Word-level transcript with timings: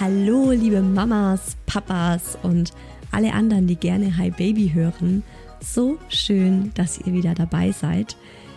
Hallo, 0.00 0.50
liebe 0.50 0.80
Mamas, 0.80 1.58
Papas 1.66 2.38
und 2.42 2.72
alle 3.10 3.34
anderen, 3.34 3.66
die 3.66 3.76
gerne 3.76 4.16
Hi 4.16 4.30
Baby 4.30 4.70
hören. 4.72 5.22
So 5.62 5.98
schön, 6.08 6.72
dass 6.72 6.96
ihr 6.96 7.12
wieder 7.12 7.34
dabei 7.34 7.72
seid. 7.72 8.16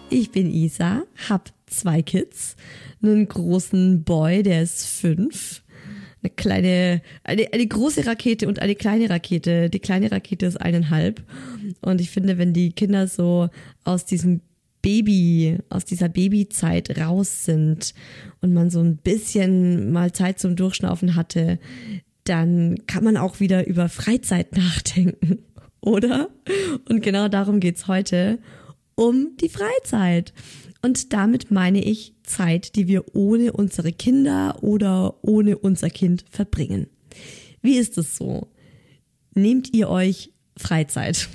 Ich 0.10 0.32
bin 0.32 0.50
Isa, 0.50 1.04
hab 1.28 1.52
zwei 1.66 2.02
Kids, 2.02 2.56
einen 3.02 3.28
großen 3.28 4.06
Boy, 4.06 4.42
der 4.42 4.64
ist 4.64 4.86
fünf, 4.86 5.64
eine 6.22 6.30
kleine, 6.30 7.02
eine, 7.26 7.52
eine 7.52 7.68
große 7.68 8.06
Rakete 8.06 8.48
und 8.48 8.60
eine 8.60 8.76
kleine 8.76 9.10
Rakete. 9.10 9.70
Die 9.70 9.80
kleine 9.80 10.14
Rakete 10.14 10.46
ist 10.46 10.62
eineinhalb. 10.62 11.24
Und 11.82 12.00
ich 12.00 12.10
finde, 12.10 12.38
wenn 12.38 12.54
die 12.54 12.72
Kinder 12.72 13.06
so 13.10 13.50
aus 13.84 14.06
diesem 14.06 14.40
Baby, 14.84 15.58
aus 15.70 15.86
dieser 15.86 16.10
Babyzeit 16.10 17.00
raus 17.00 17.46
sind 17.46 17.96
und 18.42 18.54
man 18.54 18.70
so 18.70 18.82
ein 18.82 18.98
bisschen 18.98 19.92
mal 19.92 20.12
Zeit 20.12 20.40
zum 20.40 20.56
Durchschnaufen 20.56 21.16
hatte, 21.16 21.58
dann 22.26 22.86
kann 22.86 23.04
man 23.04 23.18
auch 23.18 23.40
wieder 23.40 23.66
über 23.66 23.90
Freizeit 23.90 24.52
nachdenken, 24.56 25.40
oder? 25.82 26.30
Und 26.88 27.02
genau 27.02 27.30
darum 27.30 27.60
geht's 27.60 27.88
heute, 27.88 28.40
um 28.96 29.36
die 29.42 29.50
Freizeit. 29.50 30.34
Und 30.82 31.14
damit 31.14 31.50
meine 31.50 31.82
ich 31.82 32.14
Zeit, 32.24 32.76
die 32.76 32.88
wir 32.88 33.16
ohne 33.16 33.54
unsere 33.54 33.94
Kinder 33.94 34.62
oder 34.62 35.24
ohne 35.24 35.58
unser 35.58 35.90
Kind 35.90 36.26
verbringen. 36.30 36.88
Wie 37.62 37.78
ist 37.78 37.98
es 37.98 38.18
so? 38.18 38.50
Nehmt 39.34 39.74
ihr 39.74 39.88
euch 39.90 40.34
Freizeit? 40.58 41.30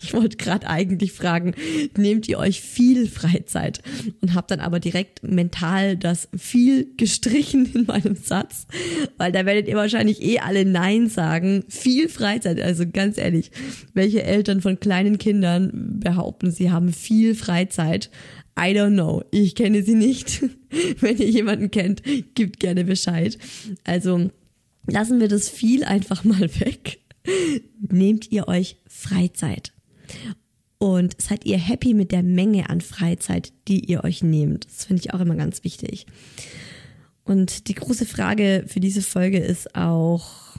Ich 0.00 0.14
wollte 0.14 0.36
gerade 0.36 0.68
eigentlich 0.68 1.12
fragen, 1.12 1.54
nehmt 1.96 2.28
ihr 2.28 2.38
euch 2.38 2.60
viel 2.60 3.08
Freizeit? 3.08 3.82
Und 4.20 4.34
habe 4.34 4.46
dann 4.48 4.60
aber 4.60 4.80
direkt 4.80 5.22
mental 5.22 5.96
das 5.96 6.28
viel 6.36 6.94
gestrichen 6.96 7.66
in 7.74 7.86
meinem 7.86 8.14
Satz, 8.16 8.66
weil 9.18 9.32
da 9.32 9.44
werdet 9.44 9.68
ihr 9.68 9.76
wahrscheinlich 9.76 10.22
eh 10.22 10.38
alle 10.38 10.64
Nein 10.64 11.08
sagen. 11.08 11.64
Viel 11.68 12.08
Freizeit, 12.08 12.60
also 12.60 12.84
ganz 12.90 13.18
ehrlich, 13.18 13.50
welche 13.92 14.22
Eltern 14.22 14.60
von 14.60 14.78
kleinen 14.78 15.18
Kindern 15.18 15.98
behaupten, 16.00 16.50
sie 16.50 16.70
haben 16.70 16.92
viel 16.92 17.34
Freizeit? 17.34 18.10
I 18.58 18.74
don't 18.74 18.94
know. 18.94 19.24
Ich 19.30 19.54
kenne 19.54 19.82
sie 19.82 19.94
nicht. 19.94 20.42
Wenn 21.00 21.18
ihr 21.18 21.28
jemanden 21.28 21.70
kennt, 21.70 22.02
gibt 22.34 22.60
gerne 22.60 22.84
Bescheid. 22.84 23.38
Also 23.84 24.30
lassen 24.86 25.20
wir 25.20 25.28
das 25.28 25.48
viel 25.48 25.84
einfach 25.84 26.24
mal 26.24 26.48
weg. 26.60 26.98
Nehmt 27.80 28.30
ihr 28.30 28.48
euch 28.48 28.76
Freizeit? 28.86 29.72
Und 30.78 31.20
seid 31.20 31.44
ihr 31.44 31.58
happy 31.58 31.94
mit 31.94 32.10
der 32.10 32.22
Menge 32.22 32.68
an 32.68 32.80
Freizeit, 32.80 33.52
die 33.68 33.84
ihr 33.84 34.02
euch 34.02 34.22
nehmt? 34.22 34.66
Das 34.66 34.86
finde 34.86 35.00
ich 35.00 35.14
auch 35.14 35.20
immer 35.20 35.36
ganz 35.36 35.62
wichtig. 35.62 36.06
Und 37.24 37.68
die 37.68 37.74
große 37.74 38.04
Frage 38.04 38.64
für 38.66 38.80
diese 38.80 39.02
Folge 39.02 39.38
ist 39.38 39.76
auch, 39.76 40.56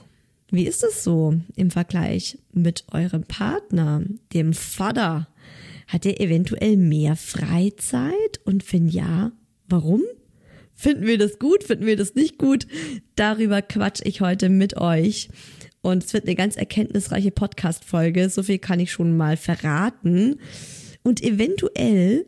wie 0.50 0.66
ist 0.66 0.82
es 0.82 1.04
so 1.04 1.34
im 1.56 1.70
Vergleich 1.70 2.38
mit 2.52 2.84
eurem 2.92 3.24
Partner, 3.24 4.02
dem 4.32 4.54
Vater? 4.54 5.28
Hat 5.88 6.06
er 6.06 6.20
eventuell 6.20 6.76
mehr 6.76 7.16
Freizeit? 7.16 8.40
Und 8.44 8.72
wenn 8.72 8.88
ja, 8.88 9.32
warum? 9.68 10.02
Finden 10.72 11.06
wir 11.06 11.18
das 11.18 11.38
gut? 11.38 11.64
Finden 11.64 11.86
wir 11.86 11.96
das 11.96 12.14
nicht 12.14 12.38
gut? 12.38 12.66
Darüber 13.14 13.62
quatsch 13.62 14.00
ich 14.04 14.20
heute 14.20 14.48
mit 14.48 14.76
euch. 14.76 15.28
Und 15.84 16.02
es 16.02 16.14
wird 16.14 16.24
eine 16.24 16.34
ganz 16.34 16.56
erkenntnisreiche 16.56 17.30
Podcast-Folge. 17.30 18.30
So 18.30 18.42
viel 18.42 18.58
kann 18.58 18.80
ich 18.80 18.90
schon 18.90 19.18
mal 19.18 19.36
verraten. 19.36 20.40
Und 21.02 21.22
eventuell 21.22 22.24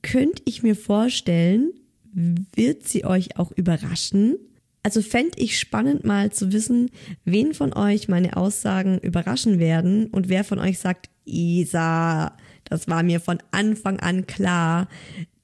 könnte 0.00 0.40
ich 0.44 0.62
mir 0.62 0.76
vorstellen, 0.76 1.72
wird 2.12 2.86
sie 2.86 3.04
euch 3.04 3.36
auch 3.36 3.50
überraschen. 3.50 4.36
Also 4.84 5.02
fände 5.02 5.38
ich 5.38 5.58
spannend 5.58 6.04
mal 6.04 6.30
zu 6.30 6.52
wissen, 6.52 6.92
wen 7.24 7.52
von 7.52 7.72
euch 7.72 8.06
meine 8.06 8.36
Aussagen 8.36 9.00
überraschen 9.00 9.58
werden 9.58 10.06
und 10.06 10.28
wer 10.28 10.44
von 10.44 10.60
euch 10.60 10.78
sagt, 10.78 11.10
Isa, 11.24 12.36
das 12.62 12.86
war 12.86 13.02
mir 13.02 13.18
von 13.18 13.38
Anfang 13.50 13.98
an 13.98 14.28
klar, 14.28 14.88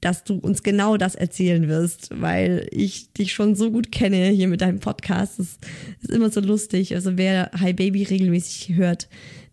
dass 0.07 0.23
du 0.23 0.35
uns 0.35 0.63
genau 0.63 0.95
das 0.95 1.15
erzählen 1.15 1.67
wirst, 1.67 2.09
weil 2.21 2.69
ich 2.71 3.11
dich 3.11 3.33
schon 3.33 3.55
so 3.55 3.71
gut 3.71 3.91
kenne 3.91 4.29
hier 4.29 4.47
mit 4.47 4.61
deinem 4.61 4.79
Podcast. 4.79 5.37
Das 5.37 5.57
ist 6.01 6.11
immer 6.11 6.29
so 6.29 6.39
lustig. 6.39 6.95
Also 6.95 7.17
wer 7.17 7.51
Hi 7.59 7.73
Baby 7.73 8.03
regelmäßig 8.03 8.77
hört, 8.77 9.09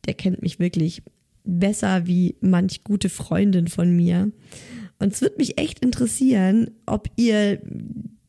der 0.06 0.14
kennt 0.14 0.42
mich 0.42 0.60
wirklich 0.60 1.02
besser 1.42 2.06
wie 2.06 2.36
manch 2.40 2.84
gute 2.84 3.08
Freundin 3.08 3.66
von 3.66 3.96
mir. 3.96 4.30
Und 5.00 5.12
es 5.12 5.22
wird 5.22 5.38
mich 5.38 5.58
echt 5.58 5.80
interessieren, 5.80 6.70
ob 6.86 7.08
ihr 7.16 7.60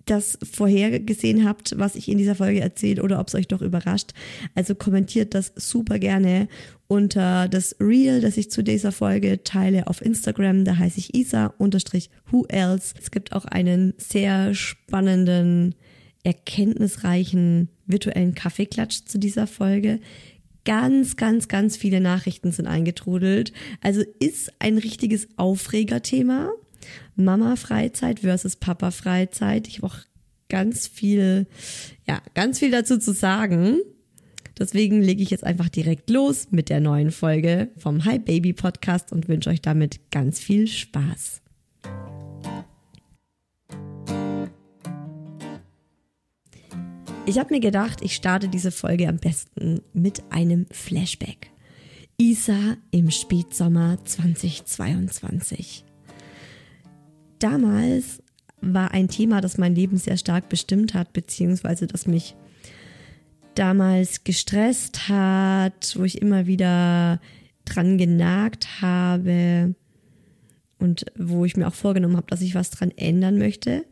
das 0.05 0.37
vorhergesehen 0.43 1.45
habt, 1.45 1.77
was 1.77 1.95
ich 1.95 2.09
in 2.09 2.17
dieser 2.17 2.35
Folge 2.35 2.61
erzähle 2.61 3.03
oder 3.03 3.19
ob 3.19 3.27
es 3.27 3.35
euch 3.35 3.47
doch 3.47 3.61
überrascht. 3.61 4.11
Also 4.53 4.75
kommentiert 4.75 5.33
das 5.33 5.51
super 5.55 5.99
gerne 5.99 6.47
unter 6.87 7.47
das 7.47 7.75
Reel, 7.79 8.21
das 8.21 8.37
ich 8.37 8.51
zu 8.51 8.63
dieser 8.63 8.91
Folge 8.91 9.43
teile 9.43 9.87
auf 9.87 10.01
Instagram. 10.01 10.65
Da 10.65 10.77
heiße 10.77 10.99
ich 10.99 11.15
Isa 11.15 11.47
unterstrich 11.57 12.09
Who 12.29 12.45
Else. 12.47 12.93
Es 12.99 13.11
gibt 13.11 13.33
auch 13.33 13.45
einen 13.45 13.93
sehr 13.97 14.53
spannenden 14.53 15.75
erkenntnisreichen 16.23 17.69
virtuellen 17.85 18.35
Kaffeeklatsch 18.35 19.05
zu 19.05 19.19
dieser 19.19 19.47
Folge. 19.47 19.99
Ganz, 20.65 21.15
ganz, 21.15 21.47
ganz 21.47 21.77
viele 21.77 22.01
Nachrichten 22.01 22.51
sind 22.51 22.65
eingetrudelt. 22.65 23.53
Also 23.81 24.01
ist 24.19 24.51
ein 24.59 24.79
richtiges 24.79 25.27
Aufregerthema. 25.37 26.51
Mama-Freizeit 27.15 28.21
versus 28.21 28.55
Papa-Freizeit. 28.55 29.67
Ich 29.67 29.77
habe 29.77 29.87
auch 29.87 29.97
ganz 30.49 30.87
viel, 30.87 31.47
ja, 32.07 32.21
ganz 32.33 32.59
viel 32.59 32.71
dazu 32.71 32.97
zu 32.97 33.13
sagen. 33.13 33.79
Deswegen 34.57 35.01
lege 35.01 35.21
ich 35.21 35.31
jetzt 35.31 35.43
einfach 35.43 35.69
direkt 35.69 36.09
los 36.09 36.47
mit 36.51 36.69
der 36.69 36.79
neuen 36.79 37.11
Folge 37.11 37.69
vom 37.77 38.05
Hi 38.05 38.19
Baby 38.19 38.53
Podcast 38.53 39.11
und 39.11 39.27
wünsche 39.27 39.49
euch 39.49 39.61
damit 39.61 40.11
ganz 40.11 40.39
viel 40.39 40.67
Spaß. 40.67 41.41
Ich 47.27 47.39
habe 47.39 47.53
mir 47.53 47.59
gedacht, 47.59 48.01
ich 48.01 48.15
starte 48.15 48.47
diese 48.47 48.71
Folge 48.71 49.09
am 49.09 49.17
besten 49.17 49.81
mit 49.93 50.23
einem 50.29 50.67
Flashback. 50.71 51.49
Isa 52.17 52.77
im 52.91 53.09
Spätsommer 53.09 53.97
2022. 54.05 55.84
Damals 57.45 58.23
war 58.59 58.89
ein 58.89 59.07
Thema, 59.07 59.39
das 59.39 59.59
mein 59.59 59.75
Leben 59.75 59.97
sehr 59.97 60.17
stark 60.17 60.49
bestimmt 60.49 60.95
hat, 60.95 61.13
beziehungsweise 61.13 61.85
das 61.85 62.07
mich 62.07 62.35
damals 63.53 64.23
gestresst 64.23 65.09
hat, 65.09 65.93
wo 65.95 66.05
ich 66.05 66.23
immer 66.23 66.47
wieder 66.47 67.21
dran 67.63 67.99
genagt 67.99 68.81
habe 68.81 69.75
und 70.79 71.05
wo 71.15 71.45
ich 71.45 71.55
mir 71.55 71.67
auch 71.67 71.75
vorgenommen 71.75 72.17
habe, 72.17 72.25
dass 72.31 72.41
ich 72.41 72.55
was 72.55 72.71
dran 72.71 72.89
ändern 72.89 73.37
möchte, 73.37 73.85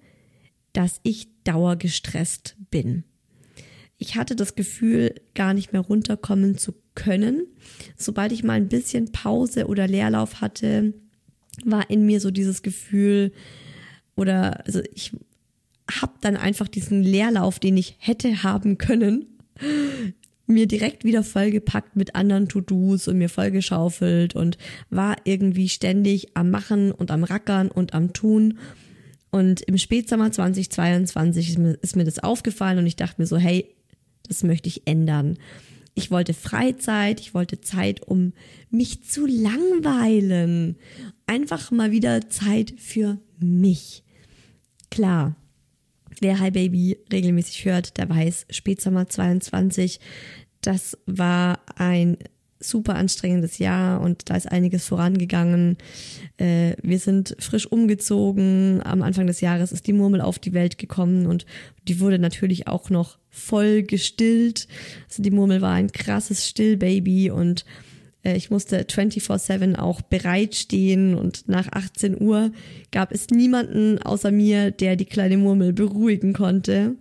dass 0.72 1.00
ich 1.04 1.28
dauergestresst 1.44 2.56
bin. 2.72 3.04
Ich 4.00 4.16
hatte 4.16 4.36
das 4.36 4.56
Gefühl, 4.56 5.14
gar 5.36 5.54
nicht 5.54 5.74
mehr 5.74 5.82
runterkommen 5.82 6.58
zu 6.58 6.74
können. 6.96 7.46
Sobald 7.98 8.32
ich 8.32 8.44
mal 8.44 8.54
ein 8.54 8.68
bisschen 8.68 9.12
Pause 9.12 9.68
oder 9.68 9.88
Leerlauf 9.88 10.42
hatte, 10.42 10.96
war 11.64 11.90
in 11.90 12.06
mir 12.06 12.20
so 12.20 12.32
dieses 12.32 12.62
Gefühl, 12.62 13.32
oder 14.16 14.66
also 14.66 14.82
ich 14.94 15.12
habe 15.90 16.14
dann 16.22 16.38
einfach 16.38 16.68
diesen 16.68 17.04
Leerlauf, 17.04 17.60
den 17.60 17.78
ich 17.78 17.96
hätte 18.00 18.44
haben 18.44 18.78
können, 18.78 19.26
mir 20.46 20.68
direkt 20.68 21.04
wieder 21.06 21.24
vollgepackt 21.24 21.96
mit 21.96 22.16
anderen 22.16 22.50
To-Dos 22.50 23.08
und 23.08 23.18
mir 23.18 23.30
vollgeschaufelt 23.30 24.36
und 24.36 24.58
war 24.90 25.16
irgendwie 25.24 25.70
ständig 25.70 26.36
am 26.36 26.52
Machen 26.52 26.92
und 26.92 27.12
am 27.12 27.24
Rackern 27.24 27.70
und 27.70 27.94
am 27.94 28.14
Tun. 28.14 28.58
Und 29.32 29.62
im 29.62 29.78
Spätsommer 29.78 30.32
2022 30.32 31.50
ist 31.50 31.58
mir, 31.58 31.74
ist 31.82 31.96
mir 31.96 32.04
das 32.04 32.20
aufgefallen 32.20 32.78
und 32.78 32.86
ich 32.86 32.96
dachte 32.96 33.22
mir 33.22 33.28
so, 33.28 33.38
hey, 33.38 33.74
das 34.28 34.44
möchte 34.44 34.70
ich 34.70 34.86
ändern. 34.86 35.38
Ich 35.96 36.12
wollte 36.12 36.34
Freizeit, 36.34 37.20
ich 37.20 37.34
wollte 37.34 37.62
Zeit, 37.62 38.02
um 38.02 38.34
mich 38.70 39.04
zu 39.04 39.26
langweilen. 39.26 40.78
Einfach 41.26 41.72
mal 41.72 41.92
wieder 41.92 42.30
Zeit 42.30 42.74
für 42.78 43.18
mich. 43.40 44.04
Klar, 44.92 45.36
wer 46.20 46.40
Hi 46.40 46.52
Baby 46.52 46.98
regelmäßig 47.12 47.66
hört, 47.66 47.98
der 47.98 48.10
weiß, 48.10 48.48
Spätsommer 48.50 49.08
22, 49.08 50.00
das 50.62 50.98
war 51.06 51.60
ein 51.76 52.18
super 52.60 52.96
anstrengendes 52.96 53.58
Jahr 53.58 54.02
und 54.02 54.30
da 54.30 54.36
ist 54.36 54.52
einiges 54.52 54.88
vorangegangen. 54.88 55.78
Äh, 56.38 56.76
wir 56.82 57.00
sind 57.00 57.36
frisch 57.40 57.66
umgezogen. 57.66 58.82
Am 58.84 59.02
Anfang 59.02 59.28
des 59.28 59.42
Jahres 59.42 59.72
ist 59.72 59.88
die 59.88 59.94
Murmel 59.94 60.22
auf 60.22 60.40
die 60.40 60.54
Welt 60.54 60.78
gekommen 60.78 61.26
und 61.26 61.46
die 61.88 62.00
wurde 62.00 62.20
natürlich 62.20 62.68
auch 62.68 62.90
noch 62.90 63.18
voll 63.30 63.84
gestillt. 63.84 64.68
Also 65.10 65.22
die 65.24 65.32
Murmel 65.32 65.62
war 65.62 65.74
ein 65.74 65.92
krasses 65.92 66.48
Stillbaby 66.48 67.32
und 67.32 67.66
ich 68.24 68.50
musste 68.50 68.82
24-7 68.84 69.76
auch 69.78 70.02
bereitstehen 70.02 71.16
und 71.16 71.50
nach 71.50 71.68
18 71.72 72.22
Uhr 72.22 72.52
gab 72.92 73.12
es 73.12 73.28
niemanden 73.30 74.02
außer 74.02 74.32
mir, 74.32 74.72
der 74.72 74.96
die 74.96 75.06
kleine 75.06 75.38
Murmel 75.38 75.74
beruhigen 75.74 76.34
konnte. 76.34 76.96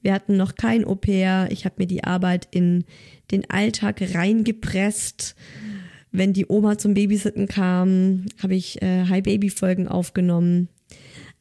Wir 0.00 0.14
hatten 0.14 0.36
noch 0.36 0.54
kein 0.54 0.84
Au-pair. 0.84 1.48
Ich 1.50 1.64
habe 1.64 1.76
mir 1.78 1.86
die 1.86 2.04
Arbeit 2.04 2.48
in 2.50 2.84
den 3.30 3.48
Alltag 3.50 4.02
reingepresst. 4.14 5.34
Wenn 6.10 6.32
die 6.32 6.46
Oma 6.46 6.78
zum 6.78 6.94
Babysitten 6.94 7.48
kam, 7.48 8.26
habe 8.42 8.54
ich 8.54 8.80
äh, 8.82 9.06
Hi-Baby-Folgen 9.06 9.88
aufgenommen. 9.88 10.68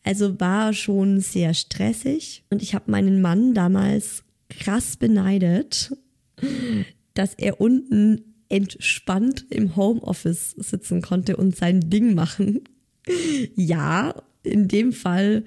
Also 0.03 0.39
war 0.39 0.73
schon 0.73 1.19
sehr 1.19 1.53
stressig 1.53 2.43
und 2.49 2.61
ich 2.61 2.73
habe 2.73 2.89
meinen 2.89 3.21
Mann 3.21 3.53
damals 3.53 4.23
krass 4.49 4.97
beneidet, 4.97 5.95
dass 7.13 7.35
er 7.35 7.61
unten 7.61 8.30
entspannt 8.51 9.45
im 9.49 9.75
Homeoffice 9.75 10.51
sitzen 10.57 11.01
konnte 11.01 11.37
und 11.37 11.55
sein 11.55 11.89
Ding 11.89 12.13
machen. 12.13 12.61
Ja, 13.55 14.13
in 14.43 14.67
dem 14.67 14.93
Fall 14.93 15.43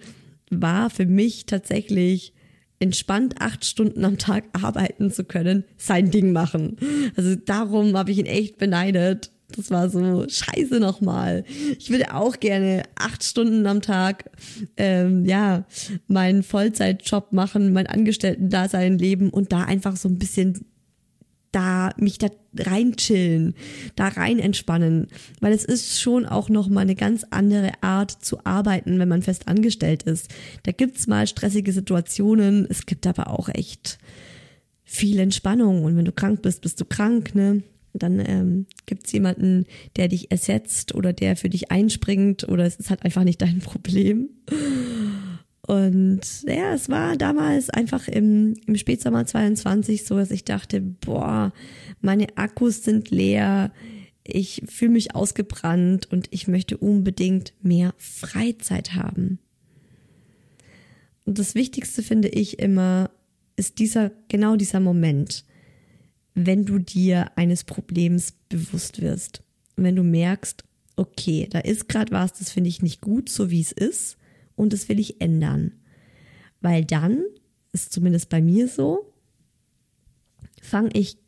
war 0.51 0.91
für 0.91 1.07
mich 1.07 1.47
tatsächlich 1.47 2.33
entspannt 2.81 3.37
acht 3.39 3.65
Stunden 3.65 4.05
am 4.05 4.19
Tag 4.19 4.45
arbeiten 4.53 5.11
zu 5.11 5.25
können, 5.25 5.65
sein 5.77 6.11
Ding 6.11 6.33
machen. 6.33 6.77
Also 7.17 7.37
darum 7.37 7.97
habe 7.97 8.11
ich 8.11 8.19
ihn 8.19 8.27
echt 8.27 8.59
beneidet. 8.59 9.31
Das 9.57 9.71
war 9.71 9.89
so 9.89 10.27
scheiße 10.29 10.81
nochmal. 10.81 11.45
Ich 11.79 11.91
würde 11.91 12.15
auch 12.15 12.41
gerne 12.41 12.83
acht 12.97 13.23
Stunden 13.23 13.67
am 13.67 13.83
Tag, 13.83 14.31
ähm, 14.77 15.25
ja, 15.25 15.67
meinen 16.09 16.43
Vollzeitjob 16.43 17.33
machen, 17.33 17.73
mein 17.73 17.87
Angestellten-Dasein 17.87 18.99
leben 18.99 19.31
und 19.31 19.53
da 19.53 19.63
einfach 19.63 19.97
so 19.97 20.09
ein 20.09 20.19
bisschen 20.19 20.67
da 21.55 21.91
mich 21.97 22.19
da 22.19 22.29
rein 22.59 22.97
chillen, 22.97 23.55
da 23.97 24.09
rein 24.09 24.39
entspannen, 24.39 25.09
weil 25.41 25.53
es 25.53 25.65
ist 25.65 26.01
schon 26.01 26.27
auch 26.27 26.49
noch 26.49 26.69
mal 26.69 26.81
eine 26.81 26.95
ganz 26.95 27.25
andere 27.31 27.73
Art 27.81 28.11
zu 28.11 28.45
arbeiten, 28.45 28.99
wenn 28.99 29.09
man 29.09 29.23
fest 29.23 29.49
angestellt 29.49 30.03
ist. 30.03 30.33
Da 30.65 30.73
gibt's 30.73 31.07
mal 31.07 31.27
stressige 31.27 31.73
Situationen, 31.73 32.67
es 32.69 32.87
gibt 32.87 33.07
aber 33.07 33.31
auch 33.31 33.49
echt 33.49 33.99
viel 34.85 35.19
Entspannung 35.19 35.85
und 35.85 35.97
wenn 35.97 36.05
du 36.05 36.13
krank 36.13 36.43
bist, 36.43 36.63
bist 36.63 36.81
du 36.81 36.85
krank, 36.85 37.35
ne? 37.35 37.63
Dann 37.97 38.19
ähm, 38.19 38.67
gibt's 38.87 39.13
jemanden, 39.13 39.67
der 39.97 40.09
dich 40.09 40.33
ersetzt 40.33 40.97
oder 40.97 41.13
der 41.13 41.37
für 41.37 41.49
dich 41.49 41.71
einspringt 41.71 42.49
oder 42.49 42.65
es 42.65 42.75
ist 42.75 42.91
halt 42.91 43.05
einfach 43.05 43.23
nicht 43.23 43.41
dein 43.41 43.59
Problem. 43.61 44.31
Und 45.67 46.21
ja, 46.47 46.75
es 46.75 46.91
war 46.91 47.17
damals 47.17 47.71
einfach 47.71 48.07
im, 48.09 48.55
im 48.67 48.77
Spätsommer 48.77 49.25
22 49.25 50.05
so, 50.05 50.17
dass 50.17 50.31
ich 50.31 50.45
dachte, 50.45 50.83
boah, 50.83 51.55
meine 52.03 52.37
Akkus 52.37 52.85
sind 52.85 53.11
leer, 53.11 53.73
ich 54.25 54.63
fühle 54.69 54.93
mich 54.93 55.15
ausgebrannt 55.15 56.11
und 56.11 56.29
ich 56.31 56.49
möchte 56.49 56.77
unbedingt 56.77 57.55
mehr 57.63 57.95
Freizeit 57.97 58.95
haben. 58.95 59.39
Und 61.25 61.39
das 61.39 61.55
Wichtigste 61.55 62.03
finde 62.03 62.29
ich 62.29 62.59
immer, 62.59 63.11
ist 63.57 63.79
dieser, 63.79 64.11
genau 64.29 64.57
dieser 64.57 64.81
Moment, 64.81 65.47
wenn 66.35 66.67
du 66.67 66.79
dir 66.79 67.31
eines 67.37 67.65
Problems 67.65 68.35
bewusst 68.51 69.01
wirst. 69.01 69.43
wenn 69.77 69.97
du 69.97 70.03
merkst, 70.03 70.63
okay, 70.97 71.49
da 71.51 71.61
ist 71.61 71.89
gerade 71.89 72.13
was, 72.13 72.35
das 72.35 72.51
finde 72.51 72.69
ich 72.69 72.83
nicht 72.83 73.01
gut, 73.01 73.31
so 73.31 73.51
wie 73.51 73.63
es 73.63 73.73
ist 73.73 74.19
und 74.57 74.73
das 74.73 74.89
will 74.89 74.99
ich 74.99 75.21
ändern. 75.21 75.73
Weil 76.61 76.85
dann, 76.85 77.23
ist 77.73 77.93
zumindest 77.93 78.29
bei 78.29 78.41
mir 78.41 78.69
so, 78.69 79.13
fange 80.63 80.91
ich 80.95 81.19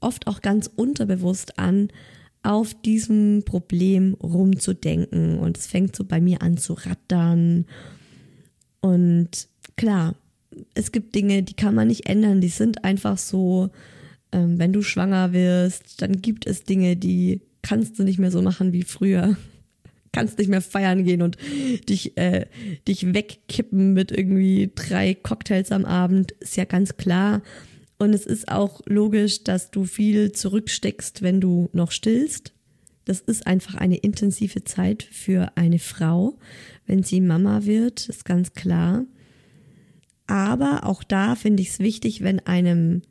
oft 0.00 0.26
auch 0.26 0.40
ganz 0.40 0.70
unterbewusst 0.74 1.58
an, 1.58 1.88
auf 2.42 2.74
diesem 2.74 3.42
Problem 3.44 4.14
rumzudenken 4.14 5.38
und 5.38 5.58
es 5.58 5.66
fängt 5.66 5.96
so 5.96 6.04
bei 6.04 6.20
mir 6.20 6.42
an 6.42 6.56
zu 6.56 6.74
rattern. 6.74 7.66
Und 8.80 9.48
klar, 9.76 10.14
es 10.74 10.92
gibt 10.92 11.14
Dinge, 11.16 11.42
die 11.42 11.54
kann 11.54 11.74
man 11.74 11.88
nicht 11.88 12.06
ändern, 12.08 12.40
die 12.40 12.48
sind 12.48 12.84
einfach 12.84 13.18
so, 13.18 13.70
ähm, 14.30 14.60
wenn 14.60 14.72
du 14.72 14.82
schwanger 14.82 15.32
wirst, 15.32 16.00
dann 16.02 16.22
gibt 16.22 16.46
es 16.46 16.62
Dinge, 16.62 16.96
die 16.96 17.40
kannst 17.62 17.98
du 17.98 18.04
nicht 18.04 18.20
mehr 18.20 18.30
so 18.30 18.42
machen 18.42 18.72
wie 18.72 18.84
früher 18.84 19.36
kannst 20.16 20.38
nicht 20.38 20.48
mehr 20.48 20.62
feiern 20.62 21.04
gehen 21.04 21.22
und 21.22 21.36
dich, 21.88 22.16
äh, 22.16 22.46
dich 22.88 23.14
wegkippen 23.14 23.92
mit 23.92 24.10
irgendwie 24.10 24.70
drei 24.74 25.14
Cocktails 25.14 25.72
am 25.72 25.84
Abend, 25.84 26.32
ist 26.40 26.56
ja 26.56 26.64
ganz 26.64 26.96
klar. 26.96 27.42
Und 27.98 28.14
es 28.14 28.26
ist 28.26 28.48
auch 28.48 28.80
logisch, 28.86 29.44
dass 29.44 29.70
du 29.70 29.84
viel 29.84 30.32
zurücksteckst, 30.32 31.22
wenn 31.22 31.40
du 31.40 31.68
noch 31.72 31.90
stillst. 31.90 32.52
Das 33.04 33.20
ist 33.20 33.46
einfach 33.46 33.74
eine 33.74 33.96
intensive 33.96 34.64
Zeit 34.64 35.02
für 35.02 35.52
eine 35.54 35.78
Frau, 35.78 36.38
wenn 36.86 37.02
sie 37.02 37.20
Mama 37.20 37.64
wird, 37.64 38.08
ist 38.08 38.24
ganz 38.24 38.52
klar. 38.52 39.04
Aber 40.26 40.84
auch 40.84 41.04
da 41.04 41.36
finde 41.36 41.62
ich 41.62 41.70
es 41.70 41.78
wichtig, 41.78 42.22
wenn 42.22 42.40
einem 42.40 43.02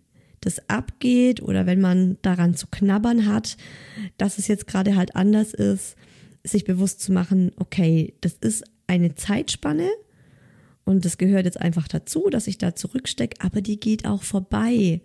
das 0.41 0.69
abgeht 0.69 1.41
oder 1.41 1.65
wenn 1.65 1.81
man 1.81 2.17
daran 2.21 2.55
zu 2.55 2.67
knabbern 2.67 3.25
hat, 3.25 3.57
dass 4.17 4.37
es 4.37 4.47
jetzt 4.47 4.67
gerade 4.67 4.95
halt 4.95 5.15
anders 5.15 5.53
ist, 5.53 5.95
sich 6.45 6.63
bewusst 6.63 7.01
zu 7.01 7.11
machen, 7.11 7.51
okay, 7.57 8.13
das 8.21 8.33
ist 8.33 8.63
eine 8.87 9.15
Zeitspanne 9.15 9.89
Und 10.87 11.03
das 11.03 11.17
gehört 11.17 11.45
jetzt 11.45 11.59
einfach 11.59 11.87
dazu, 11.87 12.29
dass 12.29 12.45
ich 12.45 12.59
da 12.59 12.75
zurückstecke, 12.75 13.43
aber 13.43 13.61
die 13.61 13.79
geht 13.79 14.05
auch 14.05 14.21
vorbei. 14.21 15.01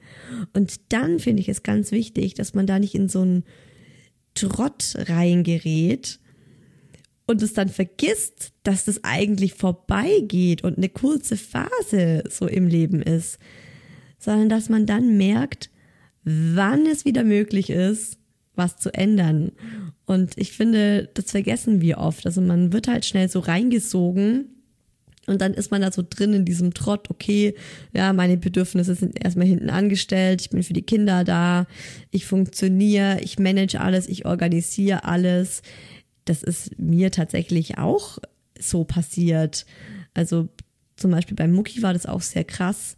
Und 0.52 0.92
dann 0.92 1.18
finde 1.18 1.40
ich 1.40 1.48
es 1.48 1.62
ganz 1.62 1.90
wichtig, 1.90 2.34
dass 2.34 2.52
man 2.52 2.66
da 2.66 2.78
nicht 2.78 2.94
in 2.94 3.08
so 3.08 3.22
einen 3.22 3.44
Trott 4.34 4.94
reingerät 4.96 6.20
und 7.26 7.42
es 7.42 7.54
dann 7.54 7.70
vergisst, 7.70 8.52
dass 8.62 8.84
das 8.84 9.04
eigentlich 9.04 9.54
vorbeigeht 9.54 10.62
und 10.64 10.76
eine 10.76 10.90
kurze 10.90 11.36
Phase 11.36 12.24
so 12.28 12.46
im 12.46 12.66
Leben 12.66 13.00
ist, 13.00 13.38
sondern 14.18 14.50
dass 14.50 14.68
man 14.68 14.84
dann 14.84 15.16
merkt, 15.16 15.70
wann 16.24 16.84
es 16.86 17.06
wieder 17.06 17.24
möglich 17.24 17.70
ist, 17.70 18.18
was 18.60 18.76
zu 18.76 18.94
ändern. 18.94 19.50
Und 20.06 20.36
ich 20.36 20.52
finde, 20.52 21.08
das 21.14 21.32
vergessen 21.32 21.80
wir 21.80 21.98
oft. 21.98 22.26
Also 22.26 22.40
man 22.40 22.72
wird 22.72 22.86
halt 22.86 23.04
schnell 23.04 23.28
so 23.28 23.40
reingesogen 23.40 24.50
und 25.26 25.40
dann 25.40 25.54
ist 25.54 25.70
man 25.70 25.82
da 25.82 25.92
so 25.92 26.02
drin 26.08 26.32
in 26.32 26.44
diesem 26.44 26.74
Trott, 26.74 27.08
okay, 27.08 27.54
ja, 27.92 28.12
meine 28.12 28.36
Bedürfnisse 28.36 28.96
sind 28.96 29.22
erstmal 29.22 29.46
hinten 29.46 29.70
angestellt, 29.70 30.40
ich 30.40 30.50
bin 30.50 30.62
für 30.62 30.72
die 30.72 30.82
Kinder 30.82 31.22
da, 31.22 31.66
ich 32.10 32.26
funktioniere, 32.26 33.20
ich 33.20 33.38
manage 33.38 33.80
alles, 33.80 34.08
ich 34.08 34.26
organisiere 34.26 35.04
alles. 35.04 35.62
Das 36.24 36.42
ist 36.42 36.78
mir 36.78 37.12
tatsächlich 37.12 37.78
auch 37.78 38.18
so 38.58 38.82
passiert. 38.84 39.66
Also 40.14 40.48
zum 40.96 41.12
Beispiel 41.12 41.36
bei 41.36 41.46
Mucki 41.46 41.80
war 41.82 41.92
das 41.92 42.06
auch 42.06 42.22
sehr 42.22 42.44
krass. 42.44 42.96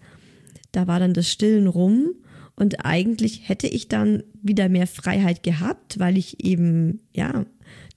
Da 0.72 0.86
war 0.86 1.00
dann 1.00 1.12
das 1.12 1.28
Stillen 1.28 1.66
rum 1.66 2.14
und 2.56 2.84
eigentlich 2.84 3.48
hätte 3.48 3.66
ich 3.66 3.88
dann 3.88 4.22
wieder 4.42 4.68
mehr 4.68 4.86
Freiheit 4.86 5.42
gehabt, 5.42 5.98
weil 5.98 6.18
ich 6.18 6.44
eben, 6.44 7.00
ja, 7.14 7.46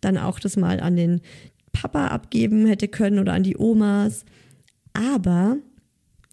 dann 0.02 0.18
auch 0.18 0.40
das 0.40 0.56
mal 0.56 0.80
an 0.80 0.96
den 0.96 1.22
Papa 1.72 2.08
abgeben 2.08 2.66
hätte 2.66 2.88
können 2.88 3.20
oder 3.20 3.34
an 3.34 3.44
die 3.44 3.58
Omas. 3.58 4.24
Aber 4.94 5.58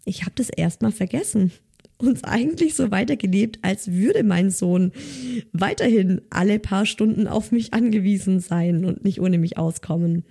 ich 0.05 0.23
habe 0.23 0.33
das 0.37 0.51
erstmal 0.51 0.93
vergessen 0.93 1.51
und 1.99 2.21
eigentlich 2.25 2.75
so 2.75 2.91
weitergelebt, 2.91 3.59
als 3.63 3.91
würde 3.91 4.23
mein 4.23 4.51
Sohn 4.51 4.93
weiterhin 5.53 6.21
alle 6.31 6.59
paar 6.59 6.87
Stunden 6.87 7.27
auf 7.27 7.51
mich 7.51 7.75
angewiesen 7.75 8.41
sein 8.41 8.85
und 8.85 9.05
nicht 9.05 9.21
ohne 9.21 9.39
mich 9.39 9.59
auskommen. 9.59 10.25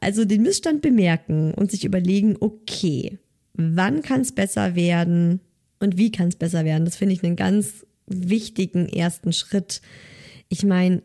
Also 0.00 0.24
den 0.24 0.42
Missstand 0.42 0.80
bemerken 0.80 1.54
und 1.54 1.70
sich 1.70 1.84
überlegen, 1.84 2.36
okay, 2.38 3.18
wann 3.54 4.02
kann 4.02 4.20
es 4.20 4.32
besser 4.32 4.76
werden 4.76 5.40
und 5.80 5.96
wie 5.96 6.10
kann 6.10 6.28
es 6.28 6.36
besser 6.36 6.64
werden? 6.64 6.84
Das 6.84 6.96
finde 6.96 7.14
ich 7.14 7.22
einen 7.22 7.36
ganz 7.36 7.86
wichtigen 8.06 8.88
ersten 8.88 9.32
Schritt. 9.32 9.80
Ich 10.48 10.64
meine, 10.64 11.02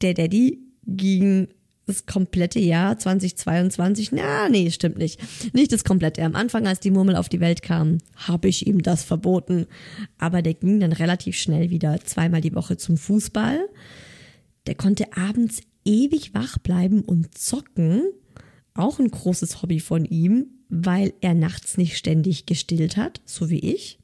der 0.00 0.14
Daddy 0.14 0.60
ging 0.86 1.48
das 1.86 2.04
komplette 2.04 2.58
Jahr 2.58 2.98
2022, 2.98 4.10
na, 4.10 4.48
nee, 4.48 4.70
stimmt 4.70 4.98
nicht. 4.98 5.20
Nicht 5.54 5.72
das 5.72 5.84
komplette. 5.84 6.24
Am 6.24 6.34
Anfang, 6.34 6.66
als 6.66 6.80
die 6.80 6.90
Murmel 6.90 7.14
auf 7.14 7.28
die 7.28 7.40
Welt 7.40 7.62
kam, 7.62 7.98
habe 8.16 8.48
ich 8.48 8.66
ihm 8.66 8.82
das 8.82 9.04
verboten. 9.04 9.66
Aber 10.18 10.42
der 10.42 10.54
ging 10.54 10.80
dann 10.80 10.92
relativ 10.92 11.36
schnell 11.36 11.70
wieder 11.70 12.00
zweimal 12.04 12.40
die 12.40 12.54
Woche 12.54 12.76
zum 12.76 12.96
Fußball. 12.96 13.68
Der 14.66 14.74
konnte 14.74 15.16
abends 15.16 15.60
ewig 15.84 16.34
wach 16.34 16.58
bleiben 16.58 17.02
und 17.02 17.38
zocken. 17.38 18.02
Auch 18.74 18.98
ein 18.98 19.10
großes 19.10 19.62
Hobby 19.62 19.78
von 19.78 20.04
ihm, 20.04 20.48
weil 20.68 21.14
er 21.20 21.34
nachts 21.34 21.78
nicht 21.78 21.96
ständig 21.96 22.46
gestillt 22.46 22.96
hat, 22.96 23.20
so 23.24 23.48
wie 23.48 23.60
ich. 23.60 24.00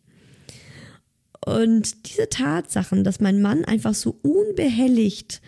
Und 1.44 2.08
diese 2.08 2.28
Tatsachen, 2.28 3.04
dass 3.04 3.20
mein 3.20 3.42
Mann 3.42 3.64
einfach 3.64 3.94
so 3.94 4.16
unbehelligt 4.22 5.40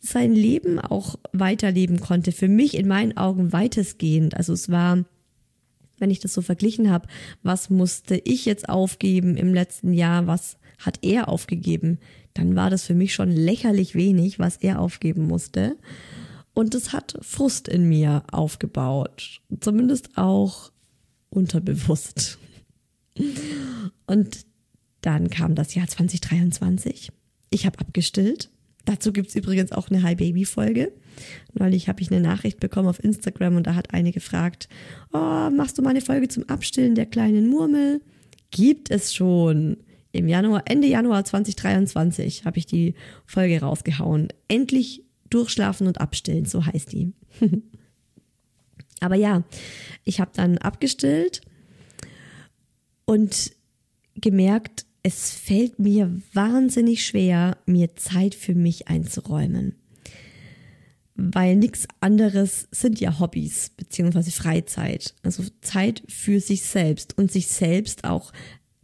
sein 0.00 0.32
Leben 0.32 0.78
auch 0.78 1.18
weiterleben 1.32 2.00
konnte. 2.00 2.32
Für 2.32 2.48
mich 2.48 2.76
in 2.76 2.88
meinen 2.88 3.16
Augen 3.16 3.52
weitestgehend. 3.52 4.36
Also 4.36 4.52
es 4.52 4.70
war, 4.70 5.04
wenn 5.98 6.10
ich 6.10 6.20
das 6.20 6.34
so 6.34 6.42
verglichen 6.42 6.90
habe, 6.90 7.08
was 7.42 7.70
musste 7.70 8.16
ich 8.16 8.44
jetzt 8.44 8.68
aufgeben 8.68 9.36
im 9.36 9.54
letzten 9.54 9.92
Jahr, 9.92 10.26
was 10.26 10.58
hat 10.78 10.98
er 11.02 11.28
aufgegeben, 11.28 11.98
dann 12.34 12.54
war 12.54 12.70
das 12.70 12.84
für 12.84 12.94
mich 12.94 13.14
schon 13.14 13.32
lächerlich 13.32 13.94
wenig, 13.94 14.38
was 14.38 14.58
er 14.58 14.78
aufgeben 14.80 15.26
musste. 15.26 15.76
Und 16.54 16.74
es 16.74 16.92
hat 16.92 17.18
Frust 17.22 17.66
in 17.66 17.88
mir 17.88 18.22
aufgebaut. 18.30 19.40
Zumindest 19.60 20.16
auch 20.16 20.70
unterbewusst. 21.30 22.38
Und 24.06 24.47
dann 25.08 25.30
kam 25.30 25.54
das 25.54 25.74
Jahr 25.74 25.88
2023. 25.88 27.10
Ich 27.50 27.66
habe 27.66 27.78
abgestillt 27.80 28.50
Dazu 28.88 29.12
gibt 29.12 29.28
es 29.28 29.36
übrigens 29.36 29.70
auch 29.72 29.90
eine 29.90 30.02
Hi 30.02 30.14
Baby 30.14 30.46
Folge. 30.46 30.90
Neulich 31.52 31.90
habe 31.90 32.00
ich 32.00 32.10
eine 32.10 32.22
Nachricht 32.22 32.58
bekommen 32.58 32.88
auf 32.88 33.04
Instagram 33.04 33.56
und 33.56 33.66
da 33.66 33.74
hat 33.74 33.92
eine 33.92 34.12
gefragt, 34.12 34.66
oh, 35.12 35.50
machst 35.50 35.76
du 35.76 35.82
mal 35.82 35.90
eine 35.90 36.00
Folge 36.00 36.28
zum 36.28 36.48
Abstillen 36.48 36.94
der 36.94 37.04
kleinen 37.04 37.50
Murmel? 37.50 38.00
Gibt 38.50 38.90
es 38.90 39.14
schon. 39.14 39.76
Im 40.12 40.26
Januar, 40.26 40.62
Ende 40.64 40.88
Januar 40.88 41.22
2023 41.22 42.46
habe 42.46 42.56
ich 42.56 42.64
die 42.64 42.94
Folge 43.26 43.60
rausgehauen. 43.60 44.28
Endlich 44.48 45.04
durchschlafen 45.28 45.86
und 45.86 46.00
abstillen, 46.00 46.46
so 46.46 46.64
heißt 46.64 46.90
die. 46.90 47.12
Aber 49.00 49.16
ja, 49.16 49.44
ich 50.04 50.18
habe 50.18 50.30
dann 50.34 50.56
abgestillt 50.56 51.42
und 53.04 53.52
gemerkt, 54.14 54.86
es 55.02 55.30
fällt 55.30 55.78
mir 55.78 56.20
wahnsinnig 56.32 57.04
schwer, 57.04 57.58
mir 57.66 57.96
Zeit 57.96 58.34
für 58.34 58.54
mich 58.54 58.88
einzuräumen. 58.88 59.74
Weil 61.14 61.56
nichts 61.56 61.88
anderes 62.00 62.68
sind 62.70 63.00
ja 63.00 63.18
Hobbys 63.18 63.70
beziehungsweise 63.70 64.30
Freizeit. 64.30 65.14
Also 65.22 65.42
Zeit 65.62 66.02
für 66.08 66.40
sich 66.40 66.62
selbst 66.62 67.18
und 67.18 67.32
sich 67.32 67.48
selbst 67.48 68.04
auch 68.04 68.32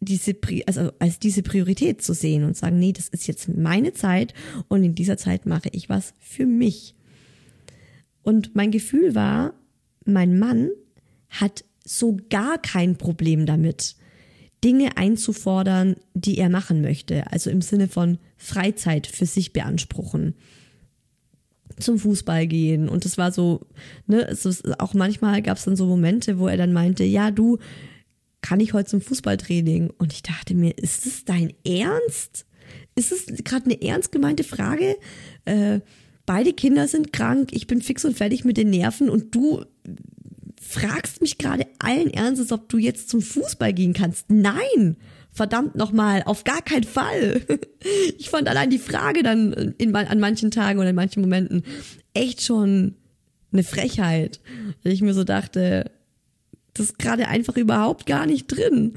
diese, 0.00 0.36
also 0.66 0.92
als 0.98 1.18
diese 1.18 1.42
Priorität 1.42 2.02
zu 2.02 2.12
sehen 2.12 2.44
und 2.44 2.56
sagen, 2.56 2.78
nee, 2.78 2.92
das 2.92 3.08
ist 3.08 3.26
jetzt 3.26 3.48
meine 3.48 3.92
Zeit 3.92 4.34
und 4.68 4.82
in 4.82 4.94
dieser 4.94 5.16
Zeit 5.16 5.46
mache 5.46 5.68
ich 5.72 5.88
was 5.88 6.14
für 6.18 6.46
mich. 6.46 6.94
Und 8.22 8.54
mein 8.54 8.70
Gefühl 8.70 9.14
war, 9.14 9.54
mein 10.04 10.38
Mann 10.38 10.70
hat 11.28 11.64
so 11.84 12.16
gar 12.30 12.58
kein 12.58 12.96
Problem 12.96 13.46
damit, 13.46 13.96
Dinge 14.64 14.96
einzufordern, 14.96 15.96
die 16.14 16.38
er 16.38 16.48
machen 16.48 16.80
möchte. 16.80 17.30
Also 17.30 17.50
im 17.50 17.60
Sinne 17.60 17.86
von 17.86 18.18
Freizeit 18.36 19.06
für 19.06 19.26
sich 19.26 19.52
beanspruchen. 19.52 20.34
Zum 21.78 21.98
Fußball 21.98 22.46
gehen. 22.46 22.88
Und 22.88 23.04
das 23.04 23.18
war 23.18 23.30
so, 23.30 23.66
ne, 24.06 24.26
es 24.26 24.46
ist, 24.46 24.80
auch 24.80 24.94
manchmal 24.94 25.42
gab 25.42 25.58
es 25.58 25.64
dann 25.64 25.76
so 25.76 25.86
Momente, 25.86 26.38
wo 26.38 26.48
er 26.48 26.56
dann 26.56 26.72
meinte, 26.72 27.04
ja, 27.04 27.30
du, 27.30 27.58
kann 28.40 28.60
ich 28.60 28.72
heute 28.72 28.90
zum 28.90 29.00
Fußballtraining? 29.00 29.90
Und 29.98 30.12
ich 30.12 30.22
dachte 30.22 30.54
mir, 30.54 30.76
ist 30.78 31.04
das 31.04 31.24
dein 31.24 31.52
Ernst? 31.66 32.46
Ist 32.94 33.12
es 33.12 33.26
gerade 33.44 33.66
eine 33.66 33.82
ernst 33.82 34.12
gemeinte 34.12 34.44
Frage? 34.44 34.96
Äh, 35.44 35.80
beide 36.26 36.52
Kinder 36.52 36.88
sind 36.88 37.12
krank, 37.12 37.50
ich 37.52 37.66
bin 37.66 37.82
fix 37.82 38.04
und 38.04 38.16
fertig 38.16 38.44
mit 38.44 38.56
den 38.56 38.70
Nerven 38.70 39.10
und 39.10 39.34
du 39.34 39.64
fragst 40.64 41.20
mich 41.20 41.38
gerade 41.38 41.66
allen 41.78 42.12
Ernstes, 42.12 42.52
ob 42.52 42.68
du 42.68 42.78
jetzt 42.78 43.08
zum 43.08 43.22
Fußball 43.22 43.72
gehen 43.72 43.92
kannst. 43.92 44.30
Nein! 44.30 44.96
Verdammt 45.30 45.74
nochmal, 45.74 46.22
auf 46.26 46.44
gar 46.44 46.62
keinen 46.62 46.84
Fall. 46.84 47.42
Ich 48.18 48.30
fand 48.30 48.48
allein 48.48 48.70
die 48.70 48.78
Frage 48.78 49.22
dann 49.22 49.74
in, 49.76 49.94
an 49.94 50.18
manchen 50.18 50.50
Tagen 50.50 50.78
oder 50.78 50.88
in 50.88 50.96
manchen 50.96 51.20
Momenten 51.20 51.64
echt 52.14 52.40
schon 52.40 52.94
eine 53.52 53.62
Frechheit. 53.62 54.40
Weil 54.82 54.92
ich 54.92 55.02
mir 55.02 55.12
so 55.12 55.22
dachte, 55.22 55.90
das 56.72 56.86
ist 56.86 56.98
gerade 56.98 57.28
einfach 57.28 57.58
überhaupt 57.58 58.06
gar 58.06 58.24
nicht 58.24 58.46
drin. 58.46 58.94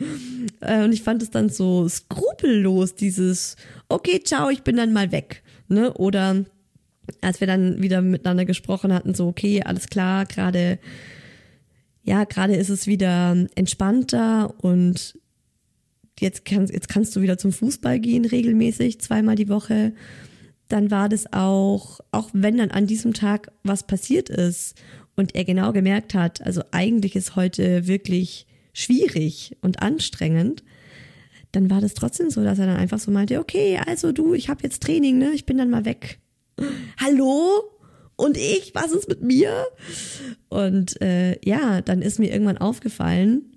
Äh, 0.62 0.86
und 0.86 0.94
ich 0.94 1.04
fand 1.04 1.22
es 1.22 1.32
dann 1.32 1.50
so 1.50 1.90
skrupellos, 1.90 2.96
dieses, 2.96 3.58
okay, 3.90 4.22
ciao, 4.24 4.50
ich 4.50 4.64
bin 4.64 4.78
dann 4.78 4.94
mal 4.94 5.12
weg. 5.12 5.44
Ne? 5.68 5.94
Oder 5.94 6.46
als 7.22 7.42
wir 7.42 7.48
dann 7.48 7.82
wieder 7.82 8.02
miteinander 8.02 8.46
gesprochen 8.46 8.94
hatten, 8.94 9.14
so, 9.14 9.28
okay, 9.28 9.64
alles 9.64 9.88
klar, 9.88 10.26
gerade 10.26 10.80
ja, 12.08 12.24
gerade 12.24 12.56
ist 12.56 12.70
es 12.70 12.88
wieder 12.88 13.36
entspannter 13.56 14.54
und 14.62 15.20
jetzt, 16.18 16.46
kannst 16.46 16.74
jetzt 16.74 16.88
kannst 16.88 17.14
du 17.16 17.22
wieder 17.22 17.38
zum 17.38 17.52
Fußball 17.52 18.00
gehen 18.00 18.24
regelmäßig, 18.24 19.02
zweimal 19.02 19.36
die 19.36 19.50
Woche. 19.50 19.92
Dann 20.70 20.90
war 20.90 21.10
das 21.10 21.34
auch, 21.34 22.00
auch 22.12 22.30
wenn 22.32 22.58
dann 22.58 22.72
an 22.72 22.88
diesem 22.88 23.14
Tag 23.14 23.52
was 23.64 23.86
passiert 23.86 24.30
ist 24.30 24.82
und 25.18 25.36
er 25.36 25.44
genau 25.44 25.74
gemerkt 25.74 26.14
hat, 26.14 26.42
also 26.42 26.62
eigentlich 26.72 27.18
ist 27.18 27.36
heute 27.36 27.88
wirklich 27.88 28.48
schwierig 28.72 29.58
und 29.62 29.82
anstrengend, 29.82 30.64
dann 31.52 31.70
war 31.70 31.82
das 31.82 31.94
trotzdem 31.94 32.30
so, 32.30 32.42
dass 32.42 32.58
er 32.58 32.68
dann 32.68 32.78
einfach 32.78 33.00
so 33.00 33.12
meinte, 33.12 33.38
okay, 33.40 33.82
also 33.86 34.14
du, 34.14 34.34
ich 34.34 34.48
habe 34.48 34.64
jetzt 34.64 34.82
Training, 34.82 35.18
ne? 35.18 35.32
Ich 35.32 35.46
bin 35.46 35.58
dann 35.58 35.70
mal 35.70 35.84
weg. 35.84 36.20
Hallo? 37.02 37.77
Und 38.18 38.36
ich, 38.36 38.74
was 38.74 38.92
ist 38.92 39.08
mit 39.08 39.22
mir? 39.22 39.68
Und 40.50 41.00
äh, 41.02 41.40
ja, 41.48 41.82
dann 41.82 42.02
ist 42.02 42.20
mir 42.20 42.32
irgendwann 42.32 42.58
aufgefallen, 42.58 43.56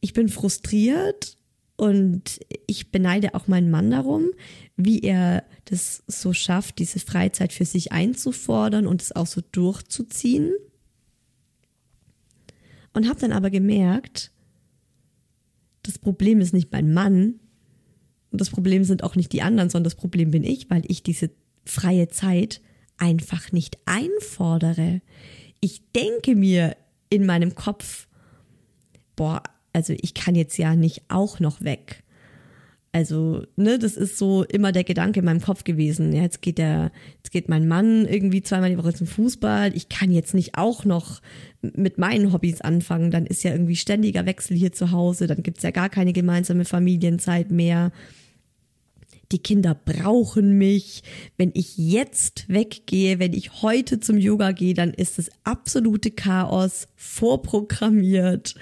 ich 0.00 0.12
bin 0.12 0.28
frustriert 0.28 1.38
und 1.76 2.40
ich 2.66 2.90
beneide 2.90 3.34
auch 3.34 3.46
meinen 3.46 3.70
Mann 3.70 3.92
darum, 3.92 4.30
wie 4.76 5.00
er 5.00 5.44
das 5.66 6.02
so 6.08 6.32
schafft, 6.32 6.80
diese 6.80 6.98
Freizeit 6.98 7.52
für 7.52 7.64
sich 7.64 7.92
einzufordern 7.92 8.88
und 8.88 9.00
es 9.00 9.14
auch 9.14 9.26
so 9.26 9.40
durchzuziehen. 9.52 10.52
Und 12.92 13.08
habe 13.08 13.20
dann 13.20 13.32
aber 13.32 13.50
gemerkt, 13.50 14.32
das 15.84 15.98
Problem 15.98 16.40
ist 16.40 16.52
nicht 16.52 16.72
mein 16.72 16.92
Mann 16.92 17.38
und 18.32 18.40
das 18.40 18.50
Problem 18.50 18.82
sind 18.82 19.04
auch 19.04 19.14
nicht 19.14 19.32
die 19.32 19.42
anderen, 19.42 19.70
sondern 19.70 19.84
das 19.84 19.94
Problem 19.94 20.32
bin 20.32 20.42
ich, 20.42 20.68
weil 20.70 20.82
ich 20.88 21.04
diese 21.04 21.30
freie 21.64 22.08
Zeit 22.08 22.60
einfach 22.98 23.52
nicht 23.52 23.78
einfordere. 23.84 25.00
Ich 25.60 25.82
denke 25.92 26.34
mir 26.34 26.76
in 27.10 27.26
meinem 27.26 27.54
Kopf, 27.54 28.08
boah, 29.16 29.42
also 29.72 29.94
ich 30.00 30.14
kann 30.14 30.34
jetzt 30.34 30.56
ja 30.56 30.76
nicht 30.76 31.02
auch 31.08 31.40
noch 31.40 31.62
weg. 31.62 32.02
Also, 32.94 33.46
ne, 33.56 33.78
das 33.78 33.96
ist 33.96 34.18
so 34.18 34.44
immer 34.44 34.70
der 34.70 34.84
Gedanke 34.84 35.20
in 35.20 35.24
meinem 35.24 35.40
Kopf 35.40 35.64
gewesen. 35.64 36.12
Ja, 36.12 36.22
jetzt 36.22 36.42
geht 36.42 36.58
der, 36.58 36.92
jetzt 37.16 37.32
geht 37.32 37.48
mein 37.48 37.66
Mann 37.66 38.06
irgendwie 38.06 38.42
zweimal 38.42 38.68
die 38.68 38.76
Woche 38.76 38.92
zum 38.92 39.06
Fußball. 39.06 39.74
Ich 39.74 39.88
kann 39.88 40.10
jetzt 40.10 40.34
nicht 40.34 40.58
auch 40.58 40.84
noch 40.84 41.22
mit 41.62 41.96
meinen 41.96 42.34
Hobbys 42.34 42.60
anfangen. 42.60 43.10
Dann 43.10 43.24
ist 43.24 43.44
ja 43.44 43.52
irgendwie 43.52 43.76
ständiger 43.76 44.26
Wechsel 44.26 44.58
hier 44.58 44.72
zu 44.72 44.90
Hause. 44.90 45.26
Dann 45.26 45.42
gibt's 45.42 45.62
ja 45.62 45.70
gar 45.70 45.88
keine 45.88 46.12
gemeinsame 46.12 46.66
Familienzeit 46.66 47.50
mehr. 47.50 47.92
Die 49.32 49.38
Kinder 49.38 49.74
brauchen 49.74 50.58
mich. 50.58 51.02
Wenn 51.38 51.50
ich 51.54 51.76
jetzt 51.78 52.48
weggehe, 52.48 53.18
wenn 53.18 53.32
ich 53.32 53.62
heute 53.62 53.98
zum 53.98 54.18
Yoga 54.18 54.52
gehe, 54.52 54.74
dann 54.74 54.92
ist 54.92 55.18
das 55.18 55.30
absolute 55.42 56.10
Chaos 56.10 56.86
vorprogrammiert. 56.96 58.54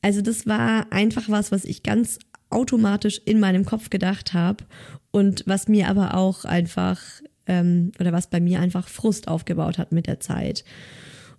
Also 0.00 0.22
das 0.22 0.46
war 0.46 0.92
einfach 0.92 1.28
was, 1.28 1.52
was 1.52 1.64
ich 1.64 1.82
ganz 1.82 2.18
automatisch 2.48 3.20
in 3.24 3.38
meinem 3.38 3.64
Kopf 3.64 3.90
gedacht 3.90 4.32
habe 4.32 4.64
und 5.10 5.42
was 5.46 5.68
mir 5.68 5.88
aber 5.88 6.14
auch 6.14 6.44
einfach 6.44 7.00
ähm, 7.46 7.92
oder 7.98 8.12
was 8.12 8.30
bei 8.30 8.40
mir 8.40 8.60
einfach 8.60 8.88
Frust 8.88 9.28
aufgebaut 9.28 9.78
hat 9.78 9.92
mit 9.92 10.06
der 10.06 10.20
Zeit. 10.20 10.64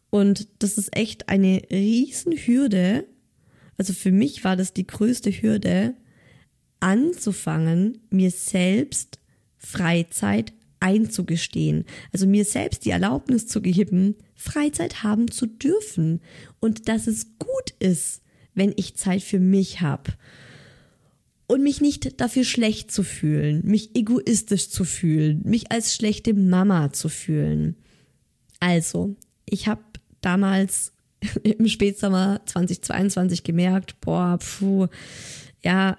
Und 0.10 0.48
das 0.60 0.78
ist 0.78 0.96
echt 0.96 1.30
eine 1.30 1.62
Riesenhürde. 1.72 3.06
Also 3.78 3.94
für 3.94 4.12
mich 4.12 4.44
war 4.44 4.56
das 4.56 4.74
die 4.74 4.88
größte 4.88 5.32
Hürde, 5.32 5.96
anzufangen, 6.80 8.00
mir 8.10 8.32
selbst 8.32 9.20
Freizeit 9.58 10.54
einzugestehen. 10.80 11.86
Also 12.14 12.28
mir 12.28 12.46
selbst 12.46 12.86
die 12.86 12.92
Erlaubnis 12.92 13.48
zu 13.48 13.62
geben, 13.62 14.16
Freizeit 14.36 15.04
haben 15.04 15.32
zu 15.32 15.48
dürfen 15.48 16.22
und 16.60 16.88
dass 16.88 17.08
es 17.08 17.38
gut 17.40 17.74
ist, 17.80 18.22
wenn 18.54 18.74
ich 18.76 18.96
Zeit 18.96 19.22
für 19.24 19.40
mich 19.40 19.82
habe 19.82 20.14
und 21.48 21.64
mich 21.64 21.82
nicht 21.82 22.20
dafür 22.22 22.44
schlecht 22.44 22.92
zu 22.92 23.04
fühlen, 23.04 23.62
mich 23.66 23.96
egoistisch 23.96 24.70
zu 24.70 24.84
fühlen, 24.84 25.42
mich 25.46 25.72
als 25.72 25.96
schlechte 25.96 26.34
Mama 26.34 26.92
zu 26.92 27.10
fühlen. 27.10 27.76
Also, 28.60 29.16
ich 29.46 29.68
habe 29.68 29.82
damals 30.22 30.92
im 31.44 31.68
Spätsommer 31.68 32.42
2022 32.46 33.44
gemerkt, 33.44 34.00
boah, 34.02 34.38
puh, 34.38 34.88
ja, 35.64 35.98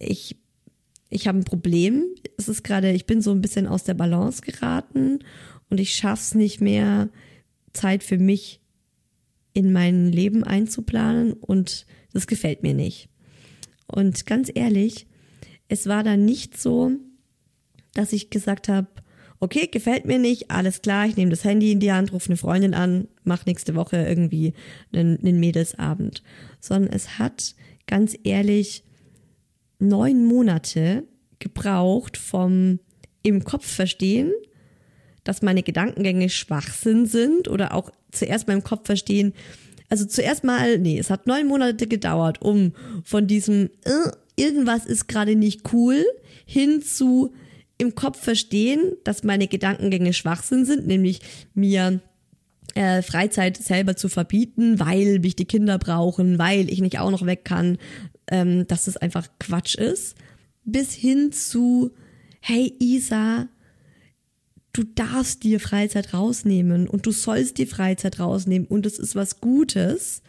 ich 0.00 0.36
ich 1.10 1.26
habe 1.26 1.38
ein 1.38 1.44
Problem. 1.44 2.04
Es 2.38 2.48
ist 2.48 2.62
gerade, 2.62 2.92
ich 2.92 3.04
bin 3.04 3.20
so 3.20 3.32
ein 3.32 3.42
bisschen 3.42 3.66
aus 3.66 3.84
der 3.84 3.94
Balance 3.94 4.42
geraten 4.42 5.18
und 5.68 5.80
ich 5.80 5.94
schaff's 5.94 6.34
nicht 6.34 6.60
mehr 6.60 7.10
Zeit 7.72 8.02
für 8.04 8.18
mich 8.18 8.60
in 9.52 9.72
mein 9.72 10.12
Leben 10.12 10.44
einzuplanen 10.44 11.32
und 11.32 11.84
das 12.12 12.28
gefällt 12.28 12.62
mir 12.62 12.74
nicht. 12.74 13.08
Und 13.88 14.24
ganz 14.24 14.50
ehrlich, 14.54 15.08
es 15.68 15.86
war 15.86 16.04
dann 16.04 16.24
nicht 16.24 16.56
so, 16.56 16.92
dass 17.94 18.12
ich 18.12 18.30
gesagt 18.30 18.68
habe, 18.68 18.88
okay, 19.40 19.66
gefällt 19.66 20.04
mir 20.04 20.18
nicht, 20.18 20.50
alles 20.50 20.80
klar, 20.82 21.06
ich 21.06 21.16
nehme 21.16 21.30
das 21.30 21.44
Handy 21.44 21.72
in 21.72 21.80
die 21.80 21.92
Hand, 21.92 22.12
rufe 22.12 22.28
eine 22.28 22.36
Freundin 22.36 22.74
an, 22.74 23.08
mach 23.24 23.46
nächste 23.46 23.74
Woche 23.74 23.96
irgendwie 23.96 24.52
einen, 24.92 25.18
einen 25.18 25.40
Mädelsabend, 25.40 26.22
sondern 26.60 26.92
es 26.92 27.18
hat 27.18 27.56
ganz 27.86 28.16
ehrlich 28.22 28.84
neun 29.80 30.24
Monate 30.24 31.04
gebraucht 31.38 32.16
vom 32.16 32.78
im 33.22 33.44
Kopf 33.44 33.66
verstehen, 33.66 34.32
dass 35.24 35.42
meine 35.42 35.62
Gedankengänge 35.62 36.30
Schwachsinn 36.30 37.06
sind 37.06 37.48
oder 37.48 37.74
auch 37.74 37.90
zuerst 38.12 38.46
mal 38.46 38.54
im 38.54 38.64
Kopf 38.64 38.86
verstehen, 38.86 39.34
also 39.90 40.04
zuerst 40.04 40.44
mal, 40.44 40.78
nee, 40.78 40.98
es 40.98 41.10
hat 41.10 41.26
neun 41.26 41.48
Monate 41.48 41.86
gedauert, 41.88 42.40
um 42.40 42.72
von 43.04 43.26
diesem 43.26 43.70
äh, 43.84 44.10
irgendwas 44.36 44.86
ist 44.86 45.08
gerade 45.08 45.34
nicht 45.34 45.72
cool 45.72 46.04
hin 46.46 46.80
zu 46.80 47.34
im 47.76 47.94
Kopf 47.94 48.22
verstehen, 48.22 48.92
dass 49.04 49.24
meine 49.24 49.48
Gedankengänge 49.48 50.12
Schwachsinn 50.12 50.64
sind, 50.64 50.86
nämlich 50.86 51.20
mir 51.54 52.00
äh, 52.74 53.02
Freizeit 53.02 53.56
selber 53.56 53.96
zu 53.96 54.08
verbieten, 54.08 54.78
weil 54.78 55.18
mich 55.18 55.34
die 55.34 55.44
Kinder 55.44 55.78
brauchen, 55.78 56.38
weil 56.38 56.70
ich 56.70 56.80
nicht 56.80 56.98
auch 56.98 57.10
noch 57.10 57.26
weg 57.26 57.44
kann, 57.44 57.78
ähm, 58.30 58.66
dass 58.66 58.84
das 58.84 58.96
einfach 58.96 59.28
Quatsch 59.38 59.74
ist, 59.74 60.16
bis 60.64 60.94
hin 60.94 61.32
zu, 61.32 61.90
hey 62.40 62.74
Isa, 62.78 63.48
du 64.72 64.84
darfst 64.84 65.42
dir 65.42 65.60
Freizeit 65.60 66.14
rausnehmen 66.14 66.88
und 66.88 67.06
du 67.06 67.10
sollst 67.12 67.58
dir 67.58 67.66
Freizeit 67.66 68.20
rausnehmen 68.20 68.66
und 68.68 68.86
es 68.86 68.98
ist 68.98 69.14
was 69.14 69.40
Gutes. 69.40 70.22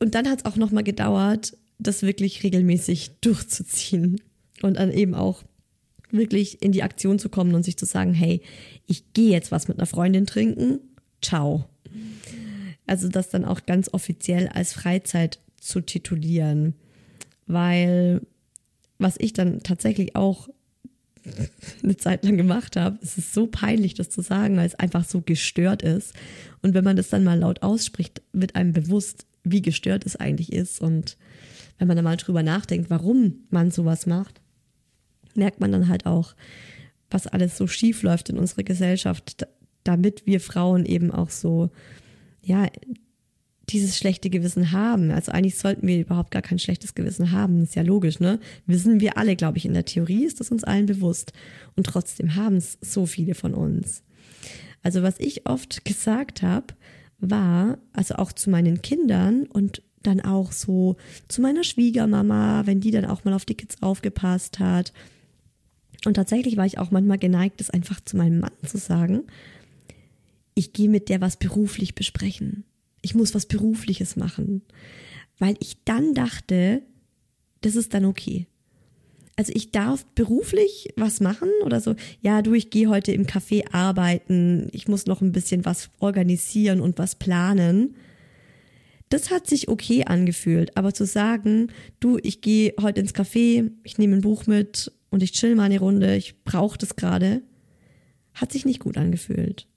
Und 0.00 0.14
dann 0.14 0.28
hat 0.28 0.40
es 0.40 0.44
auch 0.44 0.56
nochmal 0.56 0.84
gedauert, 0.84 1.56
das 1.78 2.02
wirklich 2.02 2.42
regelmäßig 2.42 3.12
durchzuziehen 3.20 4.20
und 4.62 4.76
dann 4.76 4.92
eben 4.92 5.14
auch 5.14 5.44
wirklich 6.10 6.62
in 6.62 6.72
die 6.72 6.82
Aktion 6.82 7.18
zu 7.18 7.28
kommen 7.28 7.54
und 7.54 7.64
sich 7.64 7.76
zu 7.76 7.84
sagen, 7.84 8.14
hey, 8.14 8.40
ich 8.86 9.12
gehe 9.12 9.30
jetzt 9.30 9.52
was 9.52 9.68
mit 9.68 9.78
einer 9.78 9.86
Freundin 9.86 10.26
trinken, 10.26 10.80
ciao. 11.22 11.66
Also 12.86 13.08
das 13.08 13.28
dann 13.28 13.44
auch 13.44 13.66
ganz 13.66 13.92
offiziell 13.92 14.48
als 14.48 14.72
Freizeit 14.72 15.38
zu 15.60 15.80
titulieren, 15.80 16.74
weil 17.46 18.22
was 18.98 19.16
ich 19.18 19.32
dann 19.32 19.62
tatsächlich 19.62 20.16
auch 20.16 20.48
eine 21.82 21.96
Zeit 21.96 22.24
lang 22.24 22.36
gemacht 22.36 22.76
habe. 22.76 22.98
Es 23.02 23.18
ist 23.18 23.32
so 23.32 23.46
peinlich, 23.46 23.94
das 23.94 24.10
zu 24.10 24.22
sagen, 24.22 24.56
weil 24.56 24.66
es 24.66 24.74
einfach 24.74 25.04
so 25.04 25.20
gestört 25.20 25.82
ist. 25.82 26.14
Und 26.62 26.74
wenn 26.74 26.84
man 26.84 26.96
das 26.96 27.08
dann 27.08 27.24
mal 27.24 27.38
laut 27.38 27.62
ausspricht, 27.62 28.22
wird 28.32 28.54
einem 28.54 28.72
bewusst, 28.72 29.26
wie 29.44 29.62
gestört 29.62 30.06
es 30.06 30.16
eigentlich 30.16 30.52
ist. 30.52 30.80
Und 30.80 31.16
wenn 31.78 31.88
man 31.88 31.96
dann 31.96 32.04
mal 32.04 32.16
drüber 32.16 32.42
nachdenkt, 32.42 32.90
warum 32.90 33.46
man 33.50 33.70
sowas 33.70 34.06
macht, 34.06 34.40
merkt 35.34 35.60
man 35.60 35.72
dann 35.72 35.88
halt 35.88 36.06
auch, 36.06 36.34
was 37.10 37.26
alles 37.26 37.56
so 37.56 37.66
schief 37.66 38.02
läuft 38.02 38.28
in 38.28 38.38
unserer 38.38 38.64
Gesellschaft, 38.64 39.46
damit 39.84 40.26
wir 40.26 40.40
Frauen 40.40 40.84
eben 40.84 41.10
auch 41.10 41.30
so, 41.30 41.70
ja, 42.42 42.66
dieses 43.70 43.96
schlechte 43.96 44.30
Gewissen 44.30 44.72
haben. 44.72 45.10
Also 45.10 45.32
eigentlich 45.32 45.58
sollten 45.58 45.86
wir 45.86 46.00
überhaupt 46.00 46.30
gar 46.30 46.42
kein 46.42 46.58
schlechtes 46.58 46.94
Gewissen 46.94 47.32
haben. 47.32 47.62
ist 47.62 47.74
ja 47.74 47.82
logisch, 47.82 48.20
ne? 48.20 48.40
Wissen 48.66 49.00
wir 49.00 49.18
alle, 49.18 49.36
glaube 49.36 49.58
ich, 49.58 49.66
in 49.66 49.74
der 49.74 49.84
Theorie 49.84 50.24
ist 50.24 50.40
das 50.40 50.50
uns 50.50 50.64
allen 50.64 50.86
bewusst. 50.86 51.32
Und 51.76 51.86
trotzdem 51.86 52.34
haben 52.34 52.56
es 52.56 52.78
so 52.80 53.06
viele 53.06 53.34
von 53.34 53.54
uns. 53.54 54.02
Also 54.82 55.02
was 55.02 55.18
ich 55.18 55.46
oft 55.46 55.84
gesagt 55.84 56.42
habe, 56.42 56.66
war, 57.18 57.78
also 57.92 58.14
auch 58.14 58.32
zu 58.32 58.48
meinen 58.48 58.80
Kindern 58.80 59.46
und 59.46 59.82
dann 60.02 60.20
auch 60.20 60.52
so 60.52 60.96
zu 61.26 61.42
meiner 61.42 61.64
Schwiegermama, 61.64 62.62
wenn 62.66 62.80
die 62.80 62.92
dann 62.92 63.04
auch 63.04 63.24
mal 63.24 63.34
auf 63.34 63.44
die 63.44 63.56
Kids 63.56 63.82
aufgepasst 63.82 64.60
hat. 64.60 64.92
Und 66.04 66.14
tatsächlich 66.14 66.56
war 66.56 66.64
ich 66.64 66.78
auch 66.78 66.92
manchmal 66.92 67.18
geneigt, 67.18 67.60
das 67.60 67.70
einfach 67.70 68.00
zu 68.00 68.16
meinem 68.16 68.38
Mann 68.38 68.52
zu 68.64 68.78
sagen. 68.78 69.24
Ich 70.54 70.72
gehe 70.72 70.88
mit 70.88 71.08
der 71.08 71.20
was 71.20 71.36
beruflich 71.36 71.96
besprechen 71.96 72.64
ich 73.02 73.14
muss 73.14 73.34
was 73.34 73.46
Berufliches 73.46 74.16
machen, 74.16 74.62
weil 75.38 75.56
ich 75.60 75.84
dann 75.84 76.14
dachte, 76.14 76.82
das 77.60 77.76
ist 77.76 77.94
dann 77.94 78.04
okay. 78.04 78.46
Also 79.36 79.52
ich 79.54 79.70
darf 79.70 80.04
beruflich 80.16 80.88
was 80.96 81.20
machen 81.20 81.48
oder 81.64 81.80
so, 81.80 81.94
ja, 82.20 82.42
du, 82.42 82.54
ich 82.54 82.70
gehe 82.70 82.88
heute 82.88 83.12
im 83.12 83.24
Café 83.24 83.72
arbeiten, 83.72 84.68
ich 84.72 84.88
muss 84.88 85.06
noch 85.06 85.20
ein 85.20 85.30
bisschen 85.30 85.64
was 85.64 85.90
organisieren 86.00 86.80
und 86.80 86.98
was 86.98 87.14
planen. 87.14 87.94
Das 89.10 89.30
hat 89.30 89.46
sich 89.46 89.68
okay 89.68 90.04
angefühlt, 90.04 90.76
aber 90.76 90.92
zu 90.92 91.06
sagen, 91.06 91.68
du, 92.00 92.18
ich 92.20 92.40
gehe 92.40 92.74
heute 92.80 93.00
ins 93.00 93.14
Café, 93.14 93.70
ich 93.84 93.96
nehme 93.96 94.16
ein 94.16 94.22
Buch 94.22 94.48
mit 94.48 94.92
und 95.10 95.22
ich 95.22 95.30
chill 95.30 95.54
mal 95.54 95.64
eine 95.64 95.78
Runde, 95.78 96.16
ich 96.16 96.42
brauche 96.42 96.76
das 96.76 96.96
gerade, 96.96 97.42
hat 98.34 98.50
sich 98.50 98.64
nicht 98.64 98.80
gut 98.80 98.96
angefühlt. 98.96 99.68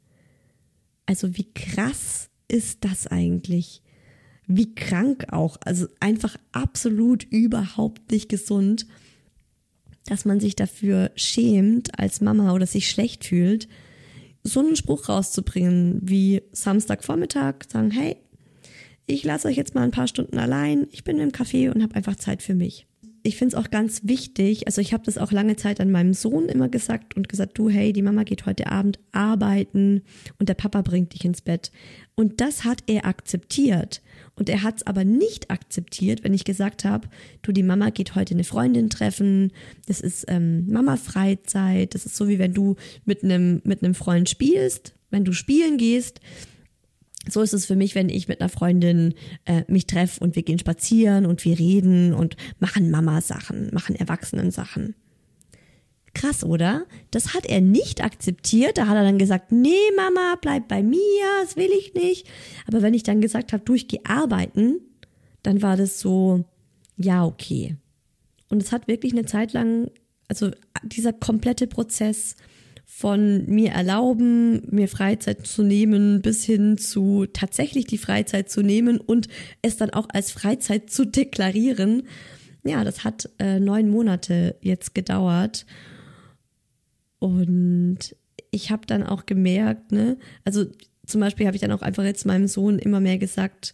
Also 1.06 1.38
wie 1.38 1.54
krass 1.54 2.31
ist 2.52 2.84
das 2.84 3.08
eigentlich? 3.08 3.82
Wie 4.46 4.76
krank 4.76 5.32
auch, 5.32 5.58
also 5.64 5.88
einfach 6.00 6.36
absolut 6.52 7.24
überhaupt 7.24 8.12
nicht 8.12 8.30
gesund, 8.30 8.86
dass 10.06 10.26
man 10.26 10.40
sich 10.40 10.56
dafür 10.56 11.12
schämt 11.16 11.98
als 11.98 12.22
Mama 12.22 12.54
oder 12.54 12.66
sich 12.66 12.90
schlecht 12.90 13.24
fühlt, 13.26 13.68
so 14.44 14.60
einen 14.60 14.76
Spruch 14.76 15.08
rauszubringen 15.08 16.00
wie 16.02 16.42
Samstagvormittag, 16.52 17.66
sagen, 17.72 17.92
hey, 17.92 18.18
ich 19.06 19.24
lasse 19.24 19.48
euch 19.48 19.58
jetzt 19.58 19.76
mal 19.76 19.84
ein 19.84 19.92
paar 19.92 20.08
Stunden 20.08 20.38
allein, 20.38 20.88
ich 20.92 21.04
bin 21.04 21.20
im 21.20 21.32
Café 21.32 21.72
und 21.72 21.82
habe 21.84 21.96
einfach 21.96 22.16
Zeit 22.16 22.42
für 22.42 22.56
mich. 22.56 22.88
Ich 23.24 23.38
finde 23.38 23.56
es 23.56 23.64
auch 23.64 23.70
ganz 23.70 24.02
wichtig, 24.04 24.68
also 24.68 24.82
ich 24.82 24.94
habe 24.94 25.04
das 25.04 25.18
auch 25.18 25.32
lange 25.32 25.56
Zeit 25.56 25.80
an 25.80 25.92
meinem 25.92 26.14
Sohn 26.14 26.50
immer 26.50 26.70
gesagt 26.70 27.16
und 27.16 27.30
gesagt, 27.30 27.58
du, 27.58 27.70
hey, 27.70 27.94
die 27.94 28.02
Mama 28.02 28.24
geht 28.24 28.46
heute 28.46 28.68
Abend 28.68 29.00
arbeiten 29.12 30.02
und 30.40 30.50
der 30.50 30.56
Papa 30.56 30.82
bringt 30.82 31.14
dich 31.14 31.26
ins 31.26 31.42
Bett. 31.42 31.72
Und 32.16 32.42
das 32.42 32.64
hat 32.64 32.84
er 32.88 33.06
akzeptiert. 33.06 34.02
Und 34.36 34.50
er 34.50 34.64
hat 34.64 34.78
es 34.78 34.88
aber 34.88 35.04
nicht 35.04 35.52
akzeptiert, 35.52 36.24
wenn 36.24 36.34
ich 36.34 36.46
gesagt 36.46 36.84
habe, 36.84 37.08
du, 37.42 37.52
die 37.52 37.64
Mama 37.64 37.90
geht 37.90 38.16
heute 38.16 38.34
eine 38.34 38.44
Freundin 38.44 38.90
treffen, 38.90 39.52
das 39.88 40.02
ist 40.02 40.26
ähm, 40.28 40.68
Mama-Freizeit, 40.72 41.94
das 41.94 42.06
ist 42.06 42.16
so 42.16 42.28
wie 42.28 42.40
wenn 42.40 42.54
du 42.54 42.76
mit 43.06 43.24
einem 43.24 43.62
mit 43.64 43.84
einem 43.84 43.94
Freund 43.94 44.30
spielst, 44.30 44.94
wenn 45.12 45.26
du 45.26 45.34
spielen 45.34 45.78
gehst, 45.78 46.22
so 47.30 47.42
ist 47.42 47.54
es 47.54 47.66
für 47.66 47.76
mich, 47.76 47.94
wenn 47.96 48.10
ich 48.10 48.28
mit 48.28 48.42
einer 48.42 48.50
Freundin 48.50 49.14
äh, 49.46 49.64
mich 49.68 49.86
treffe 49.86 50.20
und 50.22 50.36
wir 50.36 50.44
gehen 50.44 50.60
spazieren 50.60 51.26
und 51.26 51.46
wir 51.46 51.58
reden 51.60 52.14
und 52.14 52.36
machen 52.60 52.90
Mama-Sachen, 52.90 53.70
machen 53.74 53.96
Erwachsenen-Sachen. 53.96 54.96
Krass, 56.14 56.44
oder? 56.44 56.86
Das 57.12 57.34
hat 57.34 57.46
er 57.46 57.62
nicht 57.62 58.04
akzeptiert. 58.04 58.78
Da 58.78 58.88
hat 58.88 58.98
er 58.98 59.04
dann 59.04 59.18
gesagt, 59.18 59.52
nee, 59.52 59.70
Mama, 59.96 60.36
bleib 60.42 60.68
bei 60.68 60.84
mir, 60.84 60.98
das 61.42 61.56
will 61.56 61.70
ich 61.80 61.94
nicht. 61.94 62.28
Aber 62.68 62.82
wenn 62.82 62.94
ich 62.94 63.04
dann 63.04 63.22
gesagt 63.22 63.54
habe, 63.54 63.64
du, 63.64 63.76
ich 63.76 63.88
gehe 63.88 64.02
arbeiten, 64.04 64.82
dann 65.44 65.62
war 65.62 65.78
das 65.78 66.00
so, 66.00 66.44
ja, 66.98 67.26
okay. 67.26 67.78
Und 68.50 68.62
es 68.62 68.72
hat 68.72 68.88
wirklich 68.88 69.14
eine 69.14 69.26
Zeit 69.26 69.54
lang, 69.54 69.90
also 70.28 70.52
dieser 70.84 71.14
komplette 71.14 71.68
Prozess 71.68 72.36
von 72.94 73.46
mir 73.48 73.72
erlauben, 73.72 74.62
mir 74.70 74.90
Freizeit 74.90 75.48
zu 75.48 75.64
nehmen, 75.64 76.22
bis 76.22 76.44
hin 76.44 76.78
zu 76.78 77.26
tatsächlich 77.26 77.86
die 77.86 77.98
Freizeit 77.98 78.52
zu 78.52 78.62
nehmen 78.62 79.00
und 79.00 79.28
es 79.62 79.78
dann 79.78 79.92
auch 79.92 80.08
als 80.14 80.30
Freizeit 80.30 80.92
zu 80.92 81.06
deklarieren. 81.06 82.04
Ja, 82.64 82.84
das 82.84 83.04
hat 83.04 83.30
äh, 83.40 83.60
neun 83.60 83.90
Monate 83.90 84.56
jetzt 84.62 84.94
gedauert. 84.94 85.66
Und 87.18 88.16
ich 88.52 88.70
habe 88.70 88.86
dann 88.86 89.04
auch 89.04 89.26
gemerkt, 89.26 89.92
ne, 89.94 90.18
also 90.44 90.66
zum 91.08 91.22
Beispiel 91.22 91.48
habe 91.48 91.56
ich 91.56 91.62
dann 91.62 91.72
auch 91.72 91.82
einfach 91.82 92.04
jetzt 92.04 92.26
meinem 92.26 92.48
Sohn 92.48 92.78
immer 92.78 93.00
mehr 93.00 93.18
gesagt, 93.18 93.74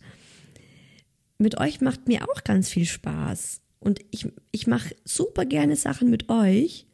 mit 1.38 1.60
euch 1.60 1.82
macht 1.82 2.08
mir 2.08 2.30
auch 2.30 2.44
ganz 2.44 2.70
viel 2.70 2.86
Spaß. 2.86 3.62
Und 3.80 4.00
ich, 4.12 4.28
ich 4.52 4.68
mache 4.68 4.96
super 5.04 5.44
gerne 5.44 5.76
Sachen 5.76 6.10
mit 6.10 6.30
euch. 6.30 6.87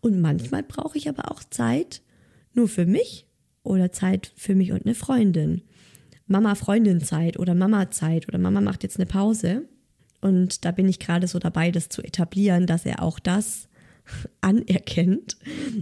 Und 0.00 0.20
manchmal 0.20 0.62
brauche 0.62 0.98
ich 0.98 1.08
aber 1.08 1.30
auch 1.30 1.42
Zeit 1.44 2.02
nur 2.54 2.68
für 2.68 2.86
mich 2.86 3.26
oder 3.62 3.92
Zeit 3.92 4.32
für 4.36 4.54
mich 4.54 4.72
und 4.72 4.84
eine 4.84 4.94
Freundin. 4.94 5.62
Mama-Freundin-Zeit 6.26 7.38
oder 7.38 7.54
Mama-Zeit 7.54 8.28
oder 8.28 8.38
Mama 8.38 8.60
macht 8.60 8.82
jetzt 8.82 8.96
eine 8.96 9.06
Pause. 9.06 9.64
Und 10.20 10.64
da 10.64 10.70
bin 10.70 10.88
ich 10.88 10.98
gerade 10.98 11.26
so 11.26 11.38
dabei, 11.38 11.70
das 11.70 11.88
zu 11.88 12.02
etablieren, 12.02 12.66
dass 12.66 12.86
er 12.86 13.02
auch 13.02 13.18
das 13.18 13.68
anerkennt, 14.40 15.36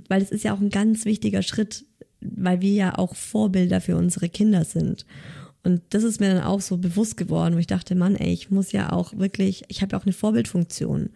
weil 0.08 0.22
es 0.22 0.30
ist 0.30 0.44
ja 0.44 0.54
auch 0.54 0.60
ein 0.60 0.70
ganz 0.70 1.04
wichtiger 1.04 1.42
Schritt, 1.42 1.84
weil 2.20 2.60
wir 2.60 2.72
ja 2.72 2.98
auch 2.98 3.14
Vorbilder 3.14 3.80
für 3.80 3.96
unsere 3.96 4.28
Kinder 4.28 4.64
sind. 4.64 5.06
Und 5.64 5.82
das 5.90 6.02
ist 6.02 6.20
mir 6.20 6.32
dann 6.34 6.44
auch 6.44 6.60
so 6.60 6.78
bewusst 6.78 7.16
geworden, 7.16 7.54
wo 7.54 7.58
ich 7.58 7.66
dachte, 7.66 7.94
Mann, 7.94 8.16
ey, 8.16 8.32
ich 8.32 8.50
muss 8.50 8.72
ja 8.72 8.92
auch 8.92 9.16
wirklich, 9.16 9.64
ich 9.68 9.82
habe 9.82 9.92
ja 9.92 10.00
auch 10.00 10.06
eine 10.06 10.12
Vorbildfunktion. 10.12 11.10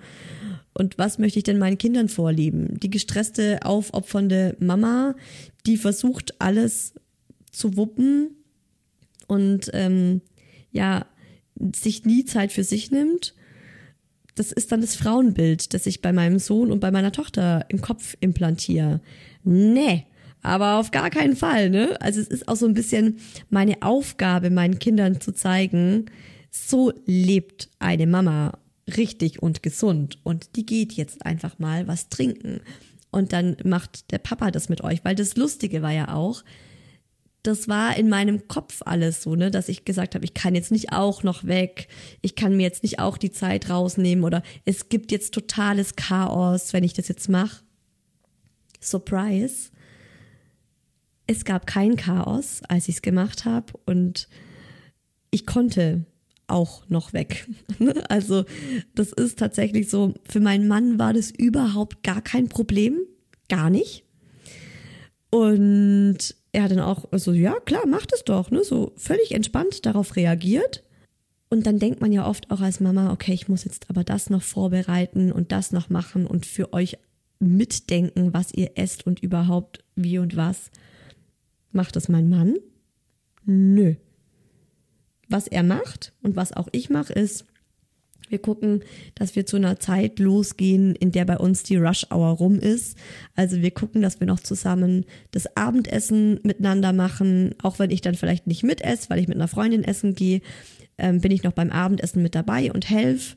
Und 0.74 0.98
was 0.98 1.18
möchte 1.18 1.38
ich 1.38 1.44
denn 1.44 1.58
meinen 1.58 1.78
Kindern 1.78 2.08
vorlieben? 2.08 2.78
Die 2.80 2.90
gestresste, 2.90 3.60
aufopfernde 3.64 4.56
Mama, 4.58 5.14
die 5.66 5.76
versucht, 5.76 6.40
alles 6.40 6.94
zu 7.50 7.76
wuppen 7.76 8.30
und 9.26 9.70
ähm, 9.74 10.22
ja, 10.70 11.06
sich 11.74 12.04
nie 12.04 12.24
Zeit 12.24 12.52
für 12.52 12.64
sich 12.64 12.90
nimmt. 12.90 13.34
Das 14.34 14.50
ist 14.50 14.72
dann 14.72 14.80
das 14.80 14.96
Frauenbild, 14.96 15.74
das 15.74 15.84
ich 15.86 16.00
bei 16.00 16.12
meinem 16.12 16.38
Sohn 16.38 16.72
und 16.72 16.80
bei 16.80 16.90
meiner 16.90 17.12
Tochter 17.12 17.66
im 17.68 17.82
Kopf 17.82 18.16
implantiere. 18.20 19.00
Nee, 19.44 20.06
aber 20.40 20.78
auf 20.78 20.90
gar 20.90 21.10
keinen 21.10 21.36
Fall, 21.36 21.68
ne? 21.68 22.00
Also 22.00 22.20
es 22.20 22.28
ist 22.28 22.48
auch 22.48 22.56
so 22.56 22.66
ein 22.66 22.74
bisschen 22.74 23.18
meine 23.50 23.82
Aufgabe, 23.82 24.48
meinen 24.48 24.78
Kindern 24.78 25.20
zu 25.20 25.32
zeigen, 25.32 26.06
so 26.50 26.92
lebt 27.06 27.68
eine 27.78 28.06
Mama 28.06 28.58
richtig 28.96 29.42
und 29.42 29.62
gesund 29.62 30.18
und 30.24 30.56
die 30.56 30.66
geht 30.66 30.92
jetzt 30.92 31.24
einfach 31.24 31.58
mal 31.58 31.86
was 31.86 32.08
trinken. 32.08 32.60
Und 33.10 33.32
dann 33.32 33.56
macht 33.64 34.10
der 34.10 34.18
Papa 34.18 34.50
das 34.50 34.68
mit 34.68 34.82
euch, 34.82 35.04
weil 35.04 35.14
das 35.14 35.36
Lustige 35.36 35.82
war 35.82 35.92
ja 35.92 36.14
auch, 36.14 36.42
das 37.42 37.68
war 37.68 37.96
in 37.96 38.08
meinem 38.08 38.46
Kopf 38.46 38.82
alles 38.84 39.22
so, 39.22 39.34
ne, 39.34 39.50
dass 39.50 39.68
ich 39.68 39.84
gesagt 39.84 40.14
habe, 40.14 40.24
ich 40.24 40.34
kann 40.34 40.54
jetzt 40.54 40.70
nicht 40.70 40.92
auch 40.92 41.22
noch 41.22 41.44
weg, 41.44 41.88
ich 42.20 42.36
kann 42.36 42.56
mir 42.56 42.62
jetzt 42.62 42.84
nicht 42.84 43.00
auch 43.00 43.18
die 43.18 43.32
Zeit 43.32 43.68
rausnehmen 43.68 44.24
oder 44.24 44.42
es 44.64 44.88
gibt 44.88 45.10
jetzt 45.10 45.34
totales 45.34 45.96
Chaos, 45.96 46.72
wenn 46.72 46.84
ich 46.84 46.94
das 46.94 47.08
jetzt 47.08 47.28
mache. 47.28 47.62
Surprise. 48.80 49.70
Es 51.26 51.44
gab 51.44 51.66
kein 51.66 51.96
Chaos, 51.96 52.62
als 52.68 52.88
ich 52.88 52.96
es 52.96 53.02
gemacht 53.02 53.44
habe 53.44 53.72
und 53.86 54.28
ich 55.30 55.46
konnte 55.46 56.04
auch 56.52 56.88
noch 56.88 57.12
weg. 57.12 57.48
Also 58.08 58.44
das 58.94 59.12
ist 59.12 59.38
tatsächlich 59.38 59.88
so, 59.88 60.14
für 60.24 60.40
meinen 60.40 60.68
Mann 60.68 60.98
war 60.98 61.12
das 61.12 61.30
überhaupt 61.30 62.02
gar 62.02 62.22
kein 62.22 62.48
Problem, 62.48 62.98
gar 63.48 63.70
nicht. 63.70 64.04
Und 65.30 66.18
er 66.52 66.64
hat 66.64 66.70
dann 66.70 66.80
auch 66.80 67.06
so, 67.12 67.32
ja 67.32 67.58
klar, 67.60 67.86
macht 67.86 68.12
es 68.12 68.24
doch, 68.24 68.50
ne? 68.50 68.62
so 68.64 68.92
völlig 68.96 69.32
entspannt 69.32 69.86
darauf 69.86 70.16
reagiert. 70.16 70.84
Und 71.48 71.66
dann 71.66 71.78
denkt 71.78 72.00
man 72.00 72.12
ja 72.12 72.26
oft 72.26 72.50
auch 72.50 72.60
als 72.60 72.80
Mama, 72.80 73.12
okay, 73.12 73.32
ich 73.32 73.48
muss 73.48 73.64
jetzt 73.64 73.90
aber 73.90 74.04
das 74.04 74.30
noch 74.30 74.42
vorbereiten 74.42 75.32
und 75.32 75.52
das 75.52 75.72
noch 75.72 75.90
machen 75.90 76.26
und 76.26 76.46
für 76.46 76.72
euch 76.72 76.98
mitdenken, 77.40 78.32
was 78.32 78.54
ihr 78.54 78.72
esst 78.76 79.06
und 79.06 79.22
überhaupt 79.22 79.84
wie 79.96 80.18
und 80.18 80.36
was. 80.36 80.70
Macht 81.72 81.96
das 81.96 82.08
mein 82.08 82.28
Mann? 82.28 82.56
Nö. 83.44 83.96
Was 85.32 85.46
er 85.46 85.62
macht 85.62 86.12
und 86.22 86.36
was 86.36 86.52
auch 86.52 86.68
ich 86.72 86.90
mache, 86.90 87.14
ist, 87.14 87.46
wir 88.28 88.38
gucken, 88.38 88.82
dass 89.14 89.34
wir 89.34 89.46
zu 89.46 89.56
einer 89.56 89.80
Zeit 89.80 90.18
losgehen, 90.18 90.94
in 90.94 91.10
der 91.10 91.24
bei 91.24 91.38
uns 91.38 91.62
die 91.62 91.76
Rush 91.76 92.06
Hour 92.10 92.32
rum 92.32 92.58
ist. 92.58 92.98
Also 93.34 93.62
wir 93.62 93.70
gucken, 93.70 94.02
dass 94.02 94.20
wir 94.20 94.26
noch 94.26 94.40
zusammen 94.40 95.06
das 95.30 95.56
Abendessen 95.56 96.38
miteinander 96.42 96.92
machen, 96.92 97.54
auch 97.62 97.78
wenn 97.78 97.90
ich 97.90 98.02
dann 98.02 98.14
vielleicht 98.14 98.46
nicht 98.46 98.62
mit 98.62 98.82
esse, 98.82 99.08
weil 99.08 99.20
ich 99.20 99.28
mit 99.28 99.38
einer 99.38 99.48
Freundin 99.48 99.84
essen 99.84 100.14
gehe, 100.14 100.42
ähm, 100.98 101.22
bin 101.22 101.32
ich 101.32 101.44
noch 101.44 101.52
beim 101.52 101.70
Abendessen 101.70 102.22
mit 102.22 102.34
dabei 102.34 102.70
und 102.70 102.90
helfe. 102.90 103.36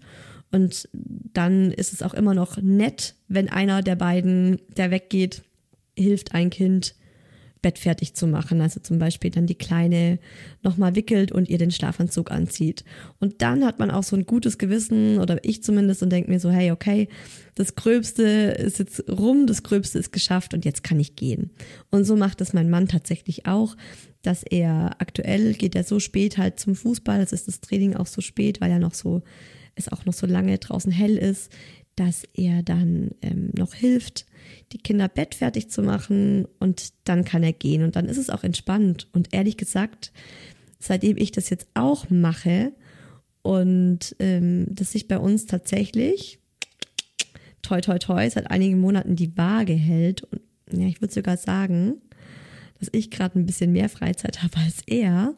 Und 0.51 0.89
dann 0.91 1.71
ist 1.71 1.93
es 1.93 2.01
auch 2.01 2.13
immer 2.13 2.33
noch 2.33 2.57
nett, 2.61 3.15
wenn 3.29 3.49
einer 3.49 3.81
der 3.81 3.95
beiden, 3.95 4.59
der 4.75 4.91
weggeht, 4.91 5.43
hilft 5.97 6.33
ein 6.33 6.49
Kind 6.49 6.93
Bett 7.65 7.79
fertig 7.79 8.13
zu 8.13 8.27
machen. 8.27 8.61
Also 8.61 8.79
zum 8.79 8.99
Beispiel 8.99 9.31
dann 9.31 9.47
die 9.47 9.57
Kleine 9.57 10.19
nochmal 10.61 10.95
wickelt 10.95 11.31
und 11.31 11.49
ihr 11.49 11.57
den 11.57 11.71
Schlafanzug 11.71 12.29
anzieht. 12.29 12.83
Und 13.19 13.41
dann 13.41 13.65
hat 13.65 13.79
man 13.79 13.89
auch 13.89 14.03
so 14.03 14.15
ein 14.15 14.27
gutes 14.27 14.59
Gewissen, 14.59 15.17
oder 15.17 15.43
ich 15.43 15.63
zumindest, 15.63 16.03
und 16.03 16.11
denkt 16.11 16.29
mir 16.29 16.39
so, 16.39 16.51
hey, 16.51 16.69
okay, 16.69 17.07
das 17.55 17.73
Gröbste 17.73 18.23
ist 18.23 18.77
jetzt 18.77 19.09
rum, 19.09 19.47
das 19.47 19.63
Gröbste 19.63 19.97
ist 19.97 20.11
geschafft 20.11 20.53
und 20.53 20.63
jetzt 20.63 20.83
kann 20.83 20.99
ich 20.99 21.15
gehen. 21.15 21.49
Und 21.89 22.03
so 22.03 22.15
macht 22.15 22.39
es 22.39 22.53
mein 22.53 22.69
Mann 22.69 22.87
tatsächlich 22.87 23.47
auch, 23.47 23.75
dass 24.21 24.43
er 24.43 24.97
aktuell 24.99 25.55
geht 25.55 25.73
er 25.73 25.83
so 25.83 25.99
spät 25.99 26.37
halt 26.37 26.59
zum 26.59 26.75
Fußball, 26.75 27.17
das 27.17 27.31
ist 27.31 27.47
das 27.47 27.61
Training 27.61 27.95
auch 27.95 28.05
so 28.05 28.21
spät, 28.21 28.61
weil 28.61 28.69
er 28.69 28.79
noch 28.79 28.93
so, 28.93 29.23
es 29.73 29.91
auch 29.91 30.05
noch 30.05 30.13
so 30.13 30.27
lange 30.27 30.55
draußen 30.59 30.91
hell 30.91 31.17
ist, 31.17 31.51
dass 31.95 32.25
er 32.33 32.61
dann 32.63 33.11
ähm, 33.21 33.51
noch 33.55 33.73
hilft, 33.73 34.25
die 34.71 34.77
Kinder 34.77 35.07
Bett 35.07 35.35
fertig 35.35 35.69
zu 35.69 35.81
machen 35.81 36.45
und 36.59 36.93
dann 37.05 37.23
kann 37.23 37.43
er 37.43 37.53
gehen 37.53 37.83
und 37.83 37.95
dann 37.95 38.07
ist 38.07 38.17
es 38.17 38.29
auch 38.29 38.43
entspannt. 38.43 39.07
Und 39.13 39.33
ehrlich 39.33 39.57
gesagt, 39.57 40.11
seitdem 40.79 41.17
ich 41.17 41.31
das 41.31 41.49
jetzt 41.49 41.67
auch 41.73 42.09
mache 42.09 42.73
und 43.41 44.15
ähm, 44.19 44.67
dass 44.69 44.91
sich 44.91 45.07
bei 45.07 45.17
uns 45.17 45.45
tatsächlich 45.45 46.39
toi 47.61 47.81
toi 47.81 47.97
toi 47.97 48.29
seit 48.29 48.51
einigen 48.51 48.79
Monaten 48.79 49.15
die 49.15 49.37
Waage 49.37 49.73
hält 49.73 50.23
und 50.23 50.41
ja, 50.71 50.87
ich 50.87 51.01
würde 51.01 51.13
sogar 51.13 51.37
sagen, 51.37 52.01
dass 52.79 52.89
ich 52.91 53.11
gerade 53.11 53.39
ein 53.39 53.45
bisschen 53.45 53.71
mehr 53.71 53.89
Freizeit 53.89 54.43
habe 54.43 54.57
als 54.57 54.81
er, 54.87 55.35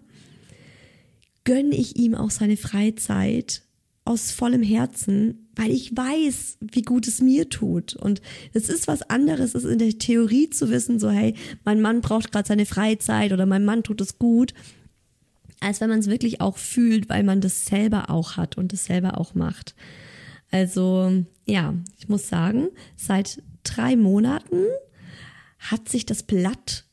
gönne 1.43 1.76
ich 1.76 1.98
ihm 1.98 2.15
auch 2.15 2.32
seine 2.32 2.58
Freizeit 2.58 3.63
aus 4.06 4.32
vollem 4.32 4.63
Herzen, 4.63 5.47
weil 5.58 5.72
ich 5.72 5.96
weiß, 5.96 6.60
wie 6.62 6.84
gut 6.84 7.08
es 7.08 7.20
mir 7.20 7.50
tut. 7.50 7.96
Und 7.96 8.22
es 8.54 8.70
ist 8.70 8.88
was 8.88 9.02
anderes, 9.10 9.56
es 9.56 9.65
in 9.65 9.80
der 9.80 9.98
Theorie 9.98 10.50
zu 10.50 10.70
wissen, 10.70 11.00
so 11.00 11.10
hey, 11.10 11.34
mein 11.65 11.82
Mann 11.82 12.02
braucht 12.02 12.32
gerade 12.32 12.48
seine 12.48 12.65
Freizeit 12.65 13.34
oder 13.34 13.46
mein 13.46 13.65
Mann 13.65 13.84
tut 13.84 14.00
es 14.00 14.20
gut, 14.20 14.54
als 15.60 15.82
wenn 15.82 15.89
man 15.89 16.00
es 16.00 16.08
wirklich 16.08 16.41
auch 16.41 16.58
fühlt, 16.58 17.10
weil 17.10 17.24
man 17.24 17.41
das 17.41 17.65
selber 17.65 18.12
auch 18.12 18.38
hat 18.38 18.58
und 18.58 18.72
das 18.72 18.86
selber 18.86 19.20
auch 19.20 19.34
macht. 19.34 19.76
Also 20.52 21.26
ja, 21.46 21.74
ich 21.98 22.08
muss 22.08 22.30
sagen, 22.30 22.70
seit 22.96 23.41
drei 23.63 23.96
Monaten 23.96 24.63
hat 25.58 25.89
sich 25.89 26.06
das 26.06 26.22
Blatt 26.22 26.86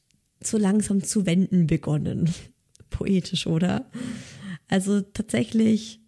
so 0.42 0.56
langsam 0.56 1.02
zu 1.02 1.26
wenden 1.26 1.66
begonnen. 1.66 2.32
Poetisch, 2.90 3.46
oder? 3.46 3.90
Also 4.68 5.02
tatsächlich 5.02 6.00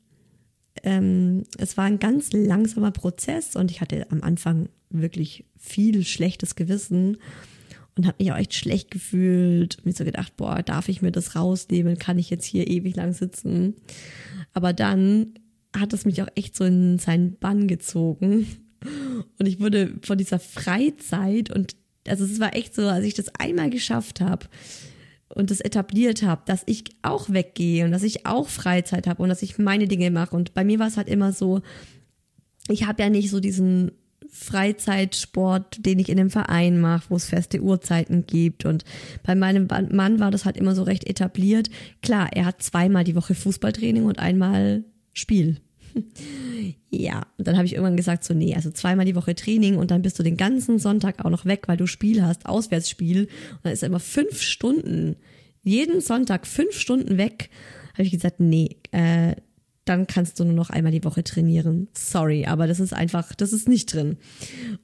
ähm, 0.82 1.44
es 1.58 1.76
war 1.76 1.84
ein 1.84 1.98
ganz 1.98 2.32
langsamer 2.32 2.90
Prozess 2.90 3.56
und 3.56 3.70
ich 3.70 3.80
hatte 3.80 4.10
am 4.10 4.22
Anfang 4.22 4.68
wirklich 4.90 5.44
viel 5.58 6.04
schlechtes 6.04 6.54
Gewissen 6.54 7.18
und 7.96 8.06
habe 8.06 8.16
mich 8.18 8.32
auch 8.32 8.36
echt 8.36 8.54
schlecht 8.54 8.90
gefühlt. 8.90 9.84
Mir 9.84 9.92
so 9.92 10.04
gedacht, 10.04 10.36
boah, 10.36 10.62
darf 10.62 10.88
ich 10.88 11.02
mir 11.02 11.12
das 11.12 11.34
rausnehmen? 11.34 11.98
Kann 11.98 12.18
ich 12.18 12.30
jetzt 12.30 12.44
hier 12.44 12.68
ewig 12.68 12.94
lang 12.96 13.12
sitzen? 13.12 13.74
Aber 14.52 14.72
dann 14.72 15.34
hat 15.74 15.92
es 15.92 16.04
mich 16.04 16.22
auch 16.22 16.28
echt 16.34 16.56
so 16.56 16.64
in 16.64 16.98
seinen 16.98 17.36
Bann 17.36 17.68
gezogen. 17.68 18.46
Und 19.38 19.46
ich 19.46 19.60
wurde 19.60 19.94
von 20.02 20.18
dieser 20.18 20.38
Freizeit 20.38 21.50
und 21.50 21.76
also 22.06 22.24
es 22.24 22.38
war 22.38 22.54
echt 22.54 22.74
so, 22.74 22.82
als 22.82 23.04
ich 23.04 23.14
das 23.14 23.34
einmal 23.34 23.70
geschafft 23.70 24.20
habe 24.20 24.46
und 25.28 25.50
das 25.50 25.60
etabliert 25.60 26.22
habe, 26.22 26.42
dass 26.46 26.62
ich 26.66 26.84
auch 27.02 27.30
weggehe 27.30 27.84
und 27.84 27.90
dass 27.90 28.02
ich 28.02 28.26
auch 28.26 28.48
Freizeit 28.48 29.06
habe 29.06 29.22
und 29.22 29.28
dass 29.28 29.42
ich 29.42 29.58
meine 29.58 29.88
Dinge 29.88 30.10
mache. 30.10 30.36
Und 30.36 30.54
bei 30.54 30.64
mir 30.64 30.78
war 30.78 30.86
es 30.86 30.96
halt 30.96 31.08
immer 31.08 31.32
so, 31.32 31.62
ich 32.68 32.86
habe 32.86 33.02
ja 33.02 33.10
nicht 33.10 33.30
so 33.30 33.40
diesen 33.40 33.92
Freizeitsport, 34.30 35.84
den 35.84 35.98
ich 35.98 36.08
in 36.08 36.16
dem 36.16 36.30
Verein 36.30 36.80
mache, 36.80 37.06
wo 37.08 37.16
es 37.16 37.26
feste 37.26 37.60
Uhrzeiten 37.60 38.26
gibt. 38.26 38.64
Und 38.64 38.84
bei 39.22 39.34
meinem 39.34 39.66
Mann 39.66 40.20
war 40.20 40.30
das 40.30 40.44
halt 40.44 40.56
immer 40.56 40.74
so 40.74 40.82
recht 40.82 41.08
etabliert. 41.08 41.70
Klar, 42.02 42.28
er 42.32 42.44
hat 42.44 42.62
zweimal 42.62 43.04
die 43.04 43.14
Woche 43.14 43.34
Fußballtraining 43.34 44.04
und 44.04 44.18
einmal 44.18 44.84
Spiel. 45.12 45.60
ja, 46.90 47.26
und 47.38 47.46
dann 47.46 47.56
habe 47.56 47.66
ich 47.66 47.74
irgendwann 47.74 47.96
gesagt, 47.96 48.24
so, 48.24 48.34
nee, 48.34 48.54
also 48.54 48.70
zweimal 48.70 49.06
die 49.06 49.14
Woche 49.14 49.34
Training 49.34 49.76
und 49.76 49.90
dann 49.90 50.02
bist 50.02 50.18
du 50.18 50.22
den 50.22 50.36
ganzen 50.36 50.78
Sonntag 50.78 51.24
auch 51.24 51.30
noch 51.30 51.44
weg, 51.44 51.64
weil 51.66 51.76
du 51.76 51.86
Spiel 51.86 52.22
hast, 52.22 52.46
Auswärtsspiel. 52.46 53.22
Und 53.24 53.64
dann 53.64 53.72
ist 53.72 53.82
er 53.82 53.88
immer 53.88 54.00
fünf 54.00 54.40
Stunden, 54.40 55.16
jeden 55.62 56.00
Sonntag 56.00 56.46
fünf 56.46 56.78
Stunden 56.78 57.18
weg. 57.18 57.50
Habe 57.94 58.04
ich 58.04 58.12
gesagt, 58.12 58.40
nee, 58.40 58.76
äh, 58.92 59.34
dann 59.84 60.06
kannst 60.06 60.38
du 60.38 60.44
nur 60.44 60.54
noch 60.54 60.70
einmal 60.70 60.92
die 60.92 61.04
Woche 61.04 61.24
trainieren. 61.24 61.88
Sorry, 61.94 62.44
aber 62.46 62.66
das 62.66 62.80
ist 62.80 62.92
einfach, 62.92 63.34
das 63.34 63.52
ist 63.52 63.68
nicht 63.68 63.92
drin. 63.94 64.18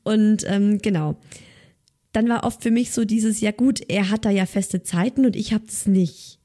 Und 0.05 0.45
ähm, 0.47 0.79
genau. 0.79 1.17
Dann 2.13 2.29
war 2.29 2.45
oft 2.45 2.63
für 2.63 2.71
mich 2.71 2.93
so 2.93 3.05
dieses, 3.05 3.41
ja 3.41 3.53
gut, 3.53 3.81
er 3.89 4.11
hat 4.11 4.25
da 4.25 4.31
ja 4.31 4.45
feste 4.45 4.83
Zeiten 4.83 5.25
und 5.25 5.35
ich 5.35 5.53
habe 5.55 5.65
das 5.67 5.87
nicht. 5.87 6.39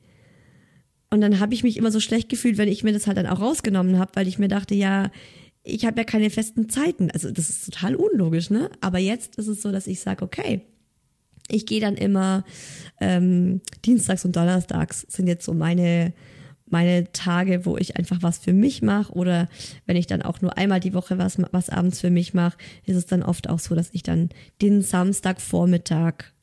Und 1.10 1.22
dann 1.22 1.40
habe 1.40 1.54
ich 1.54 1.64
mich 1.64 1.78
immer 1.78 1.92
so 1.92 2.00
schlecht 2.00 2.30
gefühlt, 2.30 2.58
wenn 2.58 2.68
ich 2.68 2.84
mir 2.84 2.94
das 2.94 3.08
halt 3.08 3.18
dann 3.18 3.28
auch 3.28 3.40
rausgenommen 3.40 3.98
habe, 3.98 4.12
weil 4.16 4.28
ich 4.28 4.40
mir 4.40 4.50
dachte, 4.50 4.76
ja, 4.76 5.10
ich 5.64 5.86
habe 5.86 6.00
ja 6.00 6.04
keine 6.04 6.30
festen 6.30 6.70
Zeiten. 6.70 7.12
Also 7.12 7.32
das 7.32 7.50
ist 7.50 7.66
total 7.66 7.96
unlogisch, 7.96 8.50
ne? 8.50 8.70
Aber 8.82 9.00
jetzt 9.00 9.36
ist 9.38 9.48
es 9.48 9.62
so, 9.62 9.72
dass 9.72 9.88
ich 9.88 10.00
sage, 10.00 10.24
okay, 10.24 10.62
ich 11.50 11.66
gehe 11.66 11.80
dann 11.80 11.96
immer 11.96 12.44
ähm, 13.00 13.62
Dienstags 13.86 14.26
und 14.26 14.36
Donnerstags 14.36 15.06
sind 15.10 15.28
jetzt 15.28 15.46
so 15.46 15.54
meine 15.54 16.14
meine 16.70 17.12
Tage, 17.14 17.66
wo 17.66 17.78
ich 17.78 17.96
einfach 17.96 18.22
was 18.22 18.40
für 18.40 18.54
mich 18.54 18.82
mache 18.82 19.14
oder 19.14 19.48
wenn 19.86 19.96
ich 19.96 20.08
dann 20.08 20.22
auch 20.22 20.42
nur 20.42 20.58
einmal 20.58 20.80
die 20.80 20.94
Woche 20.94 21.18
was, 21.18 21.38
was 21.52 21.70
abends 21.70 22.02
für 22.02 22.10
mich 22.10 22.34
mache, 22.34 22.58
ist 22.86 22.98
es 22.98 23.06
dann 23.06 23.24
oft 23.24 23.50
auch 23.50 23.60
so, 23.60 23.74
dass 23.74 23.90
ich 23.94 24.04
dann 24.04 24.30
den 24.62 24.82
Samstagvormittag 24.82 26.34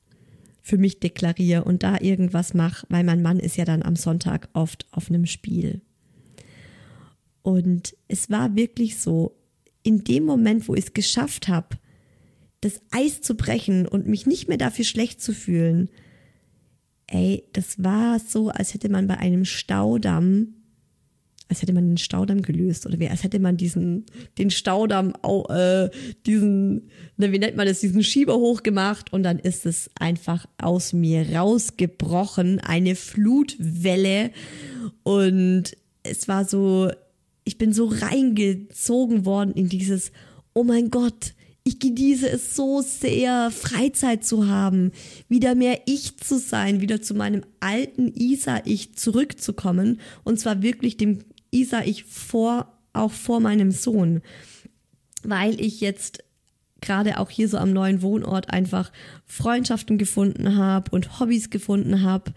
für 0.64 0.78
mich 0.78 0.98
deklariere 0.98 1.62
und 1.62 1.82
da 1.82 2.00
irgendwas 2.00 2.54
mache, 2.54 2.86
weil 2.88 3.04
mein 3.04 3.20
Mann 3.20 3.38
ist 3.38 3.58
ja 3.58 3.66
dann 3.66 3.82
am 3.82 3.96
Sonntag 3.96 4.48
oft 4.54 4.86
auf 4.92 5.10
einem 5.10 5.26
Spiel. 5.26 5.82
Und 7.42 7.94
es 8.08 8.30
war 8.30 8.56
wirklich 8.56 8.98
so, 8.98 9.36
in 9.82 10.04
dem 10.04 10.24
Moment, 10.24 10.66
wo 10.66 10.74
ich 10.74 10.86
es 10.86 10.94
geschafft 10.94 11.48
habe, 11.48 11.76
das 12.62 12.80
Eis 12.90 13.20
zu 13.20 13.36
brechen 13.36 13.86
und 13.86 14.06
mich 14.06 14.24
nicht 14.24 14.48
mehr 14.48 14.56
dafür 14.56 14.86
schlecht 14.86 15.20
zu 15.20 15.34
fühlen, 15.34 15.90
ey, 17.08 17.44
das 17.52 17.84
war 17.84 18.18
so, 18.18 18.48
als 18.48 18.72
hätte 18.72 18.88
man 18.88 19.06
bei 19.06 19.18
einem 19.18 19.44
Staudamm, 19.44 20.53
als 21.48 21.62
hätte 21.62 21.72
man 21.72 21.86
den 21.86 21.98
Staudamm 21.98 22.42
gelöst 22.42 22.86
oder 22.86 22.98
wie, 22.98 23.08
als 23.08 23.22
hätte 23.22 23.38
man 23.38 23.56
diesen, 23.56 24.06
den 24.38 24.50
Staudamm, 24.50 25.12
äh, 25.48 25.88
diesen, 26.26 26.88
wie 27.16 27.38
nennt 27.38 27.56
man 27.56 27.66
das, 27.66 27.80
diesen 27.80 28.02
Schieber 28.02 28.36
hochgemacht 28.36 29.12
und 29.12 29.22
dann 29.22 29.38
ist 29.38 29.66
es 29.66 29.90
einfach 29.98 30.46
aus 30.58 30.92
mir 30.92 31.36
rausgebrochen, 31.36 32.60
eine 32.60 32.94
Flutwelle 32.94 34.30
und 35.02 35.76
es 36.02 36.28
war 36.28 36.44
so, 36.44 36.90
ich 37.44 37.58
bin 37.58 37.72
so 37.72 37.86
reingezogen 37.86 39.26
worden 39.26 39.52
in 39.52 39.68
dieses, 39.68 40.12
oh 40.54 40.64
mein 40.64 40.90
Gott, 40.90 41.34
ich 41.66 41.78
genieße 41.78 42.28
es 42.28 42.54
so 42.54 42.82
sehr, 42.82 43.50
Freizeit 43.50 44.22
zu 44.22 44.48
haben, 44.48 44.92
wieder 45.28 45.54
mehr 45.54 45.80
ich 45.86 46.18
zu 46.18 46.38
sein, 46.38 46.82
wieder 46.82 47.00
zu 47.00 47.14
meinem 47.14 47.42
alten 47.60 48.12
Isa-Ich 48.14 48.96
zurückzukommen. 48.96 49.98
Und 50.24 50.38
zwar 50.38 50.62
wirklich 50.62 50.98
dem 50.98 51.20
Isa-Ich 51.54 52.04
vor, 52.04 52.72
auch 52.92 53.12
vor 53.12 53.40
meinem 53.40 53.70
Sohn. 53.70 54.20
Weil 55.22 55.60
ich 55.60 55.80
jetzt 55.80 56.22
gerade 56.80 57.18
auch 57.18 57.30
hier 57.30 57.48
so 57.48 57.56
am 57.56 57.72
neuen 57.72 58.02
Wohnort 58.02 58.50
einfach 58.50 58.92
Freundschaften 59.24 59.96
gefunden 59.96 60.56
habe 60.56 60.90
und 60.90 61.18
Hobbys 61.18 61.48
gefunden 61.48 62.02
habe, 62.02 62.34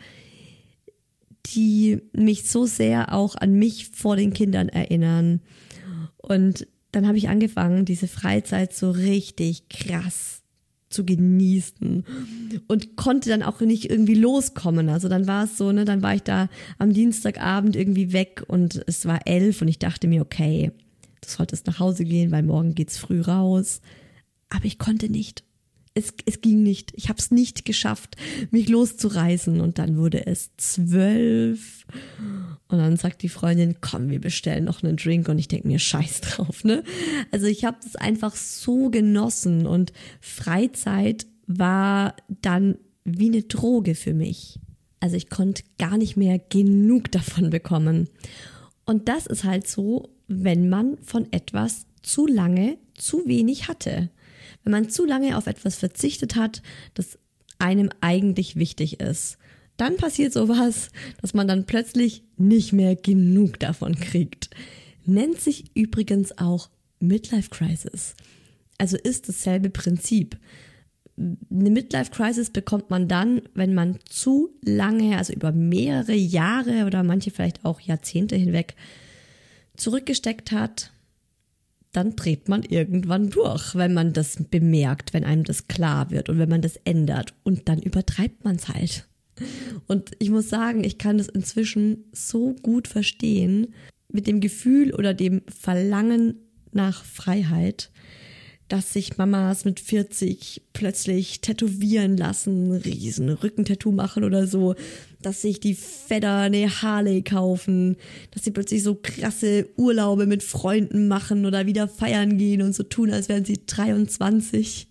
die 1.47 2.01
mich 2.13 2.49
so 2.49 2.65
sehr 2.65 3.13
auch 3.13 3.35
an 3.35 3.53
mich 3.53 3.89
vor 3.89 4.15
den 4.15 4.33
Kindern 4.33 4.69
erinnern. 4.69 5.41
Und 6.17 6.67
dann 6.91 7.07
habe 7.07 7.17
ich 7.17 7.29
angefangen, 7.29 7.85
diese 7.85 8.07
Freizeit 8.07 8.73
so 8.73 8.91
richtig 8.91 9.69
krass 9.69 10.36
zu 10.97 11.05
genießen 11.05 12.03
und 12.67 12.95
konnte 12.95 13.29
dann 13.29 13.43
auch 13.43 13.61
nicht 13.61 13.87
irgendwie 13.87 14.15
loskommen. 14.15 14.89
Also 14.89 15.09
dann 15.09 15.27
war 15.27 15.43
es 15.43 15.55
so, 15.55 15.71
ne, 15.71 15.85
dann 15.85 16.01
war 16.01 16.15
ich 16.15 16.23
da 16.23 16.49
am 16.79 16.91
Dienstagabend 16.91 17.75
irgendwie 17.75 18.13
weg 18.13 18.43
und 18.47 18.81
es 18.87 19.05
war 19.05 19.19
elf 19.25 19.61
und 19.61 19.67
ich 19.67 19.77
dachte 19.77 20.07
mir, 20.07 20.23
okay, 20.23 20.71
du 21.21 21.29
solltest 21.29 21.67
nach 21.67 21.77
Hause 21.77 22.03
gehen, 22.03 22.31
weil 22.31 22.41
morgen 22.41 22.73
geht's 22.73 22.97
früh 22.97 23.21
raus. 23.21 23.81
Aber 24.49 24.65
ich 24.65 24.79
konnte 24.79 25.07
nicht 25.09 25.43
es, 25.97 26.13
es 26.25 26.41
ging 26.41 26.61
nicht. 26.63 26.91
Ich 26.95 27.09
habe 27.09 27.19
es 27.19 27.31
nicht 27.31 27.65
geschafft, 27.65 28.15
mich 28.51 28.69
loszureißen. 28.69 29.59
Und 29.59 29.79
dann 29.79 29.97
wurde 29.97 30.27
es 30.27 30.51
zwölf. 30.57 31.85
Und 32.67 32.77
dann 32.77 32.97
sagt 32.97 33.23
die 33.23 33.29
Freundin, 33.29 33.77
komm, 33.81 34.09
wir 34.09 34.21
bestellen 34.21 34.65
noch 34.65 34.83
einen 34.83 34.97
Drink. 34.97 35.27
Und 35.27 35.39
ich 35.39 35.47
denke 35.47 35.67
mir, 35.67 35.79
scheiß 35.79 36.21
drauf, 36.21 36.63
ne? 36.63 36.83
Also 37.31 37.47
ich 37.47 37.65
habe 37.65 37.77
das 37.83 37.95
einfach 37.95 38.35
so 38.35 38.89
genossen. 38.89 39.65
Und 39.65 39.91
Freizeit 40.21 41.25
war 41.47 42.15
dann 42.41 42.77
wie 43.03 43.29
eine 43.29 43.43
Droge 43.43 43.95
für 43.95 44.13
mich. 44.13 44.59
Also 44.99 45.15
ich 45.15 45.29
konnte 45.29 45.63
gar 45.79 45.97
nicht 45.97 46.15
mehr 46.15 46.39
genug 46.39 47.11
davon 47.11 47.49
bekommen. 47.49 48.09
Und 48.85 49.09
das 49.09 49.25
ist 49.25 49.43
halt 49.43 49.67
so, 49.67 50.09
wenn 50.27 50.69
man 50.69 50.97
von 50.99 51.31
etwas 51.31 51.87
zu 52.01 52.27
lange 52.27 52.77
zu 52.93 53.25
wenig 53.25 53.67
hatte 53.67 54.09
wenn 54.67 54.71
man 54.71 54.89
zu 54.89 55.05
lange 55.05 55.37
auf 55.37 55.47
etwas 55.47 55.77
verzichtet 55.77 56.35
hat, 56.35 56.61
das 56.93 57.17
einem 57.57 57.89
eigentlich 58.01 58.57
wichtig 58.57 58.99
ist. 58.99 59.37
Dann 59.77 59.95
passiert 59.95 60.33
sowas, 60.33 60.89
dass 61.21 61.33
man 61.33 61.47
dann 61.47 61.65
plötzlich 61.65 62.25
nicht 62.35 62.73
mehr 62.73 62.97
genug 62.97 63.61
davon 63.61 63.95
kriegt. 63.95 64.49
Nennt 65.05 65.39
sich 65.39 65.71
übrigens 65.73 66.37
auch 66.37 66.69
Midlife 66.99 67.49
Crisis. 67.49 68.15
Also 68.77 68.97
ist 68.97 69.29
dasselbe 69.29 69.69
Prinzip. 69.69 70.37
Eine 71.15 71.69
Midlife 71.69 72.11
Crisis 72.11 72.49
bekommt 72.49 72.89
man 72.89 73.07
dann, 73.07 73.41
wenn 73.53 73.73
man 73.73 73.99
zu 74.03 74.49
lange, 74.65 75.17
also 75.17 75.31
über 75.31 75.53
mehrere 75.53 76.13
Jahre 76.13 76.85
oder 76.85 77.03
manche 77.03 77.31
vielleicht 77.31 77.63
auch 77.63 77.79
Jahrzehnte 77.79 78.35
hinweg 78.35 78.75
zurückgesteckt 79.77 80.51
hat, 80.51 80.91
dann 81.97 82.15
dreht 82.15 82.47
man 82.47 82.61
irgendwann 82.61 83.31
durch, 83.31 83.73
wenn 83.73 83.95
man 83.95 84.13
das 84.13 84.37
bemerkt, 84.51 85.13
wenn 85.13 85.23
einem 85.23 85.43
das 85.43 85.67
klar 85.67 86.11
wird 86.11 86.29
und 86.29 86.37
wenn 86.37 86.47
man 86.47 86.61
das 86.61 86.79
ändert. 86.83 87.33
Und 87.43 87.67
dann 87.67 87.81
übertreibt 87.81 88.45
man 88.45 88.57
es 88.57 88.67
halt. 88.67 89.07
Und 89.87 90.11
ich 90.19 90.29
muss 90.29 90.47
sagen, 90.47 90.83
ich 90.83 90.99
kann 90.99 91.17
das 91.17 91.27
inzwischen 91.27 92.05
so 92.11 92.53
gut 92.61 92.87
verstehen 92.87 93.73
mit 94.09 94.27
dem 94.27 94.41
Gefühl 94.41 94.93
oder 94.93 95.15
dem 95.15 95.41
Verlangen 95.47 96.35
nach 96.71 97.03
Freiheit, 97.03 97.89
dass 98.67 98.91
sich 98.91 99.17
Mamas 99.17 99.63
mit 99.63 99.79
40 99.79 100.61
plötzlich 100.73 101.39
tätowieren 101.41 102.17
lassen, 102.17 102.71
riesen 102.71 103.29
Rückentattoo 103.29 103.91
machen 103.91 104.23
oder 104.23 104.45
so, 104.45 104.75
dass 105.21 105.41
sich 105.41 105.59
die 105.59 105.75
Fedder 105.75 106.39
eine 106.39 106.81
Harley 106.81 107.21
kaufen, 107.21 107.95
dass 108.31 108.43
sie 108.43 108.51
plötzlich 108.51 108.83
so 108.83 108.95
krasse 108.95 109.69
Urlaube 109.77 110.25
mit 110.25 110.43
Freunden 110.43 111.07
machen 111.07 111.45
oder 111.45 111.65
wieder 111.65 111.87
feiern 111.87 112.37
gehen 112.37 112.61
und 112.61 112.73
so 112.73 112.83
tun, 112.83 113.11
als 113.11 113.29
wären 113.29 113.45
sie 113.45 113.65
23. 113.65 114.87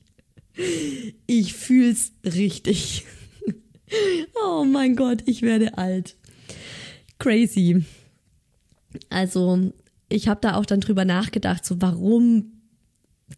Ich 1.26 1.52
fühl's 1.54 2.12
richtig. 2.24 3.04
Oh 4.44 4.64
mein 4.64 4.96
Gott, 4.96 5.22
ich 5.26 5.42
werde 5.42 5.78
alt. 5.78 6.16
Crazy. 7.20 7.84
Also, 9.10 9.72
ich 10.08 10.26
habe 10.26 10.40
da 10.40 10.56
auch 10.56 10.66
dann 10.66 10.80
drüber 10.80 11.04
nachgedacht, 11.04 11.64
so 11.64 11.80
warum 11.80 12.55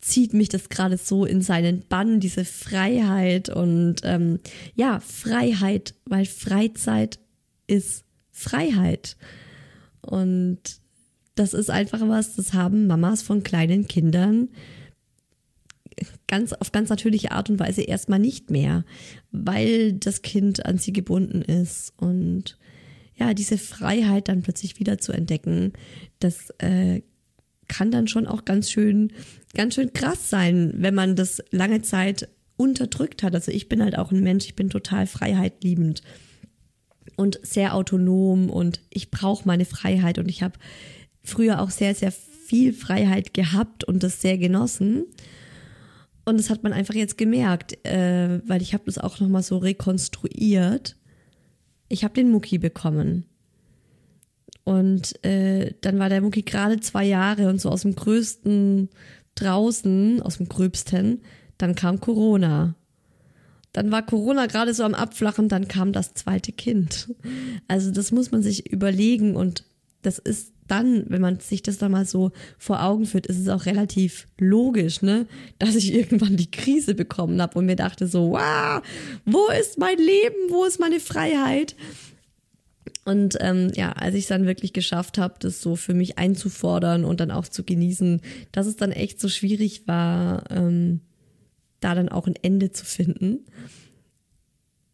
zieht 0.01 0.35
mich 0.35 0.48
das 0.48 0.68
gerade 0.68 0.98
so 0.98 1.24
in 1.24 1.40
seinen 1.40 1.83
Bann, 1.88 2.20
diese 2.20 2.44
Freiheit 2.44 3.48
und 3.48 3.96
ähm, 4.05 4.38
ja, 4.74 5.01
Freiheit, 5.01 5.94
weil 6.05 6.27
Freizeit 6.27 7.18
ist 7.66 8.05
Freiheit. 8.31 9.16
Und 10.01 10.59
das 11.35 11.55
ist 11.55 11.70
einfach 11.70 12.01
was, 12.07 12.37
das 12.37 12.53
haben 12.53 12.87
Mamas 12.87 13.22
von 13.22 13.42
kleinen 13.42 13.87
Kindern 13.87 14.48
ganz 16.27 16.53
auf 16.53 16.72
ganz 16.72 16.90
natürliche 16.90 17.33
Art 17.33 17.51
und 17.51 17.59
Weise 17.59 17.83
erstmal 17.83 18.18
nicht 18.18 18.51
mehr, 18.51 18.85
weil 19.31 19.94
das 19.94 20.22
Kind 20.22 20.64
an 20.66 20.79
sie 20.79 20.92
gebunden 20.92 21.42
ist 21.42 21.92
und 21.96 22.59
ja, 23.16 23.35
diese 23.35 23.59
Freiheit 23.59 24.29
dann 24.29 24.42
plötzlich 24.42 24.79
wieder 24.79 24.98
zu 24.98 25.12
entdecken, 25.12 25.72
das 26.20 26.51
äh, 26.59 27.03
kann 27.68 27.90
dann 27.90 28.09
schon 28.09 28.26
auch 28.26 28.44
ganz 28.44 28.70
schön, 28.70 29.12
ganz 29.54 29.74
schön 29.74 29.92
krass 29.92 30.31
sein, 30.31 30.72
wenn 30.76 30.94
man 30.94 31.16
das 31.16 31.42
lange 31.50 31.83
Zeit 31.83 32.28
unterdrückt 32.57 33.22
hat. 33.22 33.35
Also 33.35 33.52
ich 33.52 33.68
bin 33.68 33.83
halt 33.83 33.96
auch 33.96 34.11
ein 34.11 34.22
Mensch, 34.22 34.46
ich 34.46 34.57
bin 34.57 34.70
total 34.70 35.07
freiheitliebend 35.07 36.02
und 37.16 37.38
sehr 37.42 37.74
autonom 37.74 38.50
und 38.50 38.81
ich 38.90 39.11
brauche 39.11 39.46
meine 39.46 39.64
Freiheit 39.64 40.18
und 40.18 40.28
ich 40.28 40.42
habe 40.42 40.59
früher 41.22 41.61
auch 41.61 41.70
sehr, 41.70 41.94
sehr 41.94 42.12
viel 42.12 42.72
Freiheit 42.72 43.35
gehabt 43.35 43.85
und 43.85 44.02
das 44.02 44.20
sehr 44.20 44.38
genossen. 44.38 45.04
Und 46.24 46.38
das 46.38 46.50
hat 46.50 46.62
man 46.62 46.72
einfach 46.72 46.94
jetzt 46.94 47.18
gemerkt, 47.18 47.85
äh, 47.87 48.40
weil 48.46 48.62
ich 48.62 48.74
habe 48.74 48.85
das 48.87 48.98
auch 48.98 49.20
nochmal 49.20 49.42
so 49.42 49.59
rekonstruiert. 49.59 50.96
Ich 51.88 52.04
habe 52.04 52.14
den 52.14 52.31
Mucki 52.31 52.59
bekommen. 52.59 53.27
Und 54.68 55.24
äh, 55.24 55.72
dann 55.81 55.98
war 55.98 56.11
der 56.11 56.20
Mucki 56.20 56.42
gerade 56.42 56.78
zwei 56.78 57.07
Jahre 57.07 57.48
und 57.48 57.59
so 57.59 57.70
aus 57.70 57.83
dem 57.83 57.94
größten 57.94 58.90
draußen, 59.35 60.20
aus 60.20 60.37
dem 60.37 60.46
gröbsten, 60.46 61.22
dann 61.57 61.74
kam 61.74 62.00
Corona. 62.00 62.74
Dann 63.72 63.90
war 63.90 64.04
Corona 64.04 64.44
gerade 64.44 64.74
so 64.74 64.85
am 64.85 64.92
Abflachen, 64.92 65.48
dann 65.48 65.68
kam 65.68 65.94
das 65.94 66.12
zweite 66.12 66.52
Kind. 66.52 67.14
Also 67.66 67.90
das 67.90 68.12
muss 68.12 68.31
man 68.31 68.42
sich 68.42 68.70
überlegen 68.70 69.37
und 69.37 69.64
das 70.02 70.18
ist 70.18 70.52
dann, 70.66 71.07
wenn 71.09 71.22
man 71.22 71.40
sich 71.40 71.62
das 71.62 71.78
dann 71.78 71.92
mal 71.92 72.04
so 72.04 72.33
vor 72.59 72.83
Augen 72.83 73.07
führt, 73.07 73.26
ist 73.26 73.38
es 73.38 73.48
auch 73.48 73.64
relativ 73.64 74.28
logisch, 74.38 75.00
ne, 75.00 75.26
dass 75.59 75.76
ich 75.76 75.94
irgendwann 75.94 76.37
die 76.37 76.50
Krise 76.50 76.94
bekommen 76.94 77.40
habe 77.40 77.59
und 77.59 77.64
mir 77.64 77.76
dachte 77.76 78.07
so, 78.07 78.33
wow, 78.33 78.83
wo 79.24 79.46
ist 79.59 79.78
mein 79.78 79.96
Leben, 79.96 80.50
wo 80.50 80.66
ist 80.66 80.78
meine 80.78 81.00
Freiheit? 81.00 81.74
Und 83.09 83.38
ähm, 83.40 83.73
ja, 83.75 83.92
als 83.92 84.14
ich 84.14 84.25
es 84.25 84.29
dann 84.29 84.44
wirklich 84.44 84.75
geschafft 84.75 85.16
habe, 85.16 85.37
das 85.38 85.62
so 85.62 85.77
für 85.77 85.94
mich 85.94 86.18
einzufordern 86.18 87.07
und 87.07 87.21
dann 87.21 87.31
auch 87.31 87.49
zu 87.49 87.64
genießen, 87.64 88.21
dass 88.53 88.66
es 88.66 88.77
dann 88.77 88.92
echt 88.92 89.18
so 89.18 89.31
schwierig 89.31 89.88
war, 89.88 90.44
ähm, 90.51 91.01
da 91.81 91.94
dann 91.94 92.11
auch 92.11 92.27
ein 92.27 92.37
Ende 92.42 92.71
zu 92.71 92.85
finden. 92.85 93.47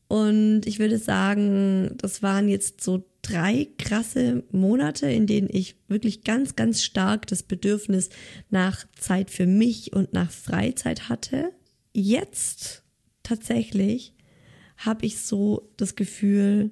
Und 0.07 0.63
ich 0.65 0.79
würde 0.79 0.99
sagen, 0.99 1.97
das 1.97 2.23
waren 2.23 2.49
jetzt 2.49 2.85
so 2.85 3.05
drei 3.23 3.67
krasse 3.79 4.45
Monate, 4.53 5.11
in 5.11 5.27
denen 5.27 5.49
ich 5.51 5.75
wirklich 5.89 6.23
ganz, 6.23 6.55
ganz 6.55 6.85
stark 6.85 7.27
das 7.27 7.43
Bedürfnis 7.43 8.11
nach 8.49 8.87
Zeit 8.97 9.33
für 9.33 9.47
mich 9.47 9.93
und 9.93 10.13
nach 10.13 10.31
Freizeit 10.31 11.09
hatte. 11.09 11.51
Jetzt 11.93 12.85
tatsächlich 13.25 14.15
habe 14.77 15.05
ich 15.05 15.19
so 15.19 15.69
das 15.77 15.97
Gefühl, 15.97 16.71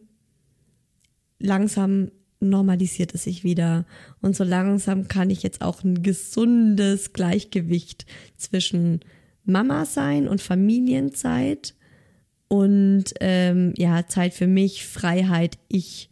langsam 1.43 2.11
normalisiert 2.41 3.15
es 3.15 3.25
sich 3.25 3.45
wieder. 3.45 3.87
Und 4.21 4.37
so 4.37 4.45
langsam 4.45 5.09
kann 5.09 5.31
ich 5.31 5.43
jetzt 5.43 5.63
auch 5.63 5.85
ein 5.85 6.03
gesundes 6.03 7.13
Gleichgewicht 7.13 8.07
zwischen 8.37 9.01
Mama 9.45 9.85
sein 9.85 10.29
und 10.29 10.41
Familienzeit 10.41 11.75
und 12.49 13.05
ähm, 13.21 13.73
ja, 13.79 14.07
Zeit 14.07 14.35
für 14.35 14.47
mich, 14.47 14.85
Freiheit, 14.87 15.59
ich 15.69 16.11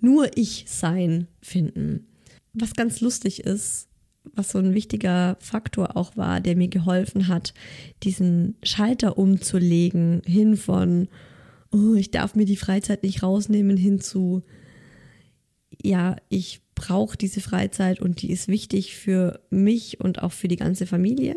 nur 0.00 0.36
ich 0.36 0.64
sein 0.66 1.28
finden. 1.42 2.06
Was 2.54 2.74
ganz 2.74 3.00
lustig 3.00 3.44
ist, 3.44 3.88
was 4.34 4.50
so 4.50 4.58
ein 4.58 4.74
wichtiger 4.74 5.36
Faktor 5.40 5.96
auch 5.96 6.16
war, 6.16 6.40
der 6.40 6.56
mir 6.56 6.68
geholfen 6.68 7.28
hat, 7.28 7.54
diesen 8.02 8.56
Schalter 8.62 9.18
umzulegen, 9.18 10.22
hin 10.24 10.56
von, 10.56 11.08
oh, 11.70 11.94
ich 11.94 12.10
darf 12.10 12.34
mir 12.34 12.46
die 12.46 12.56
Freizeit 12.56 13.02
nicht 13.02 13.22
rausnehmen, 13.22 13.76
hin 13.76 14.00
zu, 14.00 14.42
ja, 15.82 16.16
ich 16.28 16.60
brauche 16.74 17.16
diese 17.16 17.40
Freizeit 17.40 18.00
und 18.00 18.22
die 18.22 18.30
ist 18.30 18.48
wichtig 18.48 18.96
für 18.96 19.40
mich 19.50 20.00
und 20.00 20.22
auch 20.22 20.32
für 20.32 20.48
die 20.48 20.56
ganze 20.56 20.86
Familie, 20.86 21.36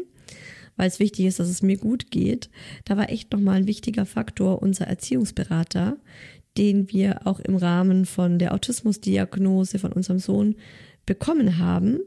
weil 0.76 0.88
es 0.88 1.00
wichtig 1.00 1.26
ist, 1.26 1.40
dass 1.40 1.50
es 1.50 1.62
mir 1.62 1.78
gut 1.78 2.12
geht. 2.12 2.50
Da 2.86 2.98
war 2.98 3.10
echt 3.10 3.32
nochmal 3.32 3.58
ein 3.58 3.68
wichtiger 3.68 4.06
Faktor 4.06 4.62
unser 4.62 4.88
Erziehungsberater, 4.88 5.98
den 6.58 6.92
wir 6.92 7.28
auch 7.28 7.40
im 7.40 7.56
Rahmen 7.56 8.06
von 8.06 8.40
der 8.40 8.54
Autismusdiagnose 8.54 9.78
von 9.78 9.92
unserem 9.92 10.20
Sohn 10.20 10.56
bekommen 11.06 11.60
haben, 11.60 12.00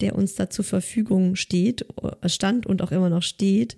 der 0.00 0.14
uns 0.14 0.34
da 0.34 0.50
zur 0.50 0.64
Verfügung 0.64 1.36
steht, 1.36 1.86
stand 2.26 2.66
und 2.66 2.82
auch 2.82 2.92
immer 2.92 3.10
noch 3.10 3.22
steht. 3.22 3.76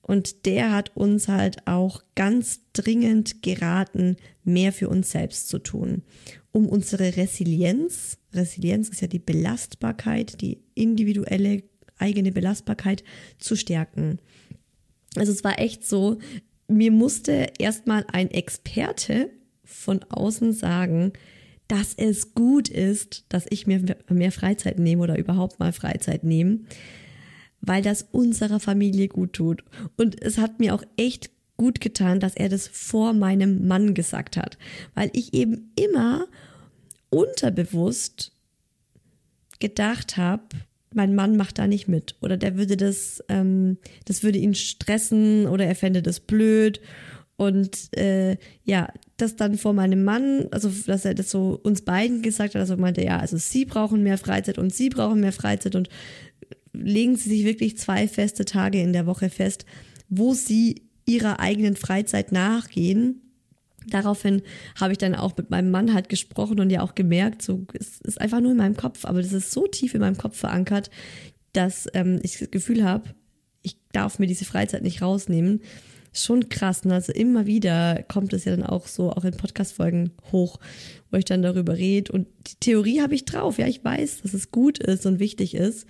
Und 0.00 0.46
der 0.46 0.72
hat 0.72 0.96
uns 0.96 1.28
halt 1.28 1.66
auch 1.66 2.02
ganz 2.14 2.60
dringend 2.72 3.42
geraten, 3.42 4.16
mehr 4.42 4.72
für 4.72 4.88
uns 4.88 5.12
selbst 5.12 5.48
zu 5.48 5.58
tun, 5.60 6.02
um 6.52 6.68
unsere 6.68 7.16
Resilienz, 7.16 8.18
Resilienz 8.32 8.88
ist 8.90 9.00
ja 9.00 9.08
die 9.08 9.18
Belastbarkeit, 9.18 10.40
die 10.40 10.62
individuelle 10.74 11.62
eigene 11.98 12.32
Belastbarkeit 12.32 13.02
zu 13.38 13.56
stärken. 13.56 14.18
Also 15.16 15.32
es 15.32 15.44
war 15.44 15.58
echt 15.58 15.86
so, 15.86 16.18
mir 16.68 16.90
musste 16.90 17.48
erstmal 17.58 18.04
ein 18.12 18.30
Experte 18.30 19.30
von 19.64 20.02
außen 20.04 20.52
sagen, 20.52 21.12
dass 21.68 21.94
es 21.94 22.34
gut 22.34 22.68
ist, 22.68 23.24
dass 23.28 23.46
ich 23.48 23.66
mir 23.66 23.96
mehr 24.08 24.32
Freizeit 24.32 24.78
nehme 24.78 25.02
oder 25.02 25.18
überhaupt 25.18 25.58
mal 25.58 25.72
Freizeit 25.72 26.24
nehme, 26.24 26.60
weil 27.60 27.82
das 27.82 28.06
unserer 28.10 28.60
Familie 28.60 29.08
gut 29.08 29.34
tut. 29.34 29.64
Und 29.96 30.22
es 30.22 30.38
hat 30.38 30.60
mir 30.60 30.74
auch 30.74 30.82
echt 30.96 31.30
gut 31.62 31.80
getan, 31.80 32.18
dass 32.18 32.34
er 32.34 32.48
das 32.48 32.66
vor 32.66 33.12
meinem 33.12 33.68
Mann 33.68 33.94
gesagt 33.94 34.36
hat, 34.36 34.58
weil 34.96 35.10
ich 35.12 35.32
eben 35.32 35.70
immer 35.76 36.26
unterbewusst 37.08 38.32
gedacht 39.60 40.16
habe, 40.16 40.42
mein 40.92 41.14
Mann 41.14 41.36
macht 41.36 41.60
da 41.60 41.68
nicht 41.68 41.86
mit. 41.86 42.16
Oder 42.20 42.36
der 42.36 42.56
würde 42.56 42.76
das, 42.76 43.22
ähm, 43.28 43.78
das 44.06 44.24
würde 44.24 44.38
ihn 44.38 44.56
stressen 44.56 45.46
oder 45.46 45.64
er 45.64 45.76
fände 45.76 46.02
das 46.02 46.18
blöd. 46.18 46.80
Und 47.36 47.96
äh, 47.96 48.38
ja, 48.64 48.88
das 49.18 49.36
dann 49.36 49.56
vor 49.56 49.72
meinem 49.72 50.02
Mann, 50.02 50.48
also 50.50 50.68
dass 50.86 51.04
er 51.04 51.14
das 51.14 51.30
so 51.30 51.60
uns 51.62 51.82
beiden 51.82 52.22
gesagt 52.22 52.56
hat, 52.56 52.60
also 52.60 52.76
meinte, 52.76 53.04
ja, 53.04 53.20
also 53.20 53.36
sie 53.36 53.66
brauchen 53.66 54.02
mehr 54.02 54.18
Freizeit 54.18 54.58
und 54.58 54.74
sie 54.74 54.88
brauchen 54.88 55.20
mehr 55.20 55.32
Freizeit. 55.32 55.76
Und 55.76 55.88
legen 56.72 57.14
sie 57.14 57.28
sich 57.28 57.44
wirklich 57.44 57.78
zwei 57.78 58.08
feste 58.08 58.44
Tage 58.44 58.82
in 58.82 58.92
der 58.92 59.06
Woche 59.06 59.30
fest, 59.30 59.64
wo 60.08 60.34
sie 60.34 60.82
ihrer 61.06 61.40
eigenen 61.40 61.76
Freizeit 61.76 62.32
nachgehen. 62.32 63.20
Daraufhin 63.88 64.42
habe 64.80 64.92
ich 64.92 64.98
dann 64.98 65.14
auch 65.14 65.36
mit 65.36 65.50
meinem 65.50 65.70
Mann 65.70 65.92
halt 65.92 66.08
gesprochen 66.08 66.60
und 66.60 66.70
ja 66.70 66.82
auch 66.82 66.94
gemerkt, 66.94 67.42
so 67.42 67.66
es 67.78 68.00
ist 68.00 68.20
einfach 68.20 68.40
nur 68.40 68.52
in 68.52 68.56
meinem 68.56 68.76
Kopf, 68.76 69.04
aber 69.04 69.20
das 69.22 69.32
ist 69.32 69.50
so 69.50 69.66
tief 69.66 69.94
in 69.94 70.00
meinem 70.00 70.16
Kopf 70.16 70.36
verankert, 70.36 70.90
dass 71.52 71.88
ähm, 71.94 72.20
ich 72.22 72.38
das 72.38 72.50
Gefühl 72.50 72.84
habe, 72.84 73.10
ich 73.62 73.76
darf 73.92 74.18
mir 74.18 74.26
diese 74.26 74.44
Freizeit 74.44 74.82
nicht 74.82 75.02
rausnehmen 75.02 75.60
schon 76.12 76.48
krass. 76.48 76.84
Ne? 76.84 76.94
Also 76.94 77.12
immer 77.12 77.46
wieder 77.46 78.04
kommt 78.08 78.32
es 78.32 78.44
ja 78.44 78.54
dann 78.54 78.66
auch 78.66 78.86
so, 78.86 79.10
auch 79.10 79.24
in 79.24 79.36
Podcast-Folgen 79.36 80.12
hoch, 80.30 80.58
wo 81.10 81.16
ich 81.16 81.24
dann 81.24 81.42
darüber 81.42 81.76
rede. 81.76 82.12
Und 82.12 82.28
die 82.46 82.56
Theorie 82.60 83.00
habe 83.00 83.14
ich 83.14 83.24
drauf. 83.24 83.58
Ja, 83.58 83.66
ich 83.66 83.82
weiß, 83.82 84.22
dass 84.22 84.34
es 84.34 84.50
gut 84.50 84.78
ist 84.78 85.06
und 85.06 85.18
wichtig 85.18 85.54
ist. 85.54 85.86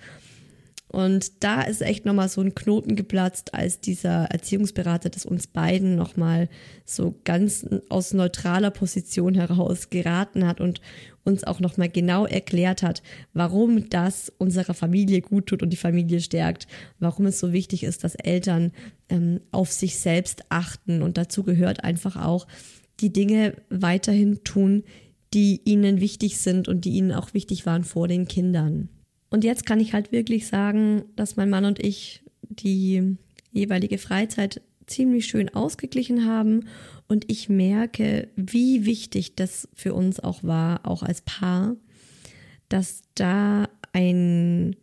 Und 0.93 1.43
da 1.43 1.63
ist 1.63 1.81
echt 1.81 2.05
nochmal 2.05 2.29
so 2.29 2.39
ein 2.39 2.53
Knoten 2.53 2.95
geplatzt, 2.95 3.55
als 3.55 3.79
dieser 3.79 4.25
Erziehungsberater 4.25 5.09
das 5.09 5.25
uns 5.25 5.47
beiden 5.47 5.95
nochmal 5.95 6.49
so 6.85 7.19
ganz 7.23 7.65
aus 7.89 8.13
neutraler 8.13 8.69
Position 8.69 9.33
heraus 9.33 9.89
geraten 9.89 10.45
hat 10.45 10.61
und 10.61 10.81
uns 11.23 11.45
auch 11.45 11.59
nochmal 11.59 11.89
genau 11.89 12.27
erklärt 12.27 12.83
hat, 12.83 13.01
warum 13.33 13.89
das 13.89 14.31
unserer 14.37 14.75
Familie 14.75 15.21
gut 15.21 15.47
tut 15.47 15.63
und 15.63 15.71
die 15.71 15.77
Familie 15.77 16.21
stärkt, 16.21 16.67
warum 16.99 17.25
es 17.25 17.39
so 17.39 17.51
wichtig 17.51 17.83
ist, 17.83 18.03
dass 18.03 18.13
Eltern 18.13 18.71
ähm, 19.09 19.41
auf 19.49 19.71
sich 19.71 19.97
selbst 19.97 20.43
achten. 20.49 21.01
Und 21.01 21.17
dazu 21.17 21.41
gehört 21.41 21.83
einfach 21.83 22.23
auch, 22.23 22.45
die 22.99 23.11
Dinge 23.11 23.55
weiterhin 23.71 24.43
tun, 24.43 24.83
die 25.33 25.59
ihnen 25.65 26.01
wichtig 26.01 26.37
sind 26.37 26.67
und 26.67 26.85
die 26.85 26.91
ihnen 26.91 27.13
auch 27.13 27.33
wichtig 27.33 27.65
waren 27.65 27.83
vor 27.83 28.07
den 28.07 28.27
Kindern. 28.27 28.89
Und 29.33 29.43
jetzt 29.43 29.65
kann 29.65 29.79
ich 29.79 29.93
halt 29.93 30.11
wirklich 30.11 30.45
sagen, 30.45 31.05
dass 31.15 31.37
mein 31.37 31.49
Mann 31.49 31.65
und 31.65 31.83
ich 31.83 32.21
die 32.49 33.17
jeweilige 33.51 33.97
Freizeit 33.97 34.61
ziemlich 34.85 35.25
schön 35.25 35.49
ausgeglichen 35.49 36.27
haben 36.27 36.67
und 37.07 37.25
ich 37.31 37.49
merke, 37.49 38.27
wie 38.35 38.85
wichtig 38.85 39.35
das 39.35 39.67
für 39.73 39.95
uns 39.95 40.19
auch 40.19 40.43
war, 40.43 40.85
auch 40.85 41.01
als 41.01 41.21
Paar, 41.23 41.75
dass 42.69 43.01
da 43.15 43.69
ein, 43.91 44.75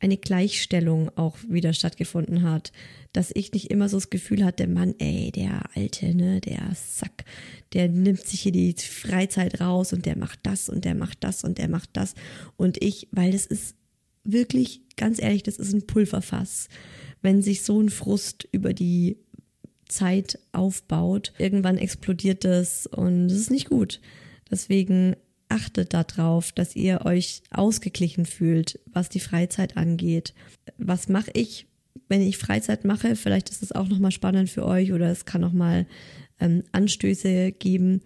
eine 0.00 0.18
Gleichstellung 0.18 1.10
auch 1.16 1.38
wieder 1.48 1.72
stattgefunden 1.72 2.42
hat. 2.42 2.72
Dass 3.14 3.30
ich 3.34 3.52
nicht 3.52 3.70
immer 3.70 3.88
so 3.88 3.96
das 3.96 4.10
Gefühl 4.10 4.44
hatte, 4.44 4.66
Mann, 4.66 4.94
ey, 4.98 5.32
der 5.32 5.62
Alte, 5.74 6.14
ne, 6.14 6.42
der 6.42 6.60
Sack, 6.74 7.24
der 7.72 7.88
nimmt 7.88 8.20
sich 8.20 8.40
hier 8.40 8.52
die 8.52 8.74
Freizeit 8.76 9.62
raus 9.62 9.94
und 9.94 10.04
der 10.04 10.18
macht 10.18 10.40
das 10.42 10.68
und 10.68 10.84
der 10.84 10.94
macht 10.94 11.24
das 11.24 11.42
und 11.42 11.56
der 11.56 11.68
macht 11.70 11.88
das. 11.94 12.14
Und 12.58 12.82
ich, 12.84 13.08
weil 13.10 13.32
das 13.32 13.46
ist 13.46 13.76
wirklich, 14.24 14.82
ganz 14.96 15.20
ehrlich, 15.20 15.42
das 15.42 15.56
ist 15.56 15.72
ein 15.72 15.86
Pulverfass. 15.86 16.68
Wenn 17.22 17.42
sich 17.42 17.62
so 17.62 17.80
ein 17.80 17.90
Frust 17.90 18.48
über 18.52 18.72
die 18.72 19.18
Zeit 19.88 20.38
aufbaut, 20.52 21.32
irgendwann 21.38 21.78
explodiert 21.78 22.44
das 22.44 22.86
und 22.86 23.26
es 23.26 23.38
ist 23.38 23.50
nicht 23.50 23.68
gut. 23.68 24.00
Deswegen 24.50 25.16
achtet 25.48 25.94
darauf, 25.94 26.52
dass 26.52 26.74
ihr 26.74 27.02
euch 27.04 27.42
ausgeglichen 27.50 28.26
fühlt, 28.26 28.80
was 28.92 29.08
die 29.08 29.20
Freizeit 29.20 29.76
angeht. 29.76 30.34
Was 30.78 31.08
mache 31.08 31.30
ich, 31.34 31.66
wenn 32.08 32.22
ich 32.22 32.38
Freizeit 32.38 32.84
mache? 32.84 33.14
Vielleicht 33.16 33.50
ist 33.50 33.62
es 33.62 33.72
auch 33.72 33.88
nochmal 33.88 34.10
spannend 34.10 34.50
für 34.50 34.66
euch 34.66 34.92
oder 34.92 35.10
es 35.10 35.24
kann 35.24 35.40
nochmal 35.40 35.86
ähm, 36.40 36.64
Anstöße 36.72 37.52
geben, 37.52 38.00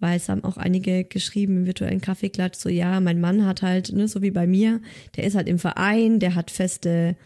weil 0.00 0.16
es 0.16 0.28
haben 0.28 0.44
auch 0.44 0.56
einige 0.56 1.04
geschrieben 1.04 1.58
im 1.58 1.66
virtuellen 1.66 2.00
Kaffeeklatsch, 2.00 2.58
so 2.58 2.68
ja, 2.68 3.00
mein 3.00 3.20
Mann 3.20 3.46
hat 3.46 3.62
halt, 3.62 3.92
ne, 3.92 4.08
so 4.08 4.22
wie 4.22 4.30
bei 4.30 4.46
mir, 4.46 4.80
der 5.16 5.24
ist 5.24 5.34
halt 5.34 5.48
im 5.48 5.58
Verein, 5.58 6.20
der 6.20 6.34
hat 6.34 6.50
feste 6.50 7.16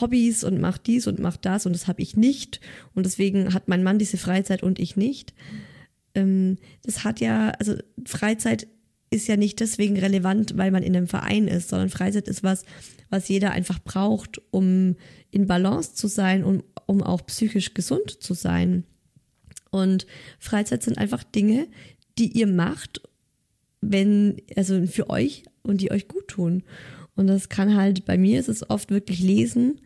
Hobbys 0.00 0.44
und 0.44 0.60
macht 0.60 0.86
dies 0.86 1.06
und 1.06 1.18
macht 1.18 1.44
das 1.44 1.66
und 1.66 1.72
das 1.72 1.88
habe 1.88 2.02
ich 2.02 2.16
nicht 2.16 2.60
und 2.94 3.06
deswegen 3.06 3.54
hat 3.54 3.68
mein 3.68 3.82
Mann 3.82 3.98
diese 3.98 4.18
Freizeit 4.18 4.62
und 4.62 4.78
ich 4.78 4.96
nicht. 4.96 5.34
Ähm, 6.14 6.58
das 6.84 7.04
hat 7.04 7.20
ja, 7.20 7.50
also 7.58 7.74
Freizeit 8.04 8.68
ist 9.10 9.28
ja 9.28 9.36
nicht 9.36 9.60
deswegen 9.60 9.98
relevant, 9.98 10.56
weil 10.56 10.70
man 10.70 10.82
in 10.82 10.96
einem 10.96 11.06
Verein 11.06 11.48
ist, 11.48 11.70
sondern 11.70 11.88
Freizeit 11.88 12.28
ist 12.28 12.42
was, 12.42 12.64
was 13.08 13.28
jeder 13.28 13.52
einfach 13.52 13.78
braucht, 13.78 14.40
um 14.50 14.96
in 15.30 15.46
Balance 15.46 15.94
zu 15.94 16.08
sein 16.08 16.44
und 16.44 16.64
um 16.86 17.02
auch 17.02 17.24
psychisch 17.26 17.74
gesund 17.74 18.22
zu 18.22 18.34
sein. 18.34 18.84
Und 19.70 20.06
Freizeit 20.38 20.82
sind 20.82 20.98
einfach 20.98 21.22
Dinge, 21.24 21.68
die 22.18 22.38
ihr 22.38 22.46
macht, 22.46 23.00
wenn, 23.80 24.36
also 24.56 24.86
für 24.86 25.10
euch 25.10 25.44
und 25.62 25.80
die 25.80 25.90
euch 25.90 26.08
gut 26.08 26.28
tun. 26.28 26.62
Und 27.14 27.26
das 27.26 27.48
kann 27.48 27.76
halt, 27.76 28.04
bei 28.04 28.18
mir 28.18 28.38
ist 28.38 28.48
es 28.48 28.68
oft 28.68 28.90
wirklich 28.90 29.20
lesen. 29.20 29.80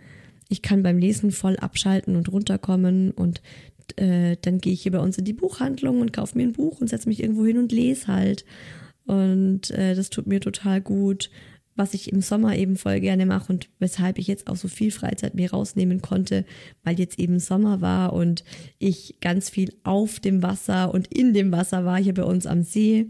Ich 0.49 0.63
kann 0.63 0.83
beim 0.83 0.99
Lesen 0.99 1.31
voll 1.31 1.57
abschalten 1.57 2.17
und 2.17 2.31
runterkommen 2.31 3.11
und 3.11 3.41
äh, 3.97 4.37
dann 4.43 4.59
gehe 4.59 4.73
ich 4.73 4.83
hier 4.83 4.93
bei 4.93 4.99
uns 4.99 5.19
in 5.19 5.25
die 5.25 5.33
Buchhandlung 5.33 6.01
und 6.01 6.13
kaufe 6.13 6.37
mir 6.37 6.45
ein 6.45 6.53
Buch 6.53 6.81
und 6.81 6.89
setze 6.89 7.09
mich 7.09 7.23
irgendwo 7.23 7.47
hin 7.47 7.59
und 7.59 7.73
lese 7.73 8.09
halt. 8.09 8.45
Und 9.07 9.71
äh, 9.71 9.95
das 9.95 10.11
tut 10.11 10.27
mir 10.27 10.41
total 10.41 10.81
gut, 10.81 11.31
was 11.75 11.95
ich 11.95 12.13
im 12.13 12.21
Sommer 12.21 12.57
eben 12.57 12.77
voll 12.77 13.01
gerne 13.01 13.27
mache 13.27 13.53
und 13.53 13.69
weshalb 13.79 14.19
ich 14.19 14.27
jetzt 14.27 14.49
auch 14.49 14.57
so 14.57 14.69
viel 14.69 14.91
Freizeit 14.91 15.35
mir 15.35 15.51
rausnehmen 15.51 16.03
konnte, 16.03 16.45
weil 16.85 16.99
jetzt 16.99 17.19
eben 17.19 17.39
Sommer 17.39 17.81
war 17.81 18.13
und 18.13 18.45
ich 18.79 19.17
ganz 19.21 19.49
viel 19.49 19.75
auf 19.85 20.21
dem 20.21 20.43
Wasser 20.43 20.93
und 20.93 21.09
in 21.09 21.33
dem 21.33 21.53
Wasser 21.53 21.85
war 21.85 21.99
hier 21.99 22.15
bei 22.15 22.25
uns 22.25 22.47
am 22.47 22.63
See. 22.63 23.07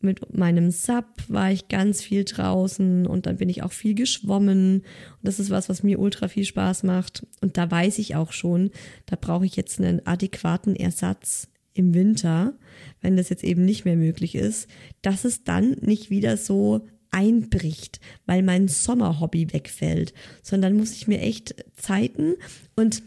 Mit 0.00 0.36
meinem 0.36 0.70
Sub 0.70 1.06
war 1.28 1.50
ich 1.50 1.68
ganz 1.68 2.02
viel 2.02 2.24
draußen 2.24 3.06
und 3.06 3.26
dann 3.26 3.38
bin 3.38 3.48
ich 3.48 3.62
auch 3.62 3.72
viel 3.72 3.94
geschwommen. 3.94 4.80
Und 4.80 4.84
das 5.22 5.40
ist 5.40 5.48
was, 5.50 5.70
was 5.70 5.82
mir 5.82 5.98
ultra 5.98 6.28
viel 6.28 6.44
Spaß 6.44 6.82
macht. 6.82 7.26
Und 7.40 7.56
da 7.56 7.70
weiß 7.70 7.98
ich 7.98 8.14
auch 8.14 8.32
schon, 8.32 8.70
da 9.06 9.16
brauche 9.18 9.46
ich 9.46 9.56
jetzt 9.56 9.80
einen 9.80 10.06
adäquaten 10.06 10.76
Ersatz 10.76 11.48
im 11.72 11.94
Winter, 11.94 12.54
wenn 13.00 13.16
das 13.16 13.28
jetzt 13.30 13.44
eben 13.44 13.64
nicht 13.64 13.84
mehr 13.84 13.96
möglich 13.96 14.34
ist, 14.34 14.68
dass 15.02 15.24
es 15.24 15.44
dann 15.44 15.72
nicht 15.80 16.10
wieder 16.10 16.36
so 16.36 16.86
einbricht, 17.10 18.00
weil 18.26 18.42
mein 18.42 18.68
Sommerhobby 18.68 19.52
wegfällt, 19.52 20.14
sondern 20.42 20.76
muss 20.76 20.92
ich 20.92 21.08
mir 21.08 21.20
echt 21.20 21.54
Zeiten 21.76 22.34
und 22.74 23.02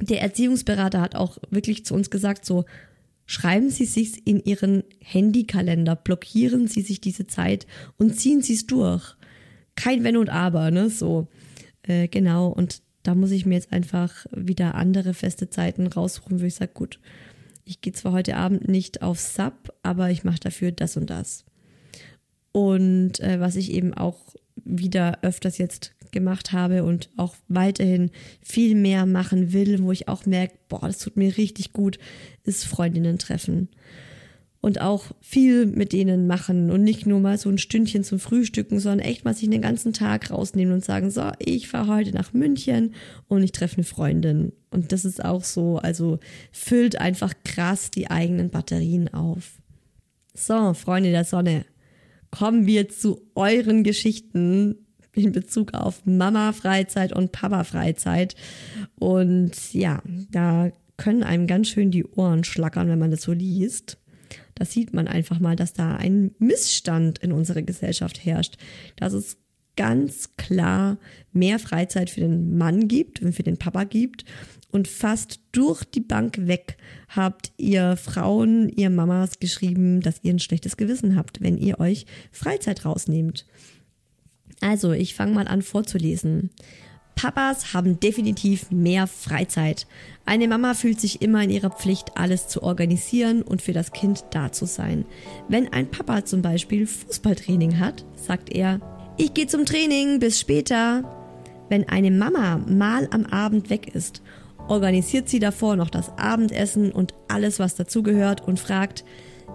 der 0.00 0.22
Erziehungsberater 0.22 1.00
hat 1.00 1.14
auch 1.14 1.38
wirklich 1.50 1.84
zu 1.84 1.94
uns 1.94 2.10
gesagt, 2.10 2.44
so 2.44 2.64
schreiben 3.26 3.70
Sie 3.70 3.84
sich 3.84 4.26
in 4.26 4.42
Ihren 4.42 4.82
Handykalender, 5.00 5.94
blockieren 5.94 6.68
Sie 6.68 6.82
sich 6.82 7.00
diese 7.00 7.26
Zeit 7.26 7.66
und 7.96 8.18
ziehen 8.18 8.42
Sie 8.42 8.54
es 8.54 8.66
durch. 8.66 9.16
Kein 9.76 10.02
Wenn 10.02 10.16
und 10.16 10.30
Aber, 10.30 10.70
ne? 10.70 10.90
So, 10.90 11.28
äh, 11.82 12.08
genau. 12.08 12.48
Und 12.48 12.82
da 13.02 13.14
muss 13.14 13.30
ich 13.30 13.46
mir 13.46 13.54
jetzt 13.54 13.72
einfach 13.72 14.26
wieder 14.32 14.74
andere 14.74 15.14
feste 15.14 15.48
Zeiten 15.48 15.86
raussuchen, 15.86 16.40
wo 16.40 16.44
ich 16.44 16.54
sage, 16.54 16.72
gut, 16.74 16.98
ich 17.64 17.80
gehe 17.80 17.92
zwar 17.92 18.12
heute 18.12 18.36
Abend 18.36 18.68
nicht 18.68 19.02
auf 19.02 19.20
Sub, 19.20 19.72
aber 19.82 20.10
ich 20.10 20.24
mache 20.24 20.40
dafür 20.40 20.72
das 20.72 20.96
und 20.96 21.08
das. 21.08 21.44
Und 22.52 23.20
äh, 23.20 23.40
was 23.40 23.56
ich 23.56 23.72
eben 23.72 23.94
auch 23.94 24.18
wieder 24.64 25.18
öfters 25.22 25.58
jetzt 25.58 25.94
gemacht 26.10 26.52
habe 26.52 26.84
und 26.84 27.08
auch 27.16 27.34
weiterhin 27.48 28.10
viel 28.42 28.74
mehr 28.74 29.06
machen 29.06 29.52
will, 29.52 29.82
wo 29.82 29.92
ich 29.92 30.08
auch 30.08 30.26
merke, 30.26 30.54
boah, 30.68 30.80
das 30.82 30.98
tut 30.98 31.16
mir 31.16 31.36
richtig 31.36 31.72
gut, 31.72 31.98
ist 32.44 32.64
Freundinnen 32.64 33.18
treffen. 33.18 33.68
Und 34.62 34.82
auch 34.82 35.12
viel 35.22 35.64
mit 35.64 35.94
denen 35.94 36.26
machen 36.26 36.70
und 36.70 36.82
nicht 36.82 37.06
nur 37.06 37.18
mal 37.18 37.38
so 37.38 37.48
ein 37.48 37.56
Stündchen 37.56 38.04
zum 38.04 38.18
Frühstücken, 38.18 38.78
sondern 38.78 39.06
echt 39.06 39.24
mal 39.24 39.32
sich 39.32 39.48
den 39.48 39.62
ganzen 39.62 39.94
Tag 39.94 40.30
rausnehmen 40.30 40.74
und 40.74 40.84
sagen, 40.84 41.10
so, 41.10 41.30
ich 41.38 41.68
fahre 41.68 41.94
heute 41.94 42.12
nach 42.12 42.34
München 42.34 42.94
und 43.26 43.42
ich 43.42 43.52
treffe 43.52 43.76
eine 43.76 43.84
Freundin 43.84 44.52
und 44.70 44.92
das 44.92 45.06
ist 45.06 45.24
auch 45.24 45.44
so, 45.44 45.78
also 45.78 46.18
füllt 46.52 47.00
einfach 47.00 47.32
krass 47.42 47.90
die 47.90 48.10
eigenen 48.10 48.50
Batterien 48.50 49.12
auf. 49.14 49.62
So, 50.34 50.74
Freunde 50.74 51.10
der 51.10 51.24
Sonne, 51.24 51.64
kommen 52.30 52.66
wir 52.66 52.88
zu 52.88 53.20
euren 53.34 53.82
Geschichten 53.82 54.86
in 55.12 55.32
Bezug 55.32 55.74
auf 55.74 56.06
Mama-Freizeit 56.06 57.12
und 57.12 57.32
Papa-Freizeit. 57.32 58.34
Und 58.98 59.74
ja, 59.74 60.02
da 60.30 60.70
können 60.96 61.22
einem 61.22 61.46
ganz 61.46 61.68
schön 61.68 61.90
die 61.90 62.04
Ohren 62.04 62.44
schlackern, 62.44 62.88
wenn 62.88 62.98
man 62.98 63.10
das 63.10 63.22
so 63.22 63.32
liest. 63.32 63.98
Da 64.54 64.64
sieht 64.64 64.92
man 64.92 65.08
einfach 65.08 65.40
mal, 65.40 65.56
dass 65.56 65.72
da 65.72 65.96
ein 65.96 66.34
Missstand 66.38 67.18
in 67.18 67.32
unserer 67.32 67.62
Gesellschaft 67.62 68.24
herrscht. 68.24 68.56
Dass 68.96 69.12
es 69.14 69.38
ganz 69.80 70.36
klar 70.36 70.98
mehr 71.32 71.58
Freizeit 71.58 72.10
für 72.10 72.20
den 72.20 72.58
Mann 72.58 72.86
gibt 72.86 73.22
und 73.22 73.32
für 73.32 73.42
den 73.42 73.56
Papa 73.56 73.84
gibt 73.84 74.26
und 74.70 74.88
fast 74.88 75.40
durch 75.52 75.84
die 75.84 76.02
Bank 76.02 76.46
weg 76.46 76.76
habt 77.08 77.52
ihr 77.56 77.96
Frauen, 77.96 78.68
ihr 78.68 78.90
Mamas 78.90 79.40
geschrieben, 79.40 80.02
dass 80.02 80.20
ihr 80.22 80.34
ein 80.34 80.38
schlechtes 80.38 80.76
Gewissen 80.76 81.16
habt, 81.16 81.40
wenn 81.40 81.56
ihr 81.56 81.80
euch 81.80 82.04
Freizeit 82.30 82.84
rausnehmt. 82.84 83.46
Also, 84.60 84.92
ich 84.92 85.14
fange 85.14 85.32
mal 85.32 85.48
an 85.48 85.62
vorzulesen. 85.62 86.50
Papas 87.14 87.72
haben 87.72 87.98
definitiv 88.00 88.70
mehr 88.70 89.06
Freizeit. 89.06 89.86
Eine 90.26 90.46
Mama 90.46 90.74
fühlt 90.74 91.00
sich 91.00 91.22
immer 91.22 91.42
in 91.42 91.48
ihrer 91.48 91.70
Pflicht, 91.70 92.18
alles 92.18 92.48
zu 92.48 92.62
organisieren 92.62 93.40
und 93.40 93.62
für 93.62 93.72
das 93.72 93.92
Kind 93.92 94.26
da 94.32 94.52
zu 94.52 94.66
sein. 94.66 95.06
Wenn 95.48 95.72
ein 95.72 95.90
Papa 95.90 96.26
zum 96.26 96.42
Beispiel 96.42 96.86
Fußballtraining 96.86 97.78
hat, 97.78 98.04
sagt 98.14 98.50
er, 98.50 98.99
ich 99.20 99.34
gehe 99.34 99.46
zum 99.46 99.64
Training, 99.64 100.18
bis 100.18 100.40
später. 100.40 101.04
Wenn 101.68 101.88
eine 101.88 102.10
Mama 102.10 102.58
mal 102.66 103.08
am 103.12 103.26
Abend 103.26 103.70
weg 103.70 103.94
ist 103.94 104.22
organisiert 104.70 105.28
sie 105.28 105.40
davor 105.40 105.76
noch 105.76 105.90
das 105.90 106.16
Abendessen 106.16 106.92
und 106.92 107.12
alles, 107.28 107.58
was 107.58 107.74
dazugehört 107.74 108.46
und 108.46 108.60
fragt, 108.60 109.04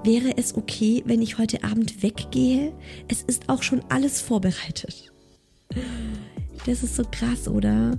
wäre 0.04 0.38
es 0.38 0.56
okay, 0.56 1.04
wenn 1.06 1.22
ich 1.22 1.38
heute 1.38 1.64
Abend 1.64 2.04
weggehe? 2.04 2.74
Es 3.08 3.22
ist 3.22 3.48
auch 3.48 3.64
schon 3.64 3.82
alles 3.90 4.22
vorbereitet. 4.22 5.14
Das 6.66 6.84
ist 6.84 6.96
so 6.96 7.04
krass, 7.10 7.48
oder? 7.48 7.98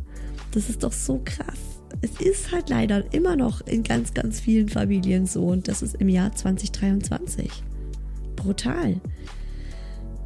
Das 0.53 0.69
ist 0.69 0.83
doch 0.83 0.93
so 0.93 1.21
krass. 1.25 1.59
Es 2.03 2.21
ist 2.21 2.53
halt 2.53 2.69
leider 2.69 3.13
immer 3.15 3.35
noch 3.35 3.67
in 3.67 3.83
ganz, 3.83 4.13
ganz 4.13 4.39
vielen 4.39 4.69
Familien 4.69 5.27
so 5.27 5.47
und 5.47 5.69
das 5.69 5.83
ist 5.83 5.95
im 5.97 6.11
Jahr 6.11 6.35
2023. 6.35 7.51
Brutal. 8.37 9.01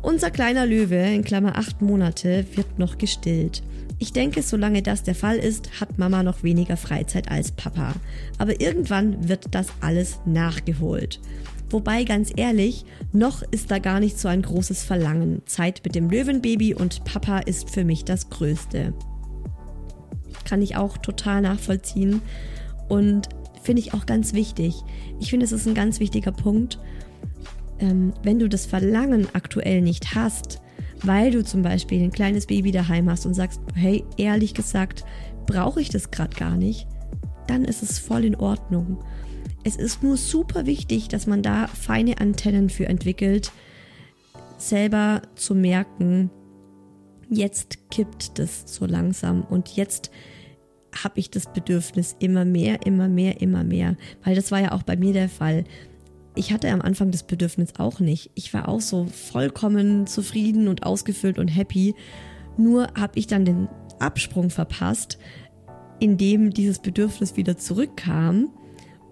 Unser 0.03 0.31
kleiner 0.31 0.65
Löwe, 0.67 0.97
in 0.97 1.25
Klammer 1.25 1.59
acht 1.59 1.83
Monate, 1.83 2.47
wird 2.55 2.79
noch 2.79 2.97
gestillt. 2.97 3.63
Ich 3.99 4.15
denke, 4.15 4.43
solange 4.43 4.81
das 4.81 5.03
der 5.03 5.15
Fall 5.15 5.37
ist, 5.37 5.79
hat 5.79 5.99
Mama 5.99 6.23
noch 6.23 6.43
weniger 6.43 6.79
Freizeit 6.79 7.31
als 7.31 7.53
Papa. 7.53 7.93
Aber 8.39 8.59
irgendwann 8.59 9.29
wird 9.29 9.55
das 9.55 9.67
alles 9.83 10.19
nachgeholt. 10.25 11.21
Wobei 11.69 12.05
ganz 12.05 12.33
ehrlich, 12.35 12.87
noch 13.13 13.43
ist 13.43 13.71
da 13.71 13.79
gar 13.79 14.01
nicht 14.01 14.19
so 14.19 14.27
ein 14.29 14.41
großes 14.41 14.83
Verlangen. 14.83 15.43
Zeit 15.45 15.83
mit 15.85 15.95
dem 15.95 16.09
Löwenbaby 16.09 16.75
und 16.75 17.05
Papa 17.05 17.41
ist 17.41 17.69
für 17.69 17.85
mich 17.85 18.07
das 18.07 18.31
Größte. 18.31 18.95
Kann 20.47 20.63
ich 20.63 20.77
auch 20.77 20.97
total 20.97 21.43
nachvollziehen 21.43 22.23
und 22.89 23.29
finde 23.63 23.83
ich 23.83 23.93
auch 23.93 24.07
ganz 24.07 24.33
wichtig. 24.33 24.77
Ich 25.21 25.29
finde, 25.29 25.45
es 25.45 25.53
ist 25.53 25.69
ein 25.69 25.75
ganz 25.75 26.01
wichtiger 26.01 26.33
Punkt. 26.33 26.79
Ähm, 27.81 28.13
wenn 28.23 28.39
du 28.39 28.49
das 28.49 28.67
Verlangen 28.67 29.29
aktuell 29.33 29.81
nicht 29.81 30.15
hast, 30.15 30.61
weil 31.03 31.31
du 31.31 31.43
zum 31.43 31.63
Beispiel 31.63 32.03
ein 32.03 32.13
kleines 32.13 32.47
Baby 32.47 32.73
daheim 32.73 33.09
hast 33.11 33.27
und 33.27 33.35
sagst, 33.35 33.61
hey, 33.75 34.05
ehrlich 34.17 34.55
gesagt, 34.55 35.05
brauche 35.47 35.81
ich 35.81 35.89
das 35.89 36.11
gerade 36.11 36.37
gar 36.37 36.57
nicht, 36.57 36.87
dann 37.47 37.65
ist 37.65 37.83
es 37.83 37.99
voll 37.99 38.25
in 38.25 38.37
Ordnung. 38.37 39.03
Es 39.65 39.77
ist 39.77 40.03
nur 40.03 40.17
super 40.17 40.67
wichtig, 40.67 41.09
dass 41.09 41.27
man 41.27 41.43
da 41.43 41.67
feine 41.67 42.19
Antennen 42.19 42.71
für 42.71 42.87
entwickelt, 42.87 43.53
selber 44.59 45.23
zu 45.35 45.55
merken, 45.55 46.31
jetzt 47.29 47.91
kippt 47.91 48.39
das 48.39 48.65
so 48.67 48.87
langsam 48.87 49.43
und 49.43 49.77
jetzt 49.77 50.11
habe 51.05 51.21
ich 51.21 51.31
das 51.31 51.53
Bedürfnis 51.53 52.17
immer 52.19 52.45
mehr, 52.45 52.85
immer 52.85 53.09
mehr, 53.09 53.41
immer 53.41 53.65
mehr, 53.65 53.97
weil 54.25 54.35
das 54.35 54.51
war 54.51 54.61
ja 54.61 54.73
auch 54.73 54.83
bei 54.83 54.97
mir 54.97 55.13
der 55.13 55.29
Fall. 55.29 55.65
Ich 56.35 56.53
hatte 56.53 56.71
am 56.71 56.81
Anfang 56.81 57.11
das 57.11 57.25
Bedürfnis 57.25 57.75
auch 57.79 58.01
nicht. 58.01 58.31
Ich 58.35 58.55
war 58.55 58.69
auch 58.69 58.81
so 58.81 59.07
vollkommen 59.07 60.07
zufrieden 60.07 60.69
und 60.69 60.85
ausgefüllt 60.85 61.39
und 61.39 61.49
happy. 61.49 61.95
Nur 62.57 62.89
habe 62.95 63.19
ich 63.19 63.27
dann 63.27 63.45
den 63.45 63.69
Absprung 63.99 64.51
verpasst, 64.51 65.19
in 65.99 66.17
dem 66.17 66.51
dieses 66.53 66.79
Bedürfnis 66.79 67.37
wieder 67.37 67.57
zurückkam 67.59 68.51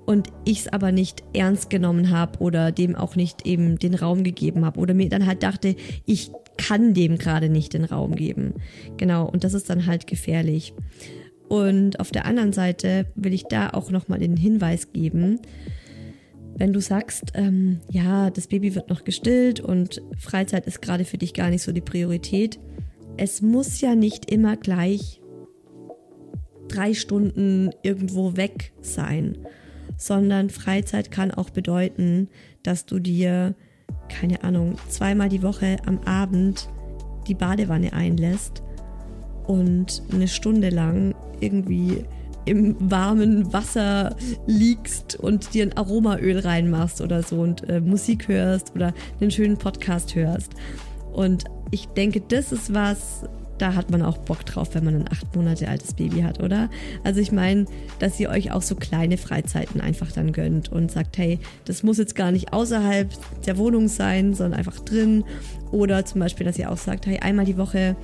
und 0.07 0.29
ich 0.47 0.61
es 0.61 0.69
aber 0.69 0.91
nicht 0.91 1.23
ernst 1.35 1.69
genommen 1.69 2.11
habe 2.11 2.39
oder 2.39 2.73
dem 2.73 2.97
auch 2.97 3.15
nicht 3.15 3.47
eben 3.47 3.79
den 3.79 3.95
Raum 3.95 4.25
gegeben 4.25 4.65
habe 4.65 4.81
oder 4.81 4.95
mir 4.95 5.11
dann 5.11 5.27
halt 5.27 5.43
dachte, 5.43 5.77
ich 6.07 6.31
kann 6.57 6.95
dem 6.95 7.19
gerade 7.19 7.51
nicht 7.51 7.75
den 7.75 7.85
Raum 7.85 8.17
geben. 8.17 8.55
Genau, 8.97 9.29
und 9.29 9.45
das 9.45 9.55
ist 9.55 9.69
dann 9.69 9.87
halt 9.87 10.07
gefährlich. 10.07 10.73
Und 11.49 12.01
auf 12.01 12.11
der 12.11 12.25
anderen 12.25 12.53
Seite 12.53 13.07
will 13.15 13.35
ich 13.35 13.45
da 13.45 13.71
auch 13.71 13.91
nochmal 13.91 14.19
den 14.19 14.37
Hinweis 14.37 14.93
geben, 14.93 15.41
wenn 16.59 16.73
du 16.73 16.81
sagst, 16.81 17.33
ähm, 17.35 17.81
ja, 17.89 18.31
das 18.31 18.49
Baby 18.49 18.75
wird 18.75 18.91
noch 18.91 19.05
gestillt 19.05 19.61
und 19.61 20.03
Freizeit 20.19 20.67
ist 20.67 20.83
gerade 20.83 21.05
für 21.05 21.17
dich 21.17 21.33
gar 21.33 21.51
nicht 21.51 21.63
so 21.63 21.73
die 21.73 21.81
Priorität, 21.81 22.59
es 23.17 23.41
muss 23.43 23.81
ja 23.81 23.95
nicht 23.95 24.31
immer 24.31 24.57
gleich 24.57 25.21
drei 26.69 26.95
Stunden 26.95 27.71
irgendwo 27.83 28.37
weg 28.37 28.73
sein, 28.83 29.39
sondern 29.97 30.51
Freizeit 30.51 31.11
kann 31.11 31.31
auch 31.31 31.51
bedeuten, 31.51 32.29
dass 32.63 32.87
du 32.87 32.99
dir, 32.99 33.55
keine 34.09 34.43
Ahnung, 34.43 34.77
zweimal 34.89 35.29
die 35.29 35.43
Woche 35.43 35.77
am 35.87 36.01
Abend 36.01 36.69
die 37.29 37.35
Badewanne 37.35 37.93
einlässt 37.93 38.63
und 39.47 40.03
eine 40.13 40.29
Stunde 40.29 40.71
lang 40.71 41.15
irgendwie 41.41 42.05
im 42.49 42.77
warmen 42.91 43.53
Wasser 43.53 44.17
liegst 44.47 45.17
und 45.17 45.55
dir 45.55 45.65
ein 45.65 45.77
Aromaöl 45.77 46.39
reinmachst 46.39 47.01
oder 47.01 47.23
so 47.23 47.41
und 47.41 47.69
äh, 47.69 47.81
Musik 47.81 48.29
hörst 48.29 48.75
oder 48.75 48.95
einen 49.21 49.31
schönen 49.31 49.57
Podcast 49.57 50.15
hörst. 50.15 50.53
Und 51.13 51.45
ich 51.71 51.87
denke, 51.89 52.21
das 52.21 52.53
ist 52.53 52.73
was, 52.73 53.25
da 53.59 53.75
hat 53.75 53.91
man 53.91 54.03
auch 54.03 54.19
Bock 54.19 54.45
drauf, 54.47 54.75
wenn 54.75 54.85
man 54.85 54.95
ein 54.95 55.09
acht 55.11 55.35
Monate 55.35 55.69
altes 55.69 55.95
Baby 55.95 56.21
hat, 56.21 56.43
oder? 56.43 56.71
Also 57.05 57.21
ich 57.21 57.33
meine, 57.33 57.67
dass 57.99 58.19
ihr 58.21 58.31
euch 58.31 58.53
auch 58.53 58.63
so 58.63 58.77
kleine 58.77 59.19
Freizeiten 59.19 59.81
einfach 59.81 60.13
dann 60.13 60.33
gönnt 60.33 60.71
und 60.71 60.91
sagt, 60.91 61.19
hey, 61.19 61.39
das 61.65 61.83
muss 61.83 61.99
jetzt 61.99 62.15
gar 62.15 62.31
nicht 62.31 62.53
außerhalb 62.53 63.11
der 63.45 63.59
Wohnung 63.59 63.89
sein, 63.89 64.35
sondern 64.35 64.59
einfach 64.59 64.79
drin. 64.81 65.25
Oder 65.73 66.05
zum 66.05 66.21
Beispiel, 66.21 66.47
dass 66.47 66.59
ihr 66.59 66.71
auch 66.71 66.79
sagt, 66.79 67.07
hey, 67.07 67.19
einmal 67.19 67.45
die 67.45 67.59
Woche 67.59 67.97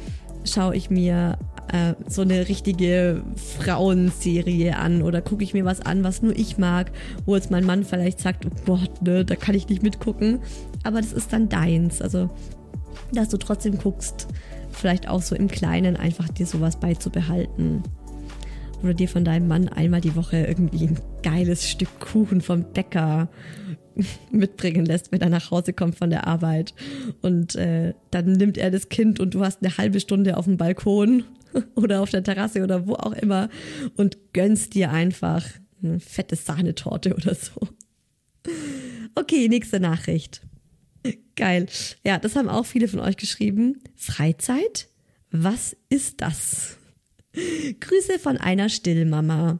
schaue 0.44 0.76
ich 0.76 0.90
mir 0.90 1.38
äh, 1.72 1.94
so 2.08 2.22
eine 2.22 2.48
richtige 2.48 3.22
Frauenserie 3.58 4.76
an 4.76 5.02
oder 5.02 5.22
gucke 5.22 5.44
ich 5.44 5.54
mir 5.54 5.64
was 5.64 5.80
an, 5.80 6.04
was 6.04 6.22
nur 6.22 6.36
ich 6.36 6.58
mag, 6.58 6.92
wo 7.26 7.34
jetzt 7.34 7.50
mein 7.50 7.64
Mann 7.64 7.84
vielleicht 7.84 8.20
sagt, 8.20 8.46
oh 8.46 8.50
Gott, 8.66 9.02
ne, 9.02 9.24
da 9.24 9.36
kann 9.36 9.54
ich 9.54 9.68
nicht 9.68 9.82
mitgucken. 9.82 10.40
Aber 10.82 11.00
das 11.00 11.12
ist 11.12 11.32
dann 11.32 11.48
deins. 11.48 12.02
Also 12.02 12.30
dass 13.12 13.28
du 13.28 13.36
trotzdem 13.36 13.78
guckst, 13.78 14.28
vielleicht 14.70 15.08
auch 15.08 15.22
so 15.22 15.34
im 15.34 15.48
Kleinen 15.48 15.96
einfach 15.96 16.28
dir 16.28 16.46
sowas 16.46 16.76
beizubehalten. 16.76 17.82
Oder 18.82 18.94
dir 18.94 19.08
von 19.08 19.24
deinem 19.24 19.48
Mann 19.48 19.68
einmal 19.68 20.00
die 20.00 20.16
Woche 20.16 20.38
irgendwie 20.38 20.88
ein 20.88 20.98
geiles 21.22 21.68
Stück 21.68 22.00
Kuchen 22.00 22.40
vom 22.40 22.64
Bäcker 22.64 23.28
mitbringen 24.30 24.84
lässt, 24.84 25.10
wenn 25.12 25.22
er 25.22 25.30
nach 25.30 25.50
Hause 25.50 25.72
kommt 25.72 25.96
von 25.96 26.10
der 26.10 26.26
Arbeit. 26.26 26.74
Und 27.22 27.54
äh, 27.54 27.94
dann 28.10 28.32
nimmt 28.32 28.58
er 28.58 28.70
das 28.70 28.88
Kind 28.88 29.20
und 29.20 29.34
du 29.34 29.44
hast 29.44 29.62
eine 29.62 29.76
halbe 29.78 30.00
Stunde 30.00 30.36
auf 30.36 30.44
dem 30.44 30.56
Balkon 30.56 31.24
oder 31.74 32.00
auf 32.00 32.10
der 32.10 32.24
Terrasse 32.24 32.62
oder 32.62 32.86
wo 32.86 32.94
auch 32.94 33.12
immer 33.12 33.48
und 33.96 34.18
gönnst 34.32 34.74
dir 34.74 34.90
einfach 34.90 35.44
eine 35.82 36.00
fette 36.00 36.36
Sahnetorte 36.36 37.14
oder 37.14 37.34
so. 37.34 37.68
Okay, 39.14 39.48
nächste 39.48 39.80
Nachricht. 39.80 40.42
Geil. 41.36 41.66
Ja, 42.04 42.18
das 42.18 42.36
haben 42.36 42.48
auch 42.48 42.66
viele 42.66 42.88
von 42.88 43.00
euch 43.00 43.16
geschrieben. 43.16 43.82
Freizeit? 43.96 44.88
Was 45.30 45.76
ist 45.88 46.20
das? 46.20 46.78
Grüße 47.80 48.18
von 48.18 48.36
einer 48.38 48.68
Stillmama. 48.68 49.58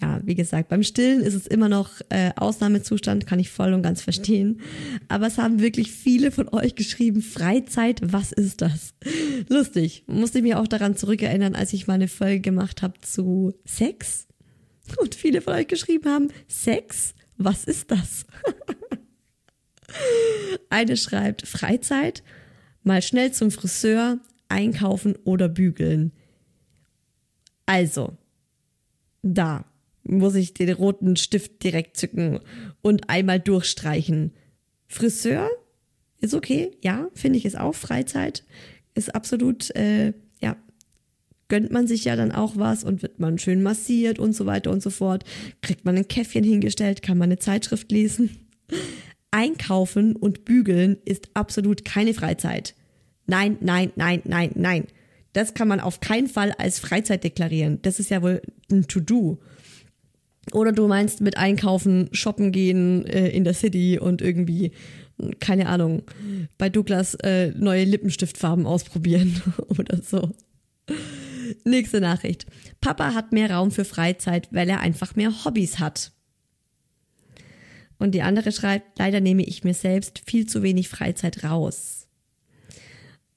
Ja, 0.00 0.20
wie 0.24 0.34
gesagt, 0.34 0.68
beim 0.68 0.82
Stillen 0.82 1.20
ist 1.20 1.34
es 1.34 1.46
immer 1.46 1.68
noch 1.68 2.00
äh, 2.08 2.30
Ausnahmezustand, 2.36 3.26
kann 3.26 3.38
ich 3.38 3.50
voll 3.50 3.72
und 3.72 3.82
ganz 3.82 4.02
verstehen. 4.02 4.60
Aber 5.08 5.26
es 5.26 5.38
haben 5.38 5.60
wirklich 5.60 5.92
viele 5.92 6.32
von 6.32 6.48
euch 6.48 6.74
geschrieben, 6.74 7.22
Freizeit, 7.22 8.00
was 8.02 8.32
ist 8.32 8.62
das? 8.62 8.94
Lustig. 9.48 10.04
Musste 10.06 10.38
ich 10.38 10.44
mich 10.44 10.54
auch 10.54 10.66
daran 10.66 10.96
zurückerinnern, 10.96 11.54
als 11.54 11.72
ich 11.72 11.86
mal 11.86 11.94
eine 11.94 12.08
Folge 12.08 12.40
gemacht 12.40 12.82
habe 12.82 13.00
zu 13.00 13.54
Sex. 13.64 14.26
Und 14.98 15.14
viele 15.14 15.40
von 15.40 15.54
euch 15.54 15.68
geschrieben 15.68 16.08
haben, 16.08 16.28
Sex, 16.48 17.14
was 17.36 17.64
ist 17.64 17.90
das? 17.90 18.24
Eine 20.70 20.96
schreibt 20.96 21.46
Freizeit, 21.46 22.22
mal 22.82 23.02
schnell 23.02 23.32
zum 23.32 23.50
Friseur, 23.50 24.18
einkaufen 24.48 25.16
oder 25.24 25.48
bügeln. 25.48 26.12
Also, 27.66 28.16
da 29.22 29.64
muss 30.04 30.34
ich 30.34 30.54
den 30.54 30.70
roten 30.72 31.16
Stift 31.16 31.62
direkt 31.62 31.96
zücken 31.96 32.40
und 32.80 33.08
einmal 33.08 33.40
durchstreichen. 33.40 34.32
Friseur 34.88 35.48
ist 36.20 36.34
okay, 36.34 36.70
ja, 36.82 37.08
finde 37.14 37.38
ich 37.38 37.44
ist 37.44 37.58
auch 37.58 37.74
Freizeit, 37.74 38.44
ist 38.94 39.14
absolut, 39.14 39.74
äh, 39.74 40.12
ja, 40.40 40.56
gönnt 41.48 41.70
man 41.70 41.86
sich 41.86 42.04
ja 42.04 42.16
dann 42.16 42.32
auch 42.32 42.56
was 42.56 42.84
und 42.84 43.02
wird 43.02 43.20
man 43.20 43.38
schön 43.38 43.62
massiert 43.62 44.18
und 44.18 44.34
so 44.34 44.46
weiter 44.46 44.70
und 44.70 44.82
so 44.82 44.90
fort. 44.90 45.24
Kriegt 45.60 45.84
man 45.84 45.96
ein 45.96 46.08
Käffchen 46.08 46.44
hingestellt, 46.44 47.02
kann 47.02 47.18
man 47.18 47.28
eine 47.28 47.38
Zeitschrift 47.38 47.90
lesen. 47.90 48.30
Einkaufen 49.30 50.14
und 50.14 50.44
Bügeln 50.44 50.98
ist 51.04 51.30
absolut 51.34 51.84
keine 51.84 52.14
Freizeit. 52.14 52.74
Nein, 53.26 53.56
nein, 53.60 53.92
nein, 53.96 54.22
nein, 54.24 54.50
nein. 54.54 54.86
Das 55.32 55.54
kann 55.54 55.68
man 55.68 55.80
auf 55.80 56.00
keinen 56.00 56.28
Fall 56.28 56.52
als 56.58 56.78
Freizeit 56.78 57.24
deklarieren. 57.24 57.80
Das 57.82 57.98
ist 57.98 58.10
ja 58.10 58.22
wohl 58.22 58.42
ein 58.70 58.86
To-Do. 58.86 59.38
Oder 60.50 60.72
du 60.72 60.88
meinst 60.88 61.20
mit 61.20 61.36
Einkaufen, 61.36 62.08
shoppen 62.12 62.50
gehen 62.50 63.06
äh, 63.06 63.28
in 63.28 63.44
der 63.44 63.54
City 63.54 63.98
und 63.98 64.20
irgendwie, 64.20 64.72
keine 65.38 65.68
Ahnung, 65.68 66.02
bei 66.58 66.68
Douglas 66.68 67.14
äh, 67.14 67.52
neue 67.56 67.84
Lippenstiftfarben 67.84 68.66
ausprobieren 68.66 69.40
oder 69.68 70.02
so. 70.02 70.30
Nächste 71.64 72.00
Nachricht. 72.00 72.46
Papa 72.80 73.14
hat 73.14 73.32
mehr 73.32 73.50
Raum 73.50 73.70
für 73.70 73.84
Freizeit, 73.84 74.48
weil 74.50 74.68
er 74.68 74.80
einfach 74.80 75.14
mehr 75.14 75.44
Hobbys 75.44 75.78
hat. 75.78 76.12
Und 77.98 78.16
die 78.16 78.22
andere 78.22 78.50
schreibt, 78.50 78.98
leider 78.98 79.20
nehme 79.20 79.44
ich 79.44 79.62
mir 79.62 79.74
selbst 79.74 80.22
viel 80.26 80.46
zu 80.46 80.64
wenig 80.64 80.88
Freizeit 80.88 81.44
raus. 81.44 82.08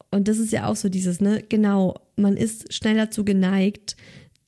Und 0.10 0.28
das 0.28 0.40
ist 0.40 0.52
ja 0.52 0.68
auch 0.68 0.76
so 0.76 0.90
dieses, 0.90 1.22
ne, 1.22 1.44
genau, 1.48 2.00
man 2.16 2.36
ist 2.36 2.74
schneller 2.74 3.12
zu 3.12 3.26
geneigt, 3.26 3.96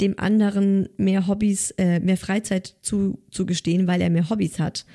dem 0.01 0.19
anderen 0.19 0.89
mehr 0.97 1.27
Hobbys, 1.27 1.71
äh, 1.71 1.99
mehr 1.99 2.17
Freizeit 2.17 2.75
zu, 2.81 3.19
zu 3.31 3.45
gestehen, 3.45 3.87
weil 3.87 4.01
er 4.01 4.09
mehr 4.09 4.29
Hobbys 4.29 4.59
hat. 4.59 4.85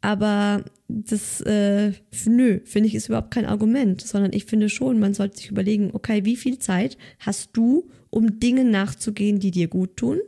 Aber 0.00 0.64
das, 0.88 1.42
äh, 1.42 1.92
nö, 2.24 2.60
finde 2.64 2.88
ich, 2.88 2.94
ist 2.94 3.08
überhaupt 3.08 3.32
kein 3.32 3.44
Argument, 3.44 4.00
sondern 4.00 4.32
ich 4.32 4.46
finde 4.46 4.70
schon, 4.70 4.98
man 4.98 5.12
sollte 5.12 5.36
sich 5.38 5.50
überlegen, 5.50 5.90
okay, 5.92 6.24
wie 6.24 6.36
viel 6.36 6.58
Zeit 6.58 6.96
hast 7.18 7.50
du, 7.52 7.88
um 8.08 8.40
Dinge 8.40 8.64
nachzugehen, 8.64 9.38
die 9.38 9.50
dir 9.50 9.68
gut 9.68 9.96
tun? 9.96 10.18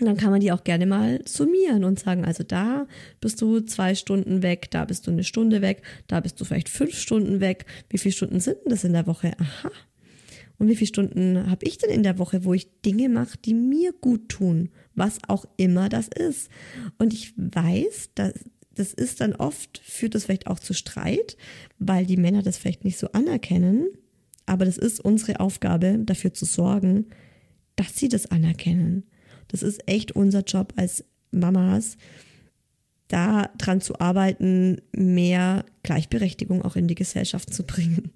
Und 0.00 0.06
dann 0.06 0.16
kann 0.16 0.30
man 0.30 0.40
die 0.40 0.52
auch 0.52 0.64
gerne 0.64 0.84
mal 0.84 1.20
summieren 1.24 1.84
und 1.84 1.98
sagen, 1.98 2.24
also 2.24 2.42
da 2.42 2.86
bist 3.20 3.40
du 3.40 3.60
zwei 3.60 3.94
Stunden 3.94 4.42
weg, 4.42 4.70
da 4.70 4.84
bist 4.84 5.06
du 5.06 5.10
eine 5.10 5.24
Stunde 5.24 5.62
weg, 5.62 5.82
da 6.06 6.20
bist 6.20 6.38
du 6.40 6.44
vielleicht 6.44 6.68
fünf 6.68 6.98
Stunden 6.98 7.40
weg. 7.40 7.64
Wie 7.88 7.98
viele 7.98 8.12
Stunden 8.12 8.40
sind 8.40 8.58
denn 8.64 8.70
das 8.70 8.84
in 8.84 8.92
der 8.92 9.06
Woche? 9.06 9.32
Aha. 9.38 9.70
Und 10.58 10.68
wie 10.68 10.76
viele 10.76 10.88
Stunden 10.88 11.50
habe 11.50 11.66
ich 11.66 11.78
denn 11.78 11.90
in 11.90 12.02
der 12.02 12.18
Woche, 12.18 12.44
wo 12.44 12.54
ich 12.54 12.80
Dinge 12.82 13.08
mache, 13.08 13.36
die 13.44 13.54
mir 13.54 13.92
gut 13.92 14.28
tun, 14.28 14.70
was 14.94 15.18
auch 15.28 15.44
immer 15.56 15.88
das 15.88 16.08
ist. 16.08 16.48
Und 16.98 17.12
ich 17.12 17.34
weiß, 17.36 18.10
dass 18.14 18.32
das 18.76 18.92
ist 18.92 19.22
dann 19.22 19.34
oft, 19.34 19.80
führt 19.82 20.14
das 20.14 20.26
vielleicht 20.26 20.46
auch 20.46 20.58
zu 20.58 20.74
Streit, 20.74 21.36
weil 21.78 22.06
die 22.06 22.18
Männer 22.18 22.42
das 22.42 22.58
vielleicht 22.58 22.84
nicht 22.84 22.98
so 22.98 23.10
anerkennen. 23.12 23.86
Aber 24.44 24.64
das 24.64 24.78
ist 24.78 25.00
unsere 25.00 25.40
Aufgabe, 25.40 25.98
dafür 25.98 26.32
zu 26.32 26.44
sorgen, 26.44 27.06
dass 27.74 27.96
sie 27.96 28.08
das 28.08 28.26
anerkennen. 28.26 29.04
Das 29.48 29.62
ist 29.62 29.88
echt 29.88 30.12
unser 30.12 30.42
Job 30.42 30.74
als 30.76 31.04
Mamas, 31.30 31.96
da 33.08 33.50
dran 33.58 33.80
zu 33.80 33.98
arbeiten, 33.98 34.80
mehr 34.92 35.64
Gleichberechtigung 35.82 36.62
auch 36.62 36.76
in 36.76 36.88
die 36.88 36.94
Gesellschaft 36.94 37.52
zu 37.52 37.64
bringen. 37.64 38.10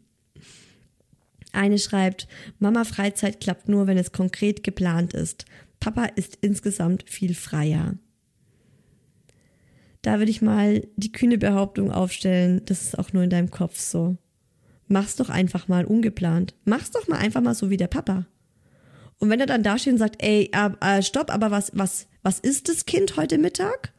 Eine 1.53 1.79
schreibt, 1.79 2.29
Mama 2.59 2.85
Freizeit 2.85 3.41
klappt 3.41 3.69
nur, 3.69 3.87
wenn 3.87 3.99
es 3.99 4.13
konkret 4.13 4.63
geplant 4.63 5.15
ist. 5.15 5.45
Papa 5.81 6.05
ist 6.05 6.39
insgesamt 6.41 7.05
viel 7.09 7.35
freier. 7.35 7.95
Da 10.03 10.19
würde 10.19 10.31
ich 10.31 10.43
mal 10.43 10.87
die 10.97 11.13
kühne 11.13 11.39
Behauptung 11.39 11.91
aufstellen, 11.91 12.63
das 12.65 12.83
ist 12.83 12.99
auch 12.99 13.13
nur 13.13 13.23
in 13.23 13.31
deinem 13.31 13.51
Kopf 13.51 13.79
so. 13.79 14.17
Mach's 14.89 15.17
doch 15.17 15.29
einfach 15.29 15.69
mal 15.69 15.85
ungeplant. 15.85 16.55
Mach's 16.65 16.91
doch 16.91 17.07
mal 17.07 17.19
einfach 17.19 17.41
mal 17.41 17.55
so 17.55 17.71
wie 17.71 17.77
der 17.77 17.87
Papa. 17.87 18.27
Und 19.19 19.29
wenn 19.29 19.41
er 19.41 19.47
dann 19.47 19.63
da 19.63 19.79
steht 19.79 19.93
und 19.93 19.99
sagt, 19.99 20.23
ey, 20.23 20.51
äh, 20.53 21.03
stopp, 21.03 21.31
aber 21.31 21.51
was, 21.51 21.71
was, 21.75 22.09
was 22.23 22.41
ist 22.41 22.69
das 22.69 22.87
Kind 22.87 23.17
heute 23.17 23.39
Mittag? 23.39 23.93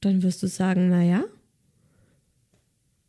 Dann 0.00 0.22
wirst 0.22 0.42
du 0.42 0.48
sagen, 0.48 0.88
naja, 0.88 1.24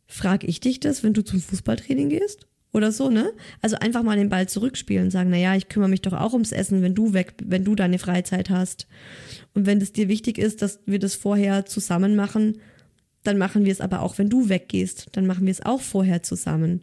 frag 0.06 0.44
ich 0.44 0.60
dich 0.60 0.78
das, 0.78 1.02
wenn 1.02 1.14
du 1.14 1.22
zum 1.22 1.40
Fußballtraining 1.40 2.10
gehst? 2.10 2.46
Oder 2.76 2.92
so, 2.92 3.08
ne? 3.08 3.32
Also 3.62 3.76
einfach 3.76 4.02
mal 4.02 4.18
den 4.18 4.28
Ball 4.28 4.50
zurückspielen 4.50 5.04
und 5.04 5.10
sagen, 5.10 5.30
naja, 5.30 5.56
ich 5.56 5.70
kümmere 5.70 5.88
mich 5.88 6.02
doch 6.02 6.12
auch 6.12 6.34
ums 6.34 6.52
Essen, 6.52 6.82
wenn 6.82 6.94
du 6.94 7.14
weg, 7.14 7.32
wenn 7.42 7.64
du 7.64 7.74
deine 7.74 7.98
Freizeit 7.98 8.50
hast. 8.50 8.86
Und 9.54 9.64
wenn 9.64 9.80
es 9.80 9.94
dir 9.94 10.08
wichtig 10.08 10.36
ist, 10.36 10.60
dass 10.60 10.80
wir 10.84 10.98
das 10.98 11.14
vorher 11.14 11.64
zusammen 11.64 12.16
machen, 12.16 12.58
dann 13.22 13.38
machen 13.38 13.64
wir 13.64 13.72
es 13.72 13.80
aber 13.80 14.02
auch, 14.02 14.18
wenn 14.18 14.28
du 14.28 14.50
weggehst, 14.50 15.06
dann 15.12 15.26
machen 15.26 15.46
wir 15.46 15.52
es 15.52 15.64
auch 15.64 15.80
vorher 15.80 16.22
zusammen. 16.22 16.82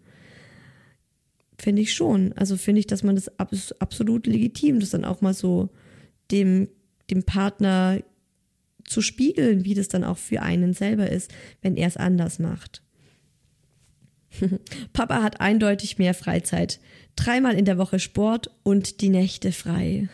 Finde 1.60 1.84
ich 1.84 1.94
schon. 1.94 2.34
Also 2.34 2.58
finde 2.58 2.80
ich, 2.80 2.88
dass 2.88 3.04
man 3.04 3.16
das 3.16 3.30
absolut 3.80 4.26
legitim, 4.26 4.80
das 4.80 4.90
dann 4.90 5.06
auch 5.06 5.22
mal 5.22 5.36
so 5.36 5.70
dem, 6.32 6.70
dem 7.12 7.22
Partner 7.22 8.00
zu 8.84 9.04
spiegeln, 9.04 9.64
wie 9.64 9.76
das 9.76 9.90
dann 9.90 10.04
auch 10.04 10.18
für 10.18 10.42
einen 10.42 10.74
selber 10.74 11.12
ist, 11.12 11.32
wenn 11.62 11.78
er 11.78 11.88
es 11.88 11.98
anders 11.98 12.40
macht. 12.40 12.82
Papa 14.94 15.22
hat 15.22 15.42
eindeutig 15.42 15.98
mehr 15.98 16.14
Freizeit. 16.14 16.80
Dreimal 17.16 17.56
in 17.56 17.66
der 17.66 17.78
Woche 17.78 18.00
Sport 18.00 18.52
und 18.64 19.02
die 19.02 19.10
Nächte 19.10 19.52
frei. 19.52 20.10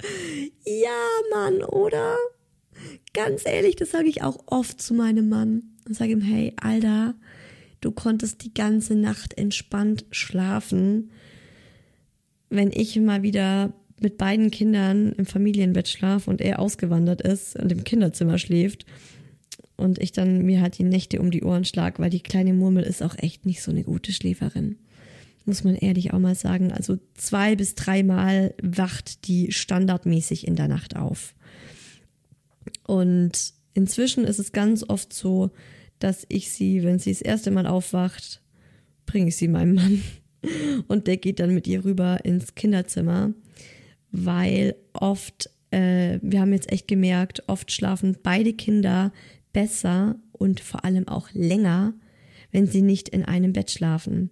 ja, 0.64 0.90
Mann, 1.32 1.62
oder? 1.62 2.16
Ganz 3.12 3.44
ehrlich, 3.44 3.76
das 3.76 3.90
sage 3.90 4.08
ich 4.08 4.22
auch 4.22 4.38
oft 4.46 4.80
zu 4.80 4.94
meinem 4.94 5.28
Mann. 5.28 5.62
Und 5.86 5.94
sage 5.94 6.12
ihm, 6.12 6.22
hey, 6.22 6.54
Alter, 6.60 7.14
du 7.80 7.90
konntest 7.90 8.44
die 8.44 8.54
ganze 8.54 8.94
Nacht 8.94 9.36
entspannt 9.36 10.06
schlafen. 10.10 11.10
Wenn 12.48 12.70
ich 12.72 12.96
mal 12.96 13.22
wieder 13.22 13.72
mit 14.00 14.16
beiden 14.16 14.50
Kindern 14.50 15.12
im 15.12 15.26
Familienbett 15.26 15.88
schlafe 15.88 16.30
und 16.30 16.40
er 16.40 16.58
ausgewandert 16.58 17.20
ist 17.20 17.56
und 17.56 17.70
im 17.70 17.84
Kinderzimmer 17.84 18.38
schläft 18.38 18.86
und 19.80 19.98
ich 19.98 20.12
dann 20.12 20.42
mir 20.42 20.60
halt 20.60 20.78
die 20.78 20.84
Nächte 20.84 21.20
um 21.20 21.30
die 21.30 21.42
Ohren 21.42 21.64
schlag, 21.64 21.98
weil 21.98 22.10
die 22.10 22.22
kleine 22.22 22.52
Murmel 22.52 22.84
ist 22.84 23.02
auch 23.02 23.16
echt 23.18 23.46
nicht 23.46 23.62
so 23.62 23.70
eine 23.70 23.82
gute 23.82 24.12
Schläferin. 24.12 24.76
Muss 25.46 25.64
man 25.64 25.74
ehrlich 25.74 26.12
auch 26.12 26.18
mal 26.18 26.34
sagen. 26.34 26.70
Also 26.70 26.98
zwei 27.14 27.56
bis 27.56 27.74
dreimal 27.74 28.54
wacht 28.62 29.26
die 29.26 29.52
standardmäßig 29.52 30.46
in 30.46 30.54
der 30.54 30.68
Nacht 30.68 30.96
auf. 30.96 31.34
Und 32.86 33.54
inzwischen 33.74 34.24
ist 34.24 34.38
es 34.38 34.52
ganz 34.52 34.84
oft 34.88 35.12
so, 35.12 35.50
dass 35.98 36.26
ich 36.28 36.50
sie, 36.50 36.82
wenn 36.82 36.98
sie 36.98 37.10
das 37.10 37.22
erste 37.22 37.50
Mal 37.50 37.66
aufwacht, 37.66 38.42
bringe 39.06 39.28
ich 39.28 39.36
sie 39.36 39.48
meinem 39.48 39.74
Mann. 39.74 40.02
Und 40.88 41.06
der 41.06 41.16
geht 41.16 41.40
dann 41.40 41.54
mit 41.54 41.66
ihr 41.66 41.84
rüber 41.84 42.24
ins 42.24 42.54
Kinderzimmer, 42.54 43.32
weil 44.10 44.74
oft, 44.92 45.50
äh, 45.70 46.18
wir 46.22 46.40
haben 46.40 46.52
jetzt 46.52 46.72
echt 46.72 46.88
gemerkt, 46.88 47.42
oft 47.46 47.70
schlafen 47.72 48.16
beide 48.22 48.52
Kinder 48.52 49.12
besser 49.52 50.16
und 50.32 50.60
vor 50.60 50.84
allem 50.84 51.08
auch 51.08 51.28
länger, 51.32 51.94
wenn 52.52 52.66
sie 52.66 52.82
nicht 52.82 53.08
in 53.08 53.24
einem 53.24 53.52
Bett 53.52 53.70
schlafen. 53.70 54.30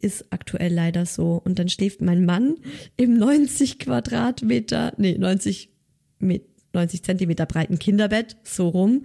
Ist 0.00 0.26
aktuell 0.30 0.72
leider 0.72 1.06
so. 1.06 1.40
Und 1.44 1.58
dann 1.58 1.68
schläft 1.68 2.00
mein 2.00 2.24
Mann 2.24 2.56
im 2.96 3.18
90 3.18 3.78
Quadratmeter, 3.80 4.92
nee, 4.96 5.18
90, 5.18 5.70
90 6.72 7.02
Zentimeter 7.02 7.46
breiten 7.46 7.78
Kinderbett, 7.78 8.36
so 8.44 8.68
rum. 8.68 9.04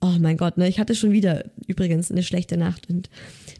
Oh 0.00 0.16
mein 0.18 0.38
Gott, 0.38 0.56
ne, 0.56 0.66
ich 0.66 0.80
hatte 0.80 0.94
schon 0.94 1.12
wieder 1.12 1.50
übrigens 1.66 2.10
eine 2.10 2.22
schlechte 2.22 2.56
Nacht 2.56 2.88
und 2.88 3.10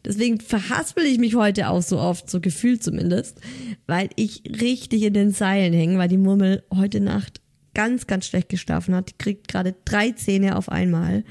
deswegen 0.07 0.41
verhaspel 0.41 1.05
ich 1.05 1.19
mich 1.19 1.35
heute 1.35 1.69
auch 1.69 1.83
so 1.83 1.99
oft, 1.99 2.31
so 2.31 2.41
gefühlt 2.41 2.83
zumindest, 2.83 3.43
weil 3.87 4.09
ich 4.17 4.43
richtig 4.47 5.03
in 5.03 5.13
den 5.13 5.33
Seilen 5.33 5.75
hänge, 5.75 5.99
weil 5.99 6.09
die 6.09 6.17
Murmel 6.17 6.63
heute 6.75 7.01
Nacht 7.01 7.43
ganz, 7.75 8.07
ganz 8.07 8.27
schlecht 8.27 8.49
geschlafen 8.49 8.95
hat. 8.95 9.11
Die 9.11 9.19
kriegt 9.19 9.49
gerade 9.49 9.75
drei 9.85 10.11
Zähne 10.13 10.57
auf 10.57 10.69
einmal. 10.69 11.25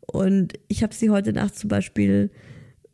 Und 0.00 0.54
ich 0.68 0.82
habe 0.82 0.94
sie 0.94 1.10
heute 1.10 1.32
Nacht 1.32 1.56
zum 1.56 1.68
Beispiel 1.68 2.30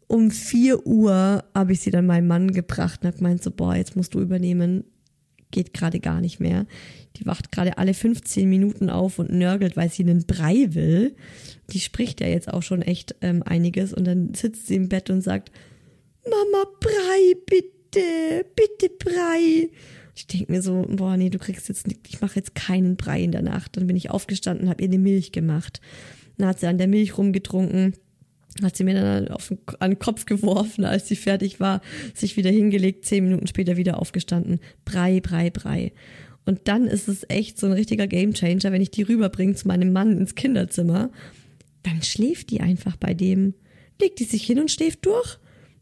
um 0.09 0.31
vier 0.31 0.87
Uhr 0.87 1.45
habe 1.55 1.73
ich 1.73 1.81
sie 1.81 1.91
dann 1.91 2.07
meinem 2.07 2.27
Mann 2.27 2.51
gebracht 2.51 3.01
und 3.03 3.09
habe 3.09 3.19
gemeint 3.19 3.43
so, 3.43 3.51
boah, 3.51 3.77
jetzt 3.77 3.95
musst 3.95 4.15
du 4.15 4.21
übernehmen. 4.21 4.85
Geht 5.51 5.73
gerade 5.73 6.01
gar 6.01 6.21
nicht 6.21 6.41
mehr. 6.41 6.67
Die 7.17 7.27
wacht 7.27 7.53
gerade 7.53 7.79
alle 7.79 7.95
15 7.95 8.49
Minuten 8.49 8.91
auf 8.91 9.19
und 9.19 9.31
nörgelt, 9.31 9.77
weil 9.77 9.91
sie 9.91 10.03
einen 10.03 10.27
Brei 10.27 10.75
will. 10.75 11.15
Die 11.71 11.81
spricht 11.81 12.21
ja 12.21 12.27
jetzt 12.27 12.53
auch 12.53 12.63
schon 12.63 12.83
echt 12.83 13.17
ähm, 13.21 13.43
einiges 13.43 13.93
und 13.93 14.07
dann 14.07 14.35
sitzt 14.35 14.67
sie 14.67 14.77
im 14.77 14.89
Bett 14.89 15.11
und 15.11 15.21
sagt, 15.21 15.53
Mama, 16.25 16.65
Brei, 16.81 17.35
bitte, 17.47 18.47
bitte 18.55 18.91
Brei. 18.99 19.71
Ich 20.19 20.27
denke 20.27 20.51
mir 20.51 20.63
so, 20.63 20.85
boah, 20.89 21.17
nee, 21.17 21.31
du 21.31 21.39
kriegst 21.39 21.69
jetzt 21.69 21.87
ich 22.09 22.21
mache 22.21 22.35
jetzt 22.35 22.57
keinen 22.57 22.97
Brei 22.97 23.23
in 23.23 23.31
der 23.31 23.43
Nacht. 23.43 23.77
Dann 23.77 23.87
bin 23.87 23.95
ich 23.95 24.11
aufgestanden, 24.11 24.69
habe 24.69 24.83
ihr 24.83 24.89
eine 24.89 24.99
Milch 24.99 25.31
gemacht. 25.31 25.81
Dann 26.37 26.49
hat 26.49 26.59
sie 26.59 26.67
an 26.67 26.77
der 26.77 26.89
Milch 26.89 27.17
rumgetrunken, 27.17 27.95
hat 28.61 28.77
sie 28.77 28.83
mir 28.83 28.95
dann 28.95 29.29
auf 29.29 29.47
den, 29.47 29.59
an 29.79 29.93
den 29.93 29.99
Kopf 30.01 30.27
geworfen, 30.27 30.85
als 30.85 31.07
sie 31.07 31.15
fertig 31.15 31.61
war, 31.61 31.83
sich 32.15 32.37
wieder 32.37 32.51
hingelegt, 32.51 33.05
zehn 33.05 33.23
Minuten 33.23 33.47
später 33.47 33.77
wieder 33.77 34.01
aufgestanden. 34.01 34.59
Brei, 34.85 35.21
Brei, 35.21 35.51
Brei. 35.51 35.93
Und 36.45 36.67
dann 36.67 36.89
ist 36.89 37.07
es 37.07 37.25
echt 37.29 37.57
so 37.57 37.69
ein 37.69 37.73
richtiger 37.73 38.09
Gamechanger, 38.09 38.73
wenn 38.73 38.83
ich 38.83 38.91
die 38.91 39.03
rüberbringe 39.03 39.55
zu 39.55 39.69
meinem 39.69 39.93
Mann 39.93 40.19
ins 40.19 40.35
Kinderzimmer. 40.35 41.13
Dann 41.85 42.03
schläft 42.03 42.51
die 42.51 42.61
einfach 42.61 42.97
bei 42.97 43.15
dem, 43.15 43.55
legt 44.01 44.19
die 44.19 44.25
sich 44.25 44.45
hin 44.45 44.59
und 44.59 44.73
schläft 44.73 45.07
durch 45.07 45.39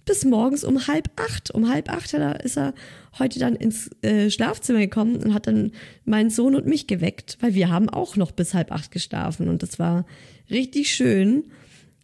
bis 0.07 0.25
morgens 0.25 0.65
um 0.65 0.87
halb 0.87 1.11
acht. 1.17 1.51
Um 1.51 1.69
halb 1.69 1.91
acht 1.91 2.15
ist 2.15 2.57
er 2.57 2.75
heute 3.19 3.39
dann 3.39 3.55
ins 3.55 3.91
äh, 4.03 4.31
Schlafzimmer 4.31 4.79
gekommen 4.79 5.17
und 5.17 5.35
hat 5.35 5.47
dann 5.47 5.73
meinen 6.05 6.31
Sohn 6.31 6.55
und 6.55 6.67
mich 6.67 6.87
geweckt, 6.87 7.37
weil 7.41 7.55
wir 7.55 7.69
haben 7.69 7.91
auch 7.91 8.17
noch 8.17 8.33
bis 8.33 8.55
halb 8.55 8.73
acht 8.73 8.91
geschlafen 8.91 9.49
und 9.49 9.63
das 9.63 9.79
war 9.79 10.07
richtig 10.51 10.91
schön. 10.95 11.45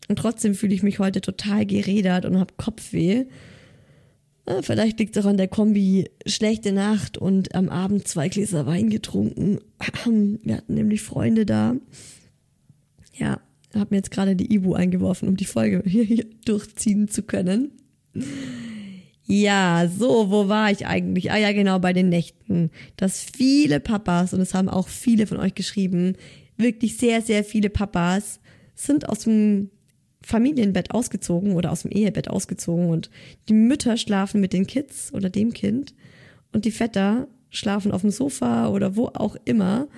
Und 0.08 0.18
trotzdem 0.18 0.54
fühle 0.54 0.74
ich 0.74 0.82
mich 0.82 0.98
heute 0.98 1.20
total 1.20 1.64
gerädert 1.64 2.26
und 2.26 2.38
habe 2.38 2.52
Kopfweh. 2.56 3.24
Ja, 4.48 4.60
vielleicht 4.60 4.98
liegt 4.98 5.16
es 5.16 5.24
auch 5.24 5.28
an 5.28 5.36
der 5.36 5.48
Kombi 5.48 6.10
schlechte 6.26 6.72
Nacht 6.72 7.16
und 7.16 7.54
am 7.54 7.68
Abend 7.68 8.08
zwei 8.08 8.28
Gläser 8.28 8.66
Wein 8.66 8.90
getrunken. 8.90 9.60
Wir 10.42 10.56
hatten 10.56 10.74
nämlich 10.74 11.02
Freunde 11.02 11.46
da. 11.46 11.76
Ja, 13.14 13.40
habe 13.74 13.88
mir 13.90 13.98
jetzt 13.98 14.10
gerade 14.10 14.36
die 14.36 14.52
Ibu 14.52 14.74
eingeworfen, 14.74 15.28
um 15.28 15.36
die 15.36 15.44
Folge 15.44 15.82
hier 15.88 16.26
durchziehen 16.44 17.08
zu 17.08 17.22
können. 17.22 17.70
Ja, 19.24 19.88
so, 19.88 20.30
wo 20.30 20.48
war 20.48 20.70
ich 20.70 20.86
eigentlich? 20.86 21.30
Ah 21.30 21.38
ja, 21.38 21.52
genau, 21.52 21.78
bei 21.78 21.92
den 21.92 22.08
Nächten. 22.08 22.70
Dass 22.96 23.20
viele 23.20 23.80
Papas, 23.80 24.34
und 24.34 24.40
es 24.40 24.54
haben 24.54 24.68
auch 24.68 24.88
viele 24.88 25.26
von 25.26 25.38
euch 25.38 25.54
geschrieben, 25.54 26.16
wirklich 26.56 26.96
sehr, 26.96 27.22
sehr 27.22 27.44
viele 27.44 27.70
Papas 27.70 28.40
sind 28.74 29.08
aus 29.08 29.20
dem 29.20 29.70
Familienbett 30.22 30.92
ausgezogen 30.92 31.52
oder 31.54 31.72
aus 31.72 31.82
dem 31.82 31.90
Ehebett 31.90 32.28
ausgezogen 32.28 32.90
und 32.90 33.10
die 33.48 33.54
Mütter 33.54 33.96
schlafen 33.96 34.40
mit 34.40 34.52
den 34.52 34.66
Kids 34.66 35.12
oder 35.12 35.30
dem 35.30 35.52
Kind 35.52 35.94
und 36.52 36.64
die 36.64 36.70
Vetter 36.70 37.28
schlafen 37.50 37.92
auf 37.92 38.02
dem 38.02 38.10
Sofa 38.10 38.68
oder 38.68 38.96
wo 38.96 39.06
auch 39.08 39.36
immer, 39.44 39.88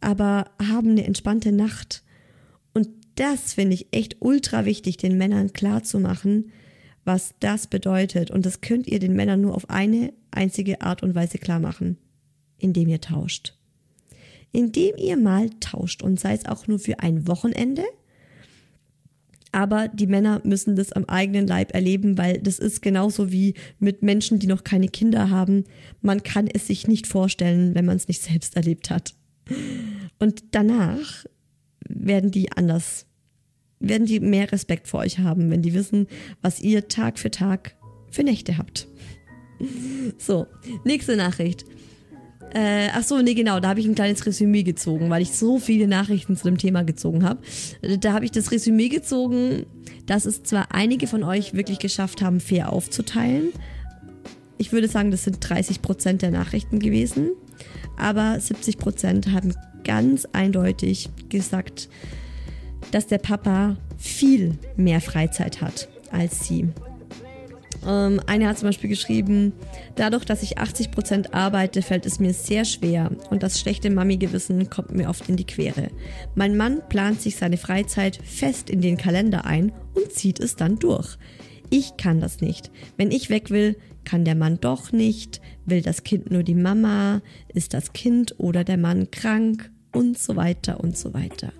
aber 0.00 0.50
haben 0.60 0.90
eine 0.90 1.04
entspannte 1.04 1.52
Nacht. 1.52 2.02
Und 2.74 2.88
das 3.14 3.54
finde 3.54 3.74
ich 3.74 3.88
echt 3.92 4.16
ultra 4.20 4.64
wichtig, 4.64 4.96
den 4.96 5.18
Männern 5.18 5.52
klar 5.52 5.82
zu 5.82 6.00
machen, 6.00 6.52
was 7.10 7.34
das 7.40 7.66
bedeutet. 7.66 8.30
Und 8.30 8.46
das 8.46 8.60
könnt 8.60 8.86
ihr 8.86 9.00
den 9.00 9.14
Männern 9.14 9.40
nur 9.40 9.56
auf 9.56 9.68
eine 9.68 10.12
einzige 10.30 10.80
Art 10.80 11.02
und 11.02 11.16
Weise 11.16 11.38
klar 11.38 11.58
machen, 11.58 11.98
indem 12.56 12.88
ihr 12.88 13.00
tauscht. 13.00 13.58
Indem 14.52 14.96
ihr 14.96 15.16
mal 15.16 15.50
tauscht 15.58 16.04
und 16.04 16.20
sei 16.20 16.34
es 16.34 16.46
auch 16.46 16.68
nur 16.68 16.78
für 16.78 17.00
ein 17.00 17.26
Wochenende. 17.26 17.82
Aber 19.50 19.88
die 19.88 20.06
Männer 20.06 20.40
müssen 20.44 20.76
das 20.76 20.92
am 20.92 21.04
eigenen 21.06 21.48
Leib 21.48 21.74
erleben, 21.74 22.16
weil 22.16 22.38
das 22.38 22.60
ist 22.60 22.80
genauso 22.80 23.32
wie 23.32 23.54
mit 23.80 24.04
Menschen, 24.04 24.38
die 24.38 24.46
noch 24.46 24.62
keine 24.62 24.86
Kinder 24.86 25.30
haben. 25.30 25.64
Man 26.02 26.22
kann 26.22 26.46
es 26.46 26.68
sich 26.68 26.86
nicht 26.86 27.08
vorstellen, 27.08 27.74
wenn 27.74 27.86
man 27.86 27.96
es 27.96 28.06
nicht 28.06 28.22
selbst 28.22 28.54
erlebt 28.54 28.88
hat. 28.88 29.14
Und 30.20 30.44
danach 30.52 31.24
werden 31.88 32.30
die 32.30 32.52
anders 32.52 33.06
werden 33.80 34.06
die 34.06 34.20
mehr 34.20 34.52
Respekt 34.52 34.86
vor 34.86 35.00
euch 35.00 35.18
haben, 35.18 35.50
wenn 35.50 35.62
die 35.62 35.74
wissen, 35.74 36.06
was 36.42 36.60
ihr 36.60 36.88
Tag 36.88 37.18
für 37.18 37.30
Tag 37.30 37.74
für 38.10 38.22
Nächte 38.22 38.58
habt. 38.58 38.86
So, 40.16 40.46
nächste 40.84 41.16
Nachricht. 41.16 41.66
Äh, 42.54 42.88
ach 42.94 43.02
so, 43.02 43.20
nee, 43.20 43.34
genau, 43.34 43.60
da 43.60 43.68
habe 43.68 43.80
ich 43.80 43.86
ein 43.86 43.94
kleines 43.94 44.24
Resümee 44.24 44.62
gezogen, 44.62 45.10
weil 45.10 45.22
ich 45.22 45.32
so 45.32 45.58
viele 45.58 45.86
Nachrichten 45.86 46.36
zu 46.36 46.44
dem 46.44 46.58
Thema 46.58 46.82
gezogen 46.82 47.24
habe. 47.24 47.40
Da 48.00 48.12
habe 48.12 48.24
ich 48.24 48.32
das 48.32 48.50
Resümee 48.50 48.88
gezogen, 48.88 49.66
dass 50.06 50.24
es 50.24 50.42
zwar 50.42 50.74
einige 50.74 51.06
von 51.06 51.22
euch 51.22 51.54
wirklich 51.54 51.78
geschafft 51.78 52.22
haben, 52.22 52.40
fair 52.40 52.72
aufzuteilen. 52.72 53.50
Ich 54.58 54.72
würde 54.72 54.88
sagen, 54.88 55.10
das 55.10 55.24
sind 55.24 55.38
30 55.40 55.80
Prozent 55.82 56.22
der 56.22 56.30
Nachrichten 56.30 56.80
gewesen. 56.80 57.30
Aber 57.96 58.40
70 58.40 58.78
Prozent 58.78 59.30
haben 59.30 59.54
ganz 59.84 60.26
eindeutig 60.32 61.08
gesagt, 61.28 61.88
dass 62.90 63.06
der 63.06 63.18
Papa 63.18 63.76
viel 63.98 64.58
mehr 64.76 65.00
Freizeit 65.00 65.60
hat. 65.60 65.88
als 66.12 66.44
sie. 66.46 66.68
Ähm, 67.86 68.20
eine 68.26 68.48
hat 68.48 68.58
zum 68.58 68.68
Beispiel 68.68 68.90
geschrieben, 68.90 69.52
dadurch, 69.96 70.24
dass 70.24 70.42
ich 70.42 70.58
80% 70.58 71.32
arbeite, 71.32 71.82
fällt 71.82 72.06
es 72.06 72.20
mir 72.20 72.34
sehr 72.34 72.64
schwer 72.64 73.10
und 73.30 73.42
das 73.42 73.60
schlechte 73.60 73.90
Mami-Gewissen 73.90 74.68
kommt 74.70 74.92
mir 74.92 75.08
oft 75.08 75.28
in 75.28 75.36
die 75.36 75.46
Quere. 75.46 75.88
Mein 76.34 76.56
Mann 76.56 76.82
plant 76.88 77.20
sich 77.20 77.36
seine 77.36 77.56
Freizeit 77.56 78.18
fest 78.22 78.70
in 78.70 78.80
den 78.80 78.96
Kalender 78.96 79.44
ein 79.46 79.72
und 79.94 80.12
zieht 80.12 80.40
es 80.40 80.56
dann 80.56 80.78
durch. 80.78 81.16
Ich 81.70 81.96
kann 81.96 82.20
das 82.20 82.40
nicht. 82.40 82.70
Wenn 82.96 83.12
ich 83.12 83.30
weg 83.30 83.50
will, 83.50 83.76
kann 84.04 84.24
der 84.24 84.34
Mann 84.34 84.58
doch 84.60 84.92
nicht, 84.92 85.40
will 85.66 85.82
das 85.82 86.02
Kind 86.02 86.30
nur 86.30 86.42
die 86.42 86.54
Mama, 86.54 87.22
ist 87.54 87.74
das 87.74 87.92
Kind 87.92 88.34
oder 88.38 88.64
der 88.64 88.78
Mann 88.78 89.10
krank 89.10 89.70
und 89.92 90.18
so 90.18 90.36
weiter 90.36 90.80
und 90.80 90.96
so 90.96 91.14
weiter. 91.14 91.52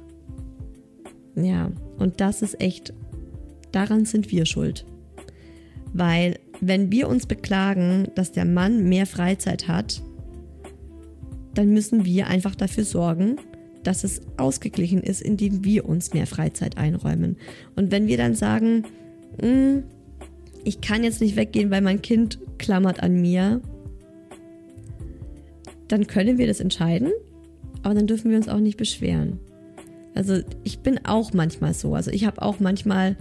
Ja, 1.37 1.71
und 1.99 2.21
das 2.21 2.43
ist 2.43 2.61
echt, 2.61 2.93
daran 3.73 4.05
sind 4.05 4.31
wir 4.31 4.47
schuld. 4.47 4.85
Weil 5.93 6.39
wenn 6.61 6.93
wir 6.93 7.09
uns 7.09 7.27
beklagen, 7.27 8.09
dass 8.15 8.33
der 8.33 8.45
Mann 8.45 8.89
mehr 8.89 9.07
Freizeit 9.07 9.69
hat, 9.69 10.03
dann 11.55 11.71
müssen 11.71 12.05
wir 12.05 12.27
einfach 12.29 12.55
dafür 12.55 12.85
sorgen, 12.85 13.37
dass 13.83 14.05
es 14.05 14.21
ausgeglichen 14.37 15.03
ist, 15.03 15.23
indem 15.23 15.65
wir 15.65 15.89
uns 15.89 16.13
mehr 16.13 16.27
Freizeit 16.27 16.77
einräumen. 16.77 17.37
Und 17.77 17.91
wenn 17.91 18.07
wir 18.07 18.17
dann 18.17 18.35
sagen, 18.35 18.85
hm, 19.41 19.85
ich 20.65 20.81
kann 20.81 21.03
jetzt 21.03 21.21
nicht 21.21 21.37
weggehen, 21.37 21.71
weil 21.71 21.81
mein 21.81 22.03
Kind 22.03 22.39
klammert 22.59 23.03
an 23.03 23.21
mir, 23.21 23.61
dann 25.89 26.07
können 26.07 26.39
wir 26.39 26.47
das 26.47 26.61
entscheiden, 26.61 27.11
aber 27.83 27.95
dann 27.95 28.07
dürfen 28.07 28.31
wir 28.31 28.37
uns 28.37 28.49
auch 28.49 28.61
nicht 28.61 28.77
beschweren. 28.77 29.41
Also 30.15 30.41
ich 30.65 30.81
bin 30.81 31.05
auch 31.05 31.33
manchmal 31.33 31.75
so. 31.75 31.95
Also 31.95 32.11
ich 32.11 32.25
habe 32.25 32.43
auch 32.43 32.61
manchmal 32.61 33.17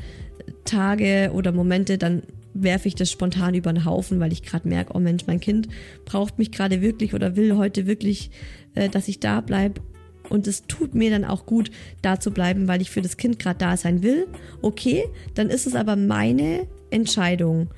Tage 0.66 1.32
oder 1.34 1.52
Momente, 1.52 1.98
dann 1.98 2.24
werfe 2.54 2.88
ich 2.88 2.96
das 2.96 3.12
spontan 3.12 3.54
über 3.54 3.72
den 3.72 3.86
Haufen, 3.86 4.20
weil 4.20 4.34
ich 4.34 4.44
gerade 4.44 4.68
merke, 4.68 4.94
oh 4.96 5.00
Mensch, 5.00 5.28
mein 5.28 5.40
Kind 5.40 5.68
braucht 6.06 6.40
mich 6.40 6.52
gerade 6.52 6.82
wirklich 6.82 7.14
oder 7.14 7.36
will 7.36 7.56
heute 7.58 7.86
wirklich, 7.86 8.32
äh, 8.76 8.90
dass 8.90 9.08
ich 9.08 9.20
da 9.20 9.42
bleibe. 9.42 9.82
Und 10.30 10.48
es 10.48 10.64
tut 10.68 10.94
mir 10.94 11.10
dann 11.10 11.26
auch 11.26 11.46
gut, 11.46 11.72
da 12.02 12.20
zu 12.20 12.32
bleiben, 12.32 12.68
weil 12.68 12.82
ich 12.82 12.92
für 12.92 13.02
das 13.02 13.18
Kind 13.18 13.40
gerade 13.40 13.58
da 13.58 13.78
sein 13.78 14.04
will. 14.04 14.28
Okay, 14.62 15.06
dann 15.34 15.50
ist 15.50 15.66
es 15.66 15.76
aber 15.76 15.96
meine 15.96 16.68
Entscheidung. 16.92 17.70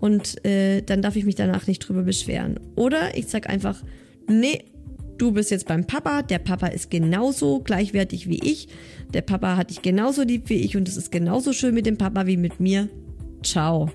Und 0.00 0.44
äh, 0.44 0.82
dann 0.82 1.00
darf 1.00 1.16
ich 1.16 1.24
mich 1.24 1.34
danach 1.34 1.66
nicht 1.66 1.80
drüber 1.80 2.02
beschweren. 2.02 2.60
Oder 2.74 3.16
ich 3.16 3.28
sage 3.28 3.48
einfach, 3.48 3.82
nee, 4.28 4.64
du 5.18 5.32
bist 5.32 5.50
jetzt 5.50 5.66
beim 5.66 5.86
Papa, 5.86 6.22
der 6.22 6.38
Papa 6.38 6.68
ist 6.68 6.90
genauso 6.90 7.60
gleichwertig 7.60 8.28
wie 8.28 8.38
ich, 8.38 8.68
der 9.12 9.22
Papa 9.22 9.56
hat 9.56 9.70
dich 9.70 9.82
genauso 9.82 10.22
lieb 10.22 10.48
wie 10.48 10.54
ich 10.54 10.76
und 10.76 10.88
es 10.88 10.96
ist 10.96 11.12
genauso 11.12 11.52
schön 11.52 11.74
mit 11.74 11.86
dem 11.86 11.98
Papa 11.98 12.26
wie 12.26 12.36
mit 12.36 12.60
mir. 12.60 12.88
Ciao. 13.42 13.90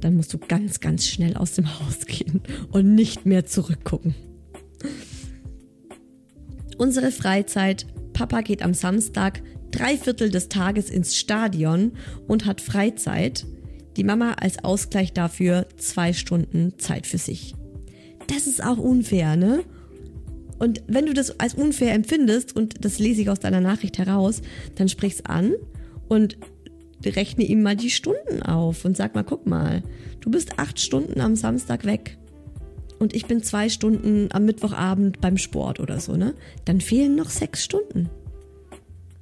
Dann 0.00 0.16
musst 0.16 0.34
du 0.34 0.38
ganz, 0.38 0.80
ganz 0.80 1.06
schnell 1.06 1.36
aus 1.36 1.52
dem 1.52 1.78
Haus 1.80 2.06
gehen 2.06 2.42
und 2.72 2.94
nicht 2.94 3.26
mehr 3.26 3.46
zurückgucken. 3.46 4.14
Unsere 6.76 7.10
Freizeit. 7.10 7.86
Papa 8.12 8.42
geht 8.42 8.62
am 8.62 8.74
Samstag 8.74 9.42
drei 9.70 9.96
Viertel 9.96 10.30
des 10.30 10.48
Tages 10.48 10.90
ins 10.90 11.16
Stadion 11.16 11.92
und 12.28 12.46
hat 12.46 12.60
Freizeit. 12.60 13.46
Die 13.96 14.04
Mama 14.04 14.34
als 14.40 14.62
Ausgleich 14.62 15.12
dafür 15.12 15.66
zwei 15.76 16.12
Stunden 16.12 16.78
Zeit 16.78 17.06
für 17.06 17.18
sich. 17.18 17.54
Das 18.26 18.46
ist 18.46 18.62
auch 18.62 18.78
unfair, 18.78 19.36
ne? 19.36 19.64
Und 20.64 20.82
wenn 20.86 21.04
du 21.04 21.12
das 21.12 21.40
als 21.40 21.52
unfair 21.52 21.92
empfindest, 21.92 22.56
und 22.56 22.86
das 22.86 22.98
lese 22.98 23.20
ich 23.20 23.28
aus 23.28 23.38
deiner 23.38 23.60
Nachricht 23.60 23.98
heraus, 23.98 24.40
dann 24.76 24.88
sprich's 24.88 25.20
an 25.26 25.52
und 26.08 26.38
rechne 27.04 27.44
ihm 27.44 27.62
mal 27.62 27.76
die 27.76 27.90
Stunden 27.90 28.42
auf 28.42 28.86
und 28.86 28.96
sag 28.96 29.14
mal, 29.14 29.24
guck 29.24 29.46
mal, 29.46 29.82
du 30.22 30.30
bist 30.30 30.58
acht 30.58 30.80
Stunden 30.80 31.20
am 31.20 31.36
Samstag 31.36 31.84
weg 31.84 32.16
und 32.98 33.14
ich 33.14 33.26
bin 33.26 33.42
zwei 33.42 33.68
Stunden 33.68 34.28
am 34.32 34.46
Mittwochabend 34.46 35.20
beim 35.20 35.36
Sport 35.36 35.80
oder 35.80 36.00
so, 36.00 36.16
ne? 36.16 36.32
Dann 36.64 36.80
fehlen 36.80 37.14
noch 37.14 37.28
sechs 37.28 37.62
Stunden. 37.62 38.08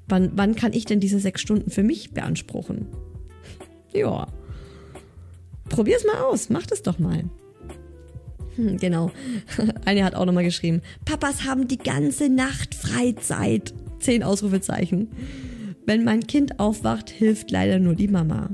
Wann, 0.07 0.30
wann 0.36 0.55
kann 0.55 0.72
ich 0.72 0.84
denn 0.84 1.01
diese 1.01 1.18
sechs 1.18 1.40
Stunden 1.40 1.72
für 1.72 1.82
mich 1.82 2.12
beanspruchen? 2.12 2.86
Ja. 3.93 4.28
Probier's 5.68 6.05
mal 6.07 6.22
aus, 6.22 6.49
mach 6.49 6.66
das 6.66 6.82
doch 6.82 6.99
mal. 6.99 7.24
Hm, 8.57 8.76
genau. 8.78 9.11
Eine 9.84 10.05
hat 10.05 10.14
auch 10.14 10.26
nochmal 10.26 10.44
geschrieben, 10.44 10.82
Papas 11.05 11.44
haben 11.44 11.68
die 11.68 11.78
ganze 11.78 12.28
Nacht 12.28 12.74
Freizeit. 12.74 13.72
Zehn 14.00 14.22
Ausrufezeichen. 14.22 15.09
Wenn 15.86 16.05
mein 16.05 16.26
Kind 16.26 16.59
aufwacht, 16.59 17.11
hilft 17.11 17.50
leider 17.50 17.78
nur 17.78 17.94
die 17.94 18.09
Mama. 18.09 18.50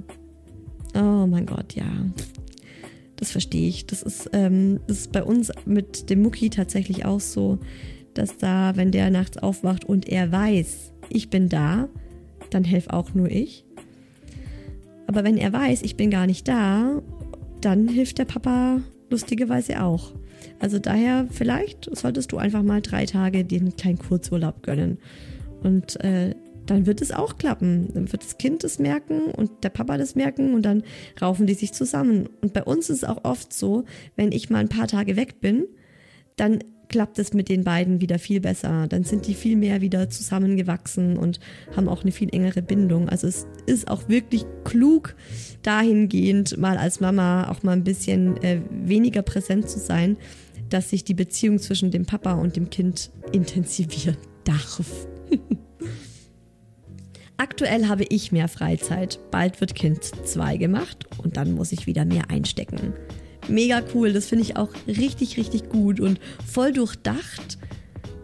Oh 0.94 1.26
mein 1.26 1.46
Gott, 1.46 1.74
ja. 1.74 1.86
Das 3.16 3.30
verstehe 3.32 3.68
ich. 3.68 3.86
Das 3.86 4.02
ist, 4.02 4.30
ähm, 4.32 4.80
das 4.86 4.98
ist 4.98 5.12
bei 5.12 5.22
uns 5.22 5.50
mit 5.64 6.10
dem 6.10 6.22
Mucki 6.22 6.50
tatsächlich 6.50 7.04
auch 7.04 7.20
so, 7.20 7.58
dass 8.14 8.36
da, 8.36 8.76
wenn 8.76 8.90
der 8.90 9.10
nachts 9.10 9.38
aufwacht 9.38 9.84
und 9.84 10.08
er 10.08 10.30
weiß, 10.30 10.92
ich 11.08 11.30
bin 11.30 11.48
da, 11.48 11.88
dann 12.50 12.64
helfe 12.64 12.92
auch 12.92 13.14
nur 13.14 13.30
ich. 13.30 13.64
Aber 15.06 15.24
wenn 15.24 15.36
er 15.36 15.52
weiß, 15.52 15.82
ich 15.82 15.96
bin 15.96 16.10
gar 16.10 16.26
nicht 16.26 16.46
da, 16.46 17.02
dann 17.60 17.88
hilft 17.88 18.18
der 18.18 18.26
Papa 18.26 18.80
lustigerweise 19.10 19.82
auch. 19.82 20.12
Also 20.58 20.78
daher, 20.78 21.26
vielleicht 21.30 21.88
solltest 21.96 22.32
du 22.32 22.38
einfach 22.38 22.62
mal 22.62 22.80
drei 22.80 23.06
Tage 23.06 23.44
den 23.44 23.76
kleinen 23.76 23.98
Kurzurlaub 23.98 24.62
gönnen. 24.62 24.98
Und 25.62 26.00
äh, 26.00 26.34
dann 26.66 26.86
wird 26.86 27.00
es 27.00 27.12
auch 27.12 27.38
klappen. 27.38 27.88
Dann 27.94 28.12
wird 28.12 28.22
das 28.22 28.38
Kind 28.38 28.64
das 28.64 28.78
merken 28.78 29.26
und 29.26 29.64
der 29.64 29.70
Papa 29.70 29.96
das 29.96 30.14
merken 30.14 30.54
und 30.54 30.62
dann 30.62 30.82
raufen 31.20 31.46
die 31.46 31.54
sich 31.54 31.72
zusammen. 31.72 32.28
Und 32.42 32.52
bei 32.52 32.62
uns 32.62 32.90
ist 32.90 32.98
es 32.98 33.04
auch 33.04 33.24
oft 33.24 33.52
so, 33.52 33.84
wenn 34.16 34.32
ich 34.32 34.50
mal 34.50 34.58
ein 34.58 34.68
paar 34.68 34.86
Tage 34.86 35.16
weg 35.16 35.40
bin, 35.40 35.66
dann 36.36 36.62
klappt 36.88 37.18
es 37.18 37.32
mit 37.32 37.48
den 37.48 37.64
beiden 37.64 38.00
wieder 38.00 38.18
viel 38.18 38.40
besser. 38.40 38.86
Dann 38.88 39.04
sind 39.04 39.26
die 39.26 39.34
viel 39.34 39.56
mehr 39.56 39.80
wieder 39.80 40.08
zusammengewachsen 40.08 41.16
und 41.16 41.40
haben 41.76 41.88
auch 41.88 42.02
eine 42.02 42.12
viel 42.12 42.28
engere 42.32 42.62
Bindung. 42.62 43.08
Also 43.08 43.26
es 43.26 43.46
ist 43.66 43.88
auch 43.88 44.08
wirklich 44.08 44.44
klug, 44.64 45.14
dahingehend 45.62 46.56
mal 46.58 46.78
als 46.78 47.00
Mama 47.00 47.48
auch 47.50 47.62
mal 47.62 47.72
ein 47.72 47.84
bisschen 47.84 48.42
äh, 48.42 48.60
weniger 48.70 49.22
präsent 49.22 49.68
zu 49.68 49.78
sein, 49.78 50.16
dass 50.68 50.90
sich 50.90 51.04
die 51.04 51.14
Beziehung 51.14 51.58
zwischen 51.58 51.90
dem 51.90 52.06
Papa 52.06 52.32
und 52.34 52.56
dem 52.56 52.70
Kind 52.70 53.10
intensivieren 53.32 54.16
darf. 54.44 55.06
Aktuell 57.36 57.86
habe 57.86 58.04
ich 58.08 58.32
mehr 58.32 58.48
Freizeit. 58.48 59.20
Bald 59.30 59.60
wird 59.60 59.74
Kind 59.76 60.02
2 60.02 60.56
gemacht 60.56 61.06
und 61.22 61.36
dann 61.36 61.52
muss 61.52 61.70
ich 61.70 61.86
wieder 61.86 62.04
mehr 62.04 62.30
einstecken 62.30 62.94
mega 63.48 63.82
cool. 63.94 64.12
Das 64.12 64.26
finde 64.26 64.44
ich 64.44 64.56
auch 64.56 64.70
richtig, 64.86 65.36
richtig 65.36 65.68
gut 65.68 66.00
und 66.00 66.20
voll 66.46 66.72
durchdacht 66.72 67.58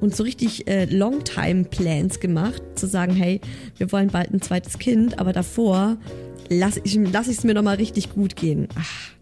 und 0.00 0.14
so 0.14 0.22
richtig 0.22 0.68
äh, 0.68 0.84
Longtime-Plans 0.84 2.20
gemacht, 2.20 2.62
zu 2.74 2.86
sagen, 2.86 3.14
hey, 3.14 3.40
wir 3.78 3.90
wollen 3.92 4.08
bald 4.08 4.32
ein 4.32 4.42
zweites 4.42 4.78
Kind, 4.78 5.18
aber 5.18 5.32
davor 5.32 5.96
lasse 6.48 6.80
ich 6.84 6.96
es 6.96 7.12
lass 7.12 7.44
mir 7.44 7.54
nochmal 7.54 7.76
richtig 7.76 8.12
gut 8.12 8.36
gehen. 8.36 8.68
Ach, 8.78 9.12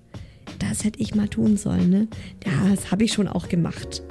das 0.59 0.85
hätte 0.85 1.01
ich 1.01 1.15
mal 1.15 1.29
tun 1.29 1.57
sollen, 1.57 1.91
ne? 1.91 2.09
Ja, 2.45 2.69
das 2.71 2.91
habe 2.91 3.05
ich 3.05 3.13
schon 3.13 3.29
auch 3.29 3.49
gemacht. 3.49 4.03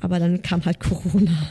Aber 0.00 0.18
dann 0.18 0.42
kam 0.42 0.64
halt 0.64 0.80
Corona. 0.80 1.50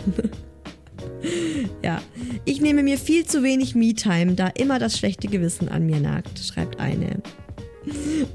ja, 1.83 2.01
ich 2.45 2.61
nehme 2.61 2.83
mir 2.83 2.97
viel 2.97 3.25
zu 3.25 3.43
wenig 3.43 3.75
Me-Time, 3.75 4.33
da 4.33 4.47
immer 4.47 4.79
das 4.79 4.97
schlechte 4.97 5.27
Gewissen 5.27 5.69
an 5.69 5.85
mir 5.85 5.99
nagt, 5.99 6.39
schreibt 6.39 6.79
eine. 6.79 7.21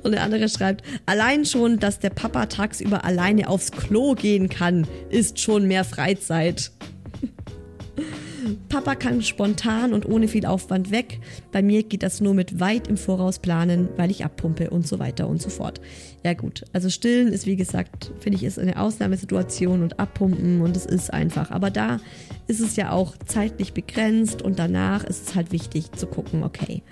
Und 0.02 0.12
der 0.12 0.22
andere 0.22 0.48
schreibt, 0.48 0.84
allein 1.06 1.44
schon, 1.44 1.78
dass 1.78 1.98
der 1.98 2.10
Papa 2.10 2.46
tagsüber 2.46 3.04
alleine 3.04 3.48
aufs 3.48 3.72
Klo 3.72 4.14
gehen 4.14 4.48
kann, 4.48 4.86
ist 5.10 5.40
schon 5.40 5.66
mehr 5.66 5.84
Freizeit. 5.84 6.70
Papa 8.68 8.94
kann 8.94 9.22
spontan 9.22 9.92
und 9.92 10.06
ohne 10.06 10.28
viel 10.28 10.46
Aufwand 10.46 10.90
weg. 10.90 11.18
Bei 11.52 11.62
mir 11.62 11.82
geht 11.82 12.02
das 12.02 12.20
nur 12.20 12.34
mit 12.34 12.60
weit 12.60 12.88
im 12.88 12.96
Voraus 12.96 13.38
planen, 13.38 13.88
weil 13.96 14.10
ich 14.10 14.24
abpumpe 14.24 14.70
und 14.70 14.86
so 14.86 14.98
weiter 14.98 15.28
und 15.28 15.42
so 15.42 15.48
fort. 15.48 15.80
Ja 16.24 16.34
gut, 16.34 16.64
also 16.72 16.88
stillen 16.88 17.32
ist 17.32 17.46
wie 17.46 17.56
gesagt, 17.56 18.12
finde 18.20 18.36
ich, 18.36 18.44
ist 18.44 18.58
eine 18.58 18.80
Ausnahmesituation 18.80 19.82
und 19.82 19.98
abpumpen 19.98 20.60
und 20.60 20.76
es 20.76 20.86
ist 20.86 21.12
einfach. 21.12 21.50
Aber 21.50 21.70
da 21.70 21.98
ist 22.46 22.60
es 22.60 22.76
ja 22.76 22.90
auch 22.92 23.16
zeitlich 23.24 23.72
begrenzt 23.72 24.42
und 24.42 24.58
danach 24.58 25.04
ist 25.04 25.28
es 25.28 25.34
halt 25.34 25.52
wichtig 25.52 25.92
zu 25.92 26.06
gucken, 26.06 26.44
okay, 26.44 26.82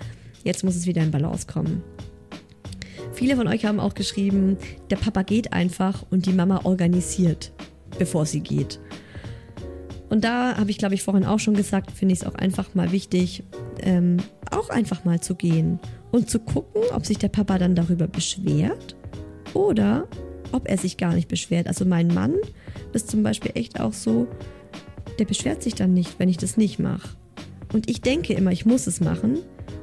jetzt 0.43 0.63
muss 0.63 0.75
es 0.75 0.87
wieder 0.87 1.03
in 1.03 1.11
Balance 1.11 1.47
kommen. 1.47 1.83
Viele 3.15 3.37
von 3.37 3.47
euch 3.47 3.63
haben 3.63 3.79
auch 3.79 3.93
geschrieben, 3.93 4.57
der 4.89 4.97
Papa 4.97 5.23
geht 5.23 5.53
einfach 5.53 6.05
und 6.09 6.25
die 6.25 6.33
Mama 6.33 6.61
organisiert, 6.65 7.53
bevor 7.97 8.25
sie 8.25 8.41
geht. 8.41 8.79
Und 10.09 10.25
da 10.25 10.57
habe 10.57 10.69
ich, 10.69 10.77
glaube 10.77 10.95
ich, 10.95 11.01
vorhin 11.01 11.23
auch 11.23 11.39
schon 11.39 11.55
gesagt, 11.55 11.91
finde 11.91 12.13
ich 12.13 12.21
es 12.21 12.27
auch 12.27 12.35
einfach 12.35 12.75
mal 12.75 12.91
wichtig, 12.91 13.43
ähm, 13.79 14.17
auch 14.51 14.69
einfach 14.69 15.05
mal 15.05 15.21
zu 15.21 15.35
gehen 15.35 15.79
und 16.11 16.29
zu 16.29 16.39
gucken, 16.39 16.81
ob 16.93 17.05
sich 17.05 17.17
der 17.17 17.29
Papa 17.29 17.57
dann 17.57 17.73
darüber 17.73 18.05
beschwert 18.07 18.97
oder 19.53 20.07
ob 20.51 20.69
er 20.69 20.77
sich 20.77 20.97
gar 20.97 21.13
nicht 21.13 21.29
beschwert. 21.29 21.67
Also 21.67 21.85
mein 21.85 22.07
Mann 22.09 22.35
ist 22.91 23.09
zum 23.09 23.23
Beispiel 23.23 23.51
echt 23.55 23.79
auch 23.79 23.93
so, 23.93 24.27
der 25.19 25.25
beschwert 25.25 25.63
sich 25.63 25.73
dann 25.73 25.93
nicht, 25.93 26.19
wenn 26.19 26.27
ich 26.27 26.37
das 26.37 26.57
nicht 26.57 26.79
mache. 26.79 27.15
Und 27.71 27.89
ich 27.89 28.01
denke 28.01 28.33
immer, 28.33 28.51
ich 28.51 28.65
muss 28.65 28.87
es 28.87 28.99
machen. 28.99 29.39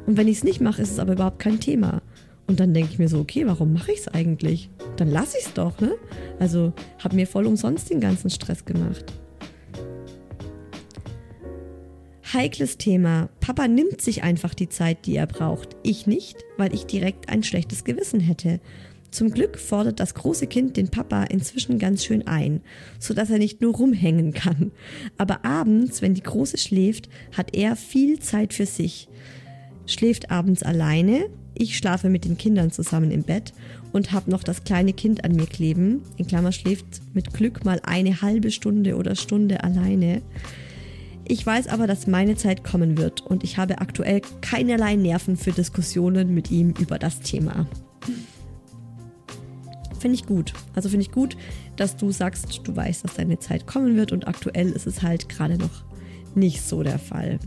Und 0.07 0.17
wenn 0.19 0.29
ich 0.29 0.39
es 0.39 0.45
nicht 0.45 0.61
mache, 0.61 0.83
ist 0.83 0.91
es 0.91 0.99
aber 0.99 1.15
überhaupt 1.15 1.39
kein 1.39 1.61
Thema. 1.61 2.03
Und 2.53 2.61
dann 2.61 2.75
denke 2.75 2.93
ich 2.93 2.99
mir 2.99 3.09
so, 3.09 3.19
okay, 3.19 3.47
warum 3.47 3.73
mache 3.73 3.93
ich 3.93 4.01
es 4.01 4.09
eigentlich? 4.09 4.69
Dann 4.97 5.09
lasse 5.09 5.39
ich 5.39 5.47
es 5.47 5.55
doch, 5.55 5.81
ne? 5.81 5.95
Also 6.39 6.75
habe 6.99 7.17
mir 7.17 7.27
voll 7.27 7.47
umsonst 7.47 7.89
den 7.89 7.99
ganzen 7.99 8.29
Stress 8.29 8.67
gemacht. 8.67 9.07
Heikles 12.31 12.77
Thema. 12.77 13.31
Papa 13.41 13.69
nimmt 13.69 14.03
sich 14.03 14.23
einfach 14.23 14.53
die 14.53 14.69
Zeit, 14.69 15.07
die 15.07 15.17
er 15.17 15.27
braucht. 15.27 15.79
Ich 15.83 16.07
nicht, 16.07 16.45
weil 16.59 16.75
ich 16.75 16.85
direkt 16.85 17.31
ein 17.31 17.43
schlechtes 17.43 17.85
Gewissen 17.85 18.21
hätte. 18.21 18.61
Zum 19.11 19.31
Glück 19.31 19.59
fordert 19.59 19.99
das 19.99 20.13
große 20.13 20.47
Kind 20.47 20.77
den 20.77 20.91
Papa 20.91 21.25
inzwischen 21.25 21.79
ganz 21.79 22.05
schön 22.05 22.27
ein, 22.27 22.61
so 22.99 23.15
dass 23.15 23.31
er 23.31 23.39
nicht 23.39 23.63
nur 23.63 23.75
rumhängen 23.75 24.35
kann. 24.35 24.73
Aber 25.17 25.47
abends, 25.47 26.03
wenn 26.03 26.13
die 26.13 26.23
Große 26.23 26.59
schläft, 26.59 27.09
hat 27.35 27.57
er 27.57 27.77
viel 27.77 28.19
Zeit 28.19 28.53
für 28.53 28.67
sich. 28.67 29.09
Schläft 29.87 30.31
abends 30.31 30.63
alleine, 30.63 31.31
ich 31.55 31.77
schlafe 31.77 32.09
mit 32.09 32.25
den 32.25 32.37
Kindern 32.37 32.71
zusammen 32.71 33.11
im 33.11 33.23
Bett 33.23 33.53
und 33.93 34.13
habe 34.13 34.31
noch 34.31 34.43
das 34.43 34.65
kleine 34.65 34.93
Kind 34.93 35.25
an 35.25 35.37
mir 35.37 35.47
kleben. 35.47 36.03
In 36.17 36.27
Klammer 36.27 36.53
schläft 36.53 37.03
mit 37.15 37.33
Glück 37.33 37.65
mal 37.65 37.81
eine 37.85 38.23
halbe 38.23 38.51
Stunde 38.51 38.97
oder 38.97 39.15
Stunde 39.15 39.63
alleine. 39.63 40.23
Ich 41.25 41.47
weiß 41.47 41.69
aber, 41.69 41.87
dass 41.87 42.07
meine 42.07 42.37
Zeit 42.37 42.65
kommen 42.65 42.99
wird 42.99 43.21
und 43.21 43.45
ich 43.45 43.57
habe 43.57 43.81
aktuell 43.81 44.23
keinerlei 44.41 44.97
Nerven 44.97 45.37
für 45.37 45.53
Diskussionen 45.53 46.35
mit 46.35 46.51
ihm 46.51 46.75
über 46.81 46.99
das 46.99 47.21
Thema. 47.21 47.67
Finde 50.01 50.17
ich 50.17 50.27
gut. 50.27 50.53
Also 50.75 50.89
finde 50.89 51.07
ich 51.07 51.13
gut, 51.13 51.37
dass 51.77 51.97
du 51.97 52.11
sagst, 52.11 52.63
du 52.65 52.75
weißt, 52.75 53.05
dass 53.05 53.15
deine 53.15 53.39
Zeit 53.39 53.69
kommen 53.69 53.97
wird 53.97 54.11
und 54.11 54.27
aktuell 54.27 54.71
ist 54.71 54.87
es 54.89 55.03
halt 55.03 55.29
gerade 55.29 55.59
noch 55.59 55.85
nicht 56.35 56.63
so 56.63 56.83
der 56.83 56.99
Fall. 56.99 57.39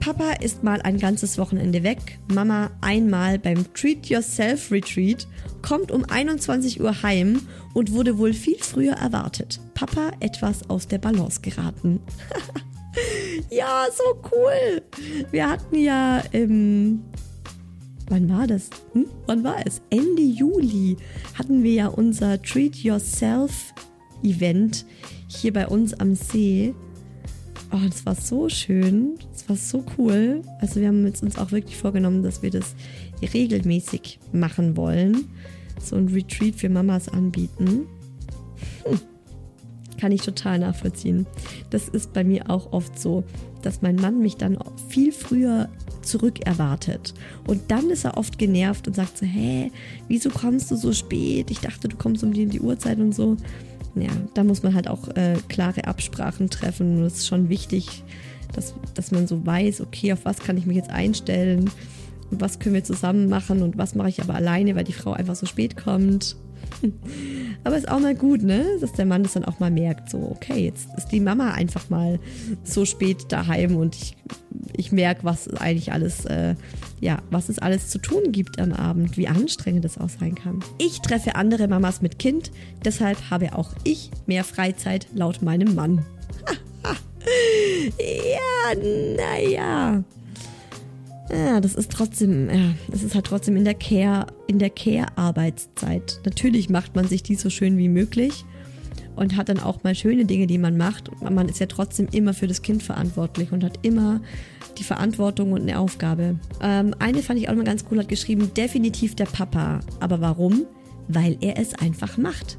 Papa 0.00 0.32
ist 0.40 0.64
mal 0.64 0.80
ein 0.80 0.98
ganzes 0.98 1.36
Wochenende 1.36 1.82
weg, 1.82 2.18
Mama 2.32 2.70
einmal 2.80 3.38
beim 3.38 3.70
Treat 3.74 4.06
Yourself 4.06 4.72
Retreat, 4.72 5.28
kommt 5.60 5.92
um 5.92 6.06
21 6.06 6.80
Uhr 6.80 7.02
heim 7.02 7.42
und 7.74 7.92
wurde 7.92 8.16
wohl 8.16 8.32
viel 8.32 8.56
früher 8.58 8.94
erwartet. 8.94 9.60
Papa 9.74 10.12
etwas 10.20 10.68
aus 10.70 10.88
der 10.88 10.98
Balance 10.98 11.42
geraten. 11.42 12.00
ja, 13.50 13.86
so 13.94 14.22
cool. 14.32 14.82
Wir 15.30 15.50
hatten 15.50 15.76
ja 15.76 16.22
im 16.32 17.04
wann 18.08 18.28
war 18.28 18.46
das? 18.46 18.70
Hm? 18.94 19.06
Wann 19.26 19.44
war 19.44 19.64
es? 19.66 19.82
Ende 19.90 20.22
Juli 20.22 20.96
hatten 21.34 21.62
wir 21.62 21.72
ja 21.72 21.86
unser 21.88 22.40
Treat 22.42 22.76
Yourself 22.76 23.74
Event 24.22 24.84
hier 25.28 25.52
bei 25.52 25.68
uns 25.68 25.94
am 25.94 26.14
See. 26.14 26.74
Oh, 27.72 27.86
das 27.88 28.04
war 28.04 28.14
so 28.14 28.48
schön. 28.48 29.18
Das 29.32 29.48
war 29.48 29.56
so 29.56 29.84
cool. 29.96 30.42
Also 30.60 30.80
wir 30.80 30.88
haben 30.88 31.04
uns 31.04 31.38
auch 31.38 31.52
wirklich 31.52 31.76
vorgenommen, 31.76 32.22
dass 32.22 32.42
wir 32.42 32.50
das 32.50 32.74
regelmäßig 33.22 34.18
machen 34.32 34.76
wollen. 34.76 35.28
So 35.80 35.96
ein 35.96 36.08
Retreat 36.08 36.56
für 36.56 36.68
Mamas 36.68 37.08
anbieten. 37.08 37.86
Hm. 38.84 39.00
Kann 39.98 40.12
ich 40.12 40.22
total 40.22 40.58
nachvollziehen. 40.58 41.26
Das 41.70 41.88
ist 41.88 42.12
bei 42.12 42.24
mir 42.24 42.50
auch 42.50 42.72
oft 42.72 42.98
so, 42.98 43.22
dass 43.62 43.82
mein 43.82 43.96
Mann 43.96 44.20
mich 44.20 44.36
dann 44.36 44.58
viel 44.88 45.12
früher 45.12 45.68
zurückerwartet. 46.02 47.14
Und 47.46 47.70
dann 47.70 47.90
ist 47.90 48.04
er 48.04 48.16
oft 48.16 48.38
genervt 48.38 48.88
und 48.88 48.94
sagt 48.94 49.18
so, 49.18 49.26
hä, 49.26 49.70
wieso 50.08 50.30
kommst 50.30 50.70
du 50.70 50.76
so 50.76 50.92
spät? 50.92 51.50
Ich 51.50 51.60
dachte, 51.60 51.88
du 51.88 51.96
kommst 51.96 52.24
um 52.24 52.32
die, 52.32 52.46
die 52.46 52.60
Uhrzeit 52.60 52.98
und 52.98 53.14
so. 53.14 53.36
Ja, 53.94 54.10
da 54.34 54.44
muss 54.44 54.62
man 54.62 54.74
halt 54.74 54.88
auch 54.88 55.08
äh, 55.08 55.36
klare 55.48 55.86
Absprachen 55.86 56.50
treffen. 56.50 56.98
Und 56.98 57.04
es 57.04 57.18
ist 57.18 57.26
schon 57.26 57.48
wichtig, 57.48 58.04
dass, 58.54 58.74
dass 58.94 59.10
man 59.10 59.26
so 59.26 59.44
weiß, 59.44 59.80
okay, 59.80 60.12
auf 60.12 60.24
was 60.24 60.38
kann 60.38 60.56
ich 60.56 60.66
mich 60.66 60.76
jetzt 60.76 60.90
einstellen? 60.90 61.70
Was 62.30 62.58
können 62.60 62.74
wir 62.74 62.84
zusammen 62.84 63.28
machen 63.28 63.62
und 63.62 63.76
was 63.76 63.94
mache 63.94 64.08
ich 64.08 64.22
aber 64.22 64.34
alleine, 64.34 64.76
weil 64.76 64.84
die 64.84 64.92
Frau 64.92 65.12
einfach 65.12 65.34
so 65.34 65.46
spät 65.46 65.76
kommt. 65.76 66.36
Aber 67.64 67.76
ist 67.76 67.88
auch 67.88 68.00
mal 68.00 68.14
gut, 68.14 68.42
ne? 68.42 68.64
Dass 68.80 68.92
der 68.92 69.06
Mann 69.06 69.22
das 69.22 69.34
dann 69.34 69.44
auch 69.44 69.58
mal 69.58 69.70
merkt, 69.70 70.10
so, 70.10 70.18
okay, 70.18 70.64
jetzt 70.64 70.88
ist 70.96 71.08
die 71.08 71.20
Mama 71.20 71.52
einfach 71.52 71.90
mal 71.90 72.18
so 72.64 72.84
spät 72.84 73.26
daheim 73.28 73.76
und 73.76 73.96
ich, 73.96 74.16
ich 74.76 74.92
merke, 74.92 75.24
was 75.24 75.48
eigentlich 75.48 75.92
alles, 75.92 76.24
äh, 76.24 76.54
ja, 77.00 77.18
was 77.30 77.48
es 77.48 77.58
alles 77.58 77.88
zu 77.88 77.98
tun 77.98 78.32
gibt 78.32 78.60
am 78.60 78.72
Abend, 78.72 79.16
wie 79.16 79.28
anstrengend 79.28 79.84
das 79.84 79.98
auch 79.98 80.08
sein 80.08 80.34
kann. 80.34 80.60
Ich 80.78 81.00
treffe 81.00 81.34
andere 81.34 81.68
Mamas 81.68 82.00
mit 82.00 82.18
Kind, 82.18 82.50
deshalb 82.84 83.30
habe 83.30 83.54
auch 83.56 83.72
ich 83.84 84.10
mehr 84.26 84.44
Freizeit 84.44 85.06
laut 85.14 85.42
meinem 85.42 85.74
Mann. 85.74 86.04
ja, 87.98 88.74
naja 89.16 90.04
ja, 91.32 91.60
das 91.60 91.74
ist 91.74 91.92
trotzdem, 91.92 92.48
ja, 92.48 92.74
das 92.90 93.02
ist 93.02 93.14
halt 93.14 93.26
trotzdem 93.26 93.56
in 93.56 93.64
der 93.64 93.74
Care, 93.74 94.26
in 94.46 94.58
der 94.58 94.70
Care-Arbeitszeit. 94.70 96.20
Natürlich 96.24 96.70
macht 96.70 96.96
man 96.96 97.06
sich 97.06 97.22
die 97.22 97.34
so 97.34 97.50
schön 97.50 97.78
wie 97.78 97.88
möglich 97.88 98.44
und 99.16 99.36
hat 99.36 99.48
dann 99.48 99.60
auch 99.60 99.82
mal 99.84 99.94
schöne 99.94 100.24
Dinge, 100.24 100.46
die 100.46 100.58
man 100.58 100.76
macht. 100.76 101.10
Man 101.22 101.48
ist 101.48 101.60
ja 101.60 101.66
trotzdem 101.66 102.08
immer 102.12 102.34
für 102.34 102.46
das 102.46 102.62
Kind 102.62 102.82
verantwortlich 102.82 103.52
und 103.52 103.62
hat 103.62 103.78
immer 103.82 104.20
die 104.78 104.84
Verantwortung 104.84 105.52
und 105.52 105.62
eine 105.62 105.78
Aufgabe. 105.78 106.38
Ähm, 106.62 106.94
eine 106.98 107.22
fand 107.22 107.38
ich 107.38 107.48
auch 107.48 107.54
mal 107.54 107.64
ganz 107.64 107.84
cool, 107.90 107.98
hat 107.98 108.08
geschrieben, 108.08 108.52
definitiv 108.56 109.14
der 109.14 109.26
Papa. 109.26 109.80
Aber 110.00 110.20
warum? 110.20 110.64
Weil 111.08 111.36
er 111.40 111.58
es 111.58 111.74
einfach 111.74 112.16
macht. 112.16 112.58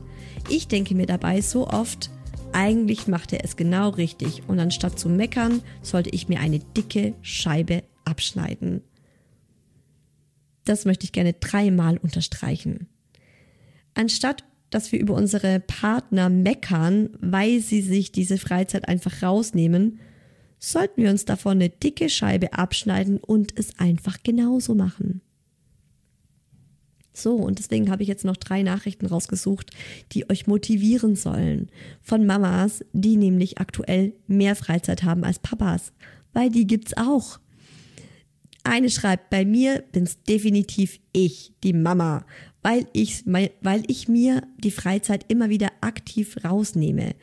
Ich 0.49 0.67
denke 0.67 0.95
mir 0.95 1.05
dabei 1.05 1.41
so 1.41 1.67
oft, 1.67 2.09
eigentlich 2.53 3.07
macht 3.07 3.33
er 3.33 3.43
es 3.43 3.55
genau 3.55 3.89
richtig 3.89 4.43
und 4.47 4.59
anstatt 4.59 4.99
zu 4.99 5.09
meckern, 5.09 5.61
sollte 5.81 6.09
ich 6.09 6.27
mir 6.27 6.39
eine 6.39 6.59
dicke 6.59 7.13
Scheibe 7.21 7.83
abschneiden. 8.05 8.81
Das 10.65 10.85
möchte 10.85 11.05
ich 11.05 11.11
gerne 11.11 11.33
dreimal 11.33 11.97
unterstreichen. 11.97 12.87
Anstatt 13.93 14.43
dass 14.71 14.91
wir 14.91 14.99
über 14.99 15.13
unsere 15.13 15.59
Partner 15.59 16.29
meckern, 16.29 17.09
weil 17.19 17.59
sie 17.59 17.81
sich 17.81 18.11
diese 18.11 18.37
Freizeit 18.37 18.87
einfach 18.87 19.21
rausnehmen, 19.21 19.99
sollten 20.57 21.03
wir 21.03 21.11
uns 21.11 21.25
davon 21.25 21.53
eine 21.53 21.69
dicke 21.69 22.09
Scheibe 22.09 22.53
abschneiden 22.53 23.17
und 23.17 23.57
es 23.59 23.77
einfach 23.77 24.23
genauso 24.23 24.73
machen. 24.73 25.21
So, 27.13 27.35
und 27.35 27.59
deswegen 27.59 27.91
habe 27.91 28.03
ich 28.03 28.09
jetzt 28.09 28.23
noch 28.23 28.37
drei 28.37 28.63
Nachrichten 28.63 29.05
rausgesucht, 29.05 29.71
die 30.13 30.29
euch 30.29 30.47
motivieren 30.47 31.17
sollen. 31.17 31.69
Von 32.01 32.25
Mamas, 32.25 32.85
die 32.93 33.17
nämlich 33.17 33.57
aktuell 33.57 34.13
mehr 34.27 34.55
Freizeit 34.55 35.03
haben 35.03 35.25
als 35.25 35.39
Papas. 35.39 35.91
Weil 36.31 36.49
die 36.49 36.65
gibt's 36.65 36.95
auch. 36.95 37.39
Eine 38.63 38.89
schreibt, 38.89 39.29
bei 39.29 39.43
mir 39.43 39.83
bin's 39.91 40.21
definitiv 40.23 40.99
ich, 41.13 41.53
die 41.63 41.73
Mama, 41.73 42.25
weil 42.61 42.85
ich, 42.93 43.25
weil 43.25 43.83
ich 43.87 44.07
mir 44.07 44.43
die 44.63 44.71
Freizeit 44.71 45.25
immer 45.29 45.49
wieder 45.49 45.69
aktiv 45.81 46.37
rausnehme. 46.43 47.15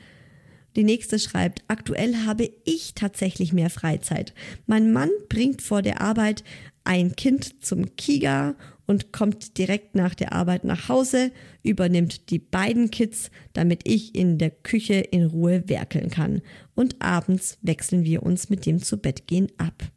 Die 0.75 0.85
nächste 0.85 1.19
schreibt, 1.19 1.63
aktuell 1.69 2.17
habe 2.27 2.51
ich 2.65 2.95
tatsächlich 2.95 3.53
mehr 3.53 3.71
Freizeit. 3.71 4.35
Mein 4.67 4.93
Mann 4.93 5.11
bringt 5.29 5.63
vor 5.63 5.83
der 5.83 6.01
Arbeit 6.01 6.45
ein 6.85 7.15
Kind 7.15 7.65
zum 7.65 7.97
Kiga 7.97 8.57
und 8.87 9.13
kommt 9.13 9.59
direkt 9.59 9.95
nach 9.95 10.15
der 10.15 10.33
Arbeit 10.33 10.65
nach 10.65 10.89
Hause, 10.89 11.31
übernimmt 11.63 12.31
die 12.31 12.39
beiden 12.39 12.91
Kids, 12.91 13.31
damit 13.53 13.83
ich 13.85 14.15
in 14.15 14.39
der 14.39 14.51
Küche 14.51 14.95
in 14.95 15.27
Ruhe 15.27 15.69
werkeln 15.69 16.11
kann. 16.11 16.43
Und 16.75 17.01
abends 17.01 17.59
wechseln 17.63 18.05
wir 18.05 18.23
uns 18.23 18.49
mit 18.49 18.67
dem 18.67 18.83
zu 18.83 18.97
Bett 18.97 19.27
gehen 19.27 19.49
ab 19.59 19.91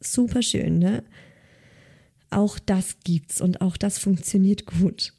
super 0.00 0.42
schön, 0.42 0.78
ne? 0.78 1.04
Auch 2.30 2.58
das 2.58 2.98
gibt's 3.04 3.40
und 3.40 3.60
auch 3.60 3.76
das 3.76 3.98
funktioniert 3.98 4.66
gut. 4.66 5.14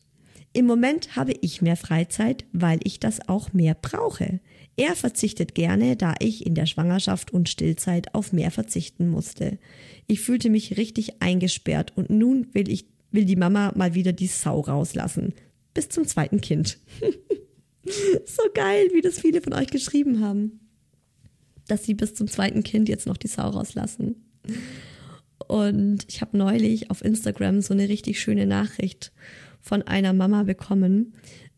Im 0.54 0.66
Moment 0.66 1.16
habe 1.16 1.34
ich 1.42 1.62
mehr 1.62 1.76
Freizeit, 1.76 2.46
weil 2.54 2.80
ich 2.84 3.00
das 3.00 3.28
auch 3.28 3.54
mehr 3.54 3.76
brauche. 3.76 4.40
Er 4.78 4.96
verzichtet 4.96 5.56
gerne, 5.56 5.96
da 5.96 6.16
ich 6.20 6.46
in 6.46 6.56
der 6.56 6.66
Schwangerschaft 6.66 7.32
und 7.32 7.50
Stillzeit 7.50 8.16
auf 8.16 8.34
mehr 8.34 8.50
verzichten 8.50 9.10
musste. 9.10 9.60
Ich 10.08 10.22
fühlte 10.22 10.50
mich 10.50 10.78
richtig 10.78 11.22
eingesperrt 11.22 11.94
und 11.96 12.10
nun 12.10 12.48
will 12.54 12.70
ich, 12.70 12.86
will 13.12 13.26
die 13.26 13.36
Mama 13.36 13.74
mal 13.76 13.94
wieder 13.94 14.14
die 14.14 14.28
Sau 14.28 14.62
rauslassen. 14.62 15.34
Bis 15.74 15.90
zum 15.90 16.08
zweiten 16.08 16.42
Kind. 16.42 16.80
so 18.26 18.44
geil, 18.54 18.88
wie 18.94 19.02
das 19.02 19.20
viele 19.20 19.42
von 19.42 19.54
euch 19.54 19.68
geschrieben 19.68 20.22
haben. 20.22 20.62
Dass 21.68 21.86
sie 21.86 21.94
bis 21.94 22.16
zum 22.16 22.28
zweiten 22.28 22.64
Kind 22.64 22.90
jetzt 22.90 23.06
noch 23.06 23.18
die 23.18 23.28
Sau 23.28 23.50
rauslassen. 23.50 24.29
Und 25.48 26.06
ich 26.08 26.22
habe 26.22 26.38
neulich 26.38 26.92
auf 26.92 27.04
Instagram 27.04 27.62
so 27.62 27.74
eine 27.74 27.90
richtig 27.90 28.20
schöne 28.20 28.46
Nachricht 28.46 29.12
von 29.62 29.82
einer 29.82 30.14
Mama 30.14 30.44
bekommen. 30.44 31.14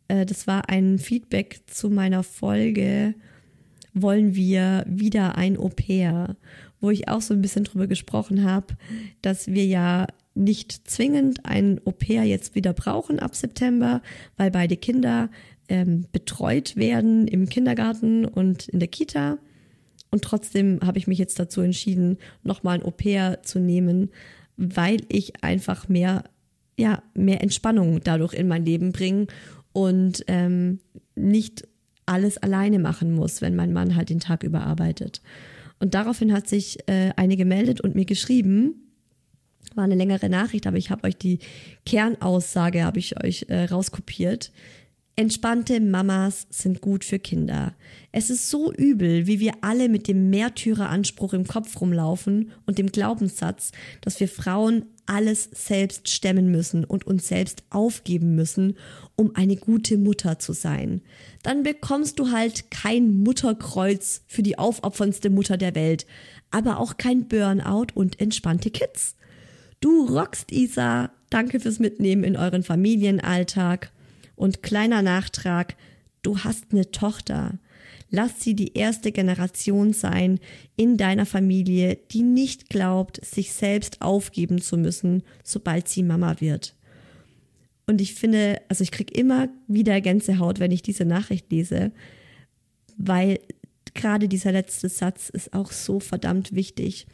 Äh, 0.07 0.25
das 0.25 0.47
war 0.47 0.69
ein 0.69 0.99
Feedback 0.99 1.61
zu 1.67 1.89
meiner 1.89 2.23
Folge 2.23 3.15
Wollen 3.93 4.35
wir 4.35 4.85
wieder 4.87 5.37
ein 5.37 5.57
Au 5.57 5.67
pair, 5.67 6.37
wo 6.79 6.91
ich 6.91 7.09
auch 7.09 7.19
so 7.19 7.33
ein 7.33 7.41
bisschen 7.41 7.65
drüber 7.65 7.87
gesprochen 7.87 8.45
habe, 8.45 8.77
dass 9.21 9.47
wir 9.47 9.65
ja 9.65 10.07
nicht 10.33 10.89
zwingend 10.89 11.45
ein 11.45 11.81
Au 11.85 11.91
pair 11.91 12.23
jetzt 12.23 12.55
wieder 12.55 12.71
brauchen 12.71 13.19
ab 13.19 13.35
September, 13.35 14.01
weil 14.37 14.49
beide 14.49 14.77
Kinder 14.77 15.29
ähm, 15.67 16.05
betreut 16.13 16.77
werden 16.77 17.27
im 17.27 17.49
Kindergarten 17.49 18.23
und 18.25 18.69
in 18.69 18.79
der 18.79 18.87
Kita 18.87 19.39
Und 20.11 20.23
trotzdem 20.23 20.79
habe 20.85 20.97
ich 20.97 21.07
mich 21.07 21.17
jetzt 21.17 21.39
dazu 21.39 21.61
entschieden, 21.61 22.17
nochmal 22.43 22.79
ein 22.79 22.85
Au-pair 22.85 23.41
zu 23.43 23.59
nehmen, 23.59 24.11
weil 24.57 25.01
ich 25.09 25.43
einfach 25.43 25.87
mehr, 25.87 26.25
ja, 26.77 27.01
mehr 27.13 27.41
Entspannung 27.41 28.01
dadurch 28.03 28.33
in 28.33 28.47
mein 28.47 28.65
Leben 28.65 28.91
bringe 28.91 29.27
und 29.73 30.23
ähm, 30.27 30.79
nicht 31.15 31.67
alles 32.05 32.37
alleine 32.37 32.79
machen 32.79 33.13
muss, 33.13 33.41
wenn 33.41 33.55
mein 33.55 33.73
Mann 33.73 33.95
halt 33.95 34.09
den 34.09 34.19
Tag 34.19 34.43
über 34.43 34.61
arbeitet. 34.61 35.21
Und 35.79 35.93
daraufhin 35.93 36.33
hat 36.33 36.47
sich 36.47 36.77
äh, 36.87 37.11
eine 37.15 37.37
gemeldet 37.37 37.81
und 37.81 37.95
mir 37.95 38.05
geschrieben, 38.05 38.75
war 39.75 39.85
eine 39.85 39.95
längere 39.95 40.29
Nachricht, 40.29 40.67
aber 40.67 40.77
ich 40.77 40.91
habe 40.91 41.07
euch 41.07 41.15
die 41.15 41.39
Kernaussage, 41.85 42.83
habe 42.83 42.99
ich 42.99 43.23
euch 43.23 43.45
äh, 43.47 43.65
rauskopiert. 43.65 44.51
Entspannte 45.21 45.79
Mamas 45.79 46.47
sind 46.49 46.81
gut 46.81 47.05
für 47.05 47.19
Kinder. 47.19 47.75
Es 48.11 48.31
ist 48.31 48.49
so 48.49 48.73
übel, 48.73 49.27
wie 49.27 49.39
wir 49.39 49.53
alle 49.61 49.87
mit 49.87 50.07
dem 50.07 50.31
Märtyreranspruch 50.31 51.33
im 51.33 51.45
Kopf 51.45 51.79
rumlaufen 51.79 52.53
und 52.65 52.79
dem 52.79 52.91
Glaubenssatz, 52.91 53.71
dass 54.01 54.19
wir 54.19 54.27
Frauen 54.27 54.85
alles 55.05 55.47
selbst 55.53 56.09
stemmen 56.09 56.49
müssen 56.49 56.83
und 56.83 57.05
uns 57.05 57.27
selbst 57.27 57.61
aufgeben 57.69 58.33
müssen, 58.33 58.77
um 59.15 59.35
eine 59.35 59.57
gute 59.57 59.99
Mutter 59.99 60.39
zu 60.39 60.53
sein. 60.53 61.03
Dann 61.43 61.61
bekommst 61.61 62.17
du 62.17 62.31
halt 62.31 62.71
kein 62.71 63.21
Mutterkreuz 63.21 64.23
für 64.25 64.41
die 64.41 64.57
aufopferndste 64.57 65.29
Mutter 65.29 65.57
der 65.57 65.75
Welt, 65.75 66.07
aber 66.49 66.79
auch 66.79 66.97
kein 66.97 67.27
Burnout 67.27 67.93
und 67.93 68.19
entspannte 68.19 68.71
Kids. 68.71 69.15
Du 69.81 70.03
rockst, 70.07 70.51
Isa. 70.51 71.11
Danke 71.29 71.59
fürs 71.59 71.77
Mitnehmen 71.77 72.23
in 72.23 72.35
euren 72.35 72.63
Familienalltag. 72.63 73.91
Und 74.41 74.63
kleiner 74.63 75.03
Nachtrag, 75.03 75.75
du 76.23 76.39
hast 76.39 76.71
eine 76.71 76.89
Tochter. 76.89 77.59
Lass 78.09 78.41
sie 78.41 78.55
die 78.55 78.73
erste 78.73 79.11
Generation 79.11 79.93
sein 79.93 80.39
in 80.75 80.97
deiner 80.97 81.27
Familie, 81.27 81.99
die 82.09 82.23
nicht 82.23 82.67
glaubt, 82.67 83.23
sich 83.23 83.53
selbst 83.53 84.01
aufgeben 84.01 84.59
zu 84.59 84.77
müssen, 84.77 85.21
sobald 85.43 85.87
sie 85.87 86.01
Mama 86.01 86.41
wird. 86.41 86.73
Und 87.85 88.01
ich 88.01 88.15
finde, 88.15 88.59
also 88.67 88.81
ich 88.81 88.89
kriege 88.89 89.13
immer 89.13 89.47
wieder 89.67 90.01
Gänsehaut, 90.01 90.59
wenn 90.59 90.71
ich 90.71 90.81
diese 90.81 91.05
Nachricht 91.05 91.51
lese, 91.51 91.91
weil 92.97 93.41
gerade 93.93 94.27
dieser 94.27 94.51
letzte 94.51 94.89
Satz 94.89 95.29
ist 95.29 95.53
auch 95.53 95.71
so 95.71 95.99
verdammt 95.99 96.55
wichtig. 96.55 97.05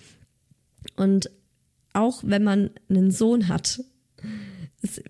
Und 0.95 1.29
auch 1.91 2.23
wenn 2.23 2.45
man 2.45 2.69
einen 2.87 3.11
Sohn 3.11 3.49
hat, 3.49 3.81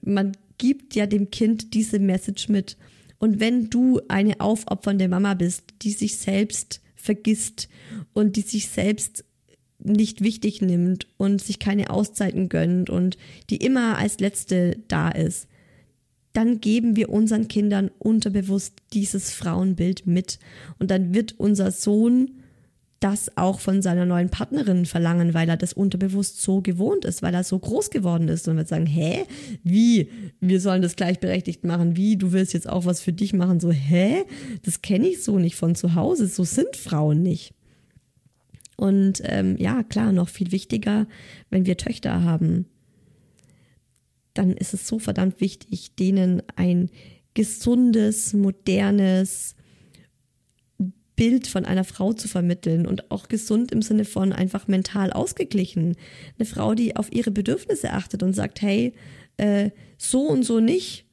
man 0.01 0.35
gibt 0.57 0.95
ja 0.95 1.05
dem 1.05 1.31
Kind 1.31 1.73
diese 1.73 1.99
Message 1.99 2.49
mit. 2.49 2.77
Und 3.19 3.39
wenn 3.39 3.69
du 3.69 4.01
eine 4.07 4.39
aufopfernde 4.39 5.07
Mama 5.07 5.33
bist, 5.33 5.63
die 5.81 5.91
sich 5.91 6.17
selbst 6.17 6.81
vergisst 6.95 7.69
und 8.13 8.35
die 8.35 8.41
sich 8.41 8.67
selbst 8.67 9.23
nicht 9.79 10.21
wichtig 10.21 10.61
nimmt 10.61 11.07
und 11.17 11.41
sich 11.41 11.59
keine 11.59 11.89
Auszeiten 11.89 12.49
gönnt 12.49 12.89
und 12.89 13.17
die 13.49 13.57
immer 13.57 13.97
als 13.97 14.19
letzte 14.19 14.77
da 14.87 15.09
ist, 15.09 15.47
dann 16.33 16.61
geben 16.61 16.95
wir 16.95 17.09
unseren 17.09 17.47
Kindern 17.47 17.89
unterbewusst 17.97 18.73
dieses 18.93 19.33
Frauenbild 19.33 20.05
mit. 20.05 20.37
Und 20.77 20.91
dann 20.91 21.13
wird 21.13 21.39
unser 21.39 21.71
Sohn 21.71 22.43
das 22.99 23.37
auch 23.37 23.59
von 23.59 23.81
seiner 23.81 24.05
neuen 24.05 24.29
Partnerin 24.29 24.85
verlangen, 24.85 25.33
weil 25.33 25.49
er 25.49 25.57
das 25.57 25.73
unterbewusst 25.73 26.41
so 26.41 26.61
gewohnt 26.61 27.05
ist, 27.05 27.21
weil 27.21 27.33
er 27.33 27.43
so 27.43 27.59
groß 27.59 27.91
geworden 27.91 28.27
ist. 28.27 28.47
Und 28.47 28.57
wird 28.57 28.67
sagen, 28.67 28.87
hä, 28.87 29.25
wie, 29.63 30.09
wir 30.39 30.59
sollen 30.59 30.81
das 30.81 30.95
gleichberechtigt 30.95 31.63
machen, 31.63 31.95
wie, 31.95 32.17
du 32.17 32.31
willst 32.31 32.53
jetzt 32.53 32.67
auch 32.67 32.85
was 32.85 33.01
für 33.01 33.13
dich 33.13 33.33
machen, 33.33 33.59
so, 33.59 33.71
hä, 33.71 34.23
das 34.63 34.81
kenne 34.81 35.07
ich 35.07 35.23
so 35.23 35.37
nicht 35.37 35.55
von 35.55 35.75
zu 35.75 35.93
Hause, 35.93 36.27
so 36.27 36.43
sind 36.43 36.75
Frauen 36.75 37.21
nicht. 37.21 37.53
Und 38.77 39.21
ähm, 39.25 39.57
ja, 39.57 39.83
klar, 39.83 40.11
noch 40.11 40.29
viel 40.29 40.51
wichtiger, 40.51 41.07
wenn 41.49 41.65
wir 41.65 41.77
Töchter 41.77 42.23
haben, 42.23 42.65
dann 44.33 44.51
ist 44.51 44.73
es 44.73 44.87
so 44.87 44.99
verdammt 44.99 45.41
wichtig, 45.41 45.95
denen 45.95 46.43
ein 46.55 46.89
gesundes, 47.33 48.33
modernes, 48.33 49.55
Bild 51.17 51.47
von 51.47 51.65
einer 51.65 51.83
Frau 51.83 52.13
zu 52.13 52.29
vermitteln 52.29 52.87
und 52.87 53.11
auch 53.11 53.27
gesund 53.27 53.73
im 53.73 53.81
Sinne 53.81 54.05
von 54.05 54.31
einfach 54.31 54.69
mental 54.69 55.11
ausgeglichen. 55.11 55.97
Eine 56.39 56.45
Frau, 56.45 56.75
die 56.75 56.95
auf 56.95 57.11
ihre 57.11 57.31
Bedürfnisse 57.31 57.91
achtet 57.91 58.23
und 58.23 58.33
sagt, 58.33 58.61
hey, 58.61 58.93
äh, 59.35 59.71
so 59.97 60.21
und 60.21 60.43
so 60.43 60.61
nicht. 60.61 61.05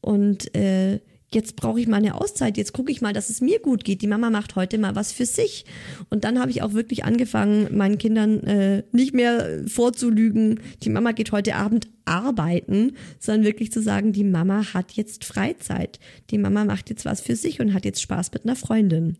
Und 0.00 0.54
äh, 0.56 1.00
jetzt 1.34 1.56
brauche 1.56 1.80
ich 1.80 1.88
mal 1.88 1.96
eine 1.96 2.20
Auszeit, 2.20 2.56
jetzt 2.56 2.72
gucke 2.72 2.92
ich 2.92 3.00
mal, 3.00 3.12
dass 3.12 3.30
es 3.30 3.40
mir 3.40 3.58
gut 3.58 3.84
geht. 3.84 4.02
Die 4.02 4.06
Mama 4.06 4.30
macht 4.30 4.54
heute 4.54 4.78
mal 4.78 4.94
was 4.94 5.12
für 5.12 5.26
sich. 5.26 5.64
Und 6.08 6.24
dann 6.24 6.38
habe 6.38 6.50
ich 6.50 6.62
auch 6.62 6.72
wirklich 6.72 7.04
angefangen, 7.04 7.76
meinen 7.76 7.98
Kindern 7.98 8.44
äh, 8.44 8.84
nicht 8.92 9.12
mehr 9.12 9.62
vorzulügen, 9.66 10.60
die 10.82 10.90
Mama 10.90 11.12
geht 11.12 11.32
heute 11.32 11.56
Abend 11.56 11.88
arbeiten, 12.04 12.92
sondern 13.18 13.44
wirklich 13.44 13.72
zu 13.72 13.82
sagen, 13.82 14.12
die 14.12 14.24
Mama 14.24 14.72
hat 14.72 14.92
jetzt 14.92 15.24
Freizeit. 15.24 15.98
Die 16.30 16.38
Mama 16.38 16.64
macht 16.64 16.90
jetzt 16.90 17.04
was 17.04 17.20
für 17.20 17.36
sich 17.36 17.60
und 17.60 17.74
hat 17.74 17.84
jetzt 17.84 18.02
Spaß 18.02 18.32
mit 18.32 18.44
einer 18.44 18.56
Freundin. 18.56 19.18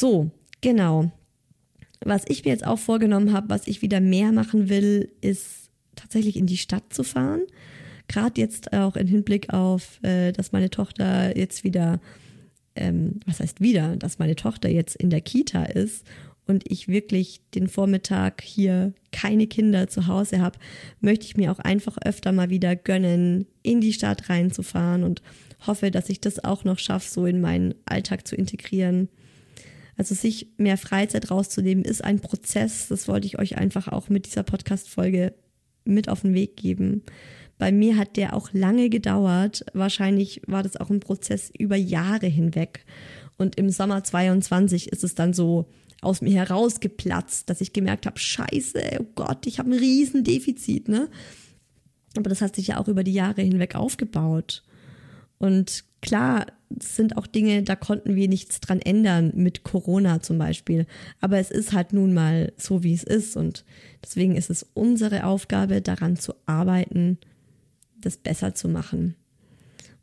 So, 0.00 0.30
genau. 0.62 1.12
Was 2.02 2.24
ich 2.26 2.46
mir 2.46 2.52
jetzt 2.52 2.66
auch 2.66 2.78
vorgenommen 2.78 3.34
habe, 3.34 3.50
was 3.50 3.66
ich 3.66 3.82
wieder 3.82 4.00
mehr 4.00 4.32
machen 4.32 4.70
will, 4.70 5.12
ist 5.20 5.68
tatsächlich 5.94 6.36
in 6.36 6.46
die 6.46 6.56
Stadt 6.56 6.90
zu 6.90 7.02
fahren. 7.02 7.42
Gerade 8.08 8.40
jetzt 8.40 8.72
auch 8.72 8.96
im 8.96 9.06
Hinblick 9.06 9.52
auf, 9.52 10.02
äh, 10.02 10.32
dass 10.32 10.52
meine 10.52 10.70
Tochter 10.70 11.36
jetzt 11.36 11.64
wieder, 11.64 12.00
ähm, 12.76 13.20
was 13.26 13.40
heißt 13.40 13.60
wieder, 13.60 13.96
dass 13.96 14.18
meine 14.18 14.36
Tochter 14.36 14.70
jetzt 14.70 14.96
in 14.96 15.10
der 15.10 15.20
Kita 15.20 15.64
ist 15.64 16.06
und 16.46 16.64
ich 16.66 16.88
wirklich 16.88 17.42
den 17.54 17.68
Vormittag 17.68 18.40
hier 18.40 18.94
keine 19.12 19.48
Kinder 19.48 19.86
zu 19.88 20.06
Hause 20.06 20.40
habe, 20.40 20.58
möchte 21.00 21.26
ich 21.26 21.36
mir 21.36 21.52
auch 21.52 21.58
einfach 21.58 21.98
öfter 21.98 22.32
mal 22.32 22.48
wieder 22.48 22.74
gönnen, 22.74 23.44
in 23.62 23.82
die 23.82 23.92
Stadt 23.92 24.30
reinzufahren 24.30 25.04
und 25.04 25.20
hoffe, 25.66 25.90
dass 25.90 26.08
ich 26.08 26.22
das 26.22 26.42
auch 26.42 26.64
noch 26.64 26.78
schaffe, 26.78 27.10
so 27.10 27.26
in 27.26 27.42
meinen 27.42 27.74
Alltag 27.84 28.26
zu 28.26 28.34
integrieren. 28.34 29.10
Also 30.00 30.14
sich 30.14 30.48
mehr 30.56 30.78
Freizeit 30.78 31.30
rauszunehmen, 31.30 31.84
ist 31.84 32.02
ein 32.02 32.20
Prozess. 32.20 32.88
Das 32.88 33.06
wollte 33.06 33.26
ich 33.26 33.38
euch 33.38 33.58
einfach 33.58 33.86
auch 33.86 34.08
mit 34.08 34.24
dieser 34.24 34.42
Podcast-Folge 34.42 35.34
mit 35.84 36.08
auf 36.08 36.22
den 36.22 36.32
Weg 36.32 36.56
geben. 36.56 37.02
Bei 37.58 37.70
mir 37.70 37.98
hat 37.98 38.16
der 38.16 38.34
auch 38.34 38.50
lange 38.54 38.88
gedauert. 38.88 39.62
Wahrscheinlich 39.74 40.40
war 40.46 40.62
das 40.62 40.78
auch 40.78 40.88
ein 40.88 41.00
Prozess 41.00 41.50
über 41.50 41.76
Jahre 41.76 42.28
hinweg. 42.28 42.86
Und 43.36 43.56
im 43.56 43.68
Sommer 43.68 44.02
22 44.02 44.90
ist 44.90 45.04
es 45.04 45.14
dann 45.14 45.34
so 45.34 45.68
aus 46.00 46.22
mir 46.22 46.32
herausgeplatzt, 46.32 47.50
dass 47.50 47.60
ich 47.60 47.74
gemerkt 47.74 48.06
habe, 48.06 48.18
scheiße, 48.18 49.00
oh 49.00 49.06
Gott, 49.16 49.46
ich 49.46 49.58
habe 49.58 49.68
ein 49.68 49.78
Riesendefizit, 49.78 50.88
ne? 50.88 51.10
Aber 52.16 52.30
das 52.30 52.40
hat 52.40 52.56
sich 52.56 52.68
ja 52.68 52.78
auch 52.78 52.88
über 52.88 53.04
die 53.04 53.12
Jahre 53.12 53.42
hinweg 53.42 53.74
aufgebaut. 53.74 54.62
Und 55.36 55.84
klar, 56.00 56.46
sind 56.78 57.16
auch 57.16 57.26
Dinge, 57.26 57.62
da 57.62 57.74
konnten 57.74 58.14
wir 58.14 58.28
nichts 58.28 58.60
dran 58.60 58.80
ändern, 58.80 59.32
mit 59.34 59.64
Corona 59.64 60.20
zum 60.20 60.38
Beispiel. 60.38 60.86
Aber 61.20 61.38
es 61.38 61.50
ist 61.50 61.72
halt 61.72 61.92
nun 61.92 62.14
mal 62.14 62.52
so, 62.56 62.82
wie 62.82 62.94
es 62.94 63.02
ist. 63.02 63.36
Und 63.36 63.64
deswegen 64.04 64.36
ist 64.36 64.50
es 64.50 64.66
unsere 64.74 65.24
Aufgabe, 65.24 65.82
daran 65.82 66.16
zu 66.16 66.34
arbeiten, 66.46 67.18
das 68.00 68.16
besser 68.16 68.54
zu 68.54 68.68
machen. 68.68 69.16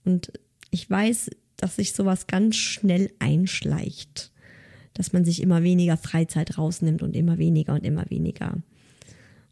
Und 0.03 0.31
ich 0.69 0.89
weiß, 0.89 1.29
dass 1.55 1.77
sich 1.77 1.93
sowas 1.93 2.27
ganz 2.27 2.55
schnell 2.55 3.11
einschleicht, 3.19 4.31
dass 4.93 5.13
man 5.13 5.25
sich 5.25 5.41
immer 5.41 5.63
weniger 5.63 5.97
Freizeit 5.97 6.57
rausnimmt 6.57 7.01
und 7.01 7.15
immer 7.15 7.37
weniger 7.37 7.73
und 7.73 7.85
immer 7.85 8.09
weniger. 8.09 8.57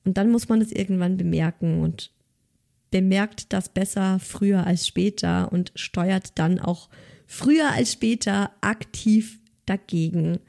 Und 0.03 0.17
dann 0.17 0.31
muss 0.31 0.49
man 0.49 0.61
es 0.61 0.71
irgendwann 0.71 1.17
bemerken 1.17 1.81
und 1.81 2.11
bemerkt 2.91 3.51
das 3.53 3.69
besser 3.69 4.19
früher 4.19 4.65
als 4.65 4.87
später 4.87 5.51
und 5.51 5.71
steuert 5.75 6.37
dann 6.37 6.59
auch 6.59 6.89
früher 7.25 7.71
als 7.71 7.93
später 7.93 8.51
aktiv 8.61 9.39
dagegen. 9.65 10.39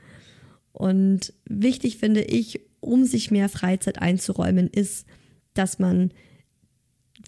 Und 0.72 1.32
wichtig 1.48 1.96
finde 1.96 2.22
ich, 2.22 2.60
um 2.80 3.04
sich 3.04 3.30
mehr 3.30 3.48
Freizeit 3.48 4.00
einzuräumen, 4.00 4.68
ist, 4.68 5.06
dass 5.54 5.78
man 5.78 6.12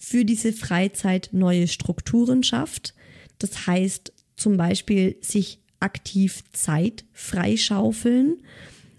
für 0.01 0.25
diese 0.25 0.53
Freizeit 0.53 1.31
neue 1.33 1.67
Strukturen 1.67 2.43
schafft. 2.43 2.95
Das 3.39 3.67
heißt 3.67 4.13
zum 4.37 4.57
Beispiel 4.57 5.17
sich 5.21 5.61
aktiv 5.81 6.45
Zeit 6.53 7.05
freischaufeln 7.13 8.43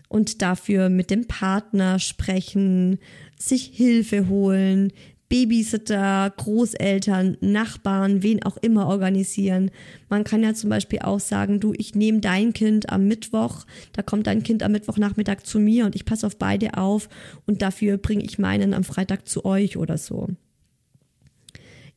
und 0.08 0.42
dafür 0.42 0.90
mit 0.90 1.12
dem 1.12 1.28
Partner 1.28 2.00
sprechen, 2.00 3.00
sich 3.38 3.66
Hilfe 3.66 4.28
holen, 4.28 4.92
Babysitter, 5.30 6.34
Großeltern, 6.36 7.38
Nachbarn, 7.40 8.24
wen 8.24 8.44
auch 8.44 8.58
immer 8.58 8.88
organisieren. 8.88 9.70
Man 10.10 10.24
kann 10.24 10.42
ja 10.44 10.56
zum 10.56 10.72
Beispiel 10.72 11.00
auch 11.00 11.20
sagen, 11.20 11.60
du, 11.60 11.74
ich 11.78 11.94
nehme 11.94 12.20
dein 12.20 12.52
Kind 12.52 12.90
am 12.90 13.08
Mittwoch, 13.08 13.66
da 13.94 14.02
kommt 14.02 14.26
dein 14.26 14.42
Kind 14.42 14.64
am 14.64 14.72
Mittwochnachmittag 14.72 15.42
zu 15.44 15.60
mir 15.60 15.86
und 15.86 15.96
ich 15.96 16.06
passe 16.06 16.26
auf 16.26 16.38
beide 16.38 16.78
auf 16.78 17.10
und 17.46 17.62
dafür 17.62 17.98
bringe 17.98 18.24
ich 18.24 18.40
meinen 18.40 18.74
am 18.74 18.84
Freitag 18.84 19.28
zu 19.28 19.46
euch 19.46 19.78
oder 19.78 20.00
so. 20.00 20.28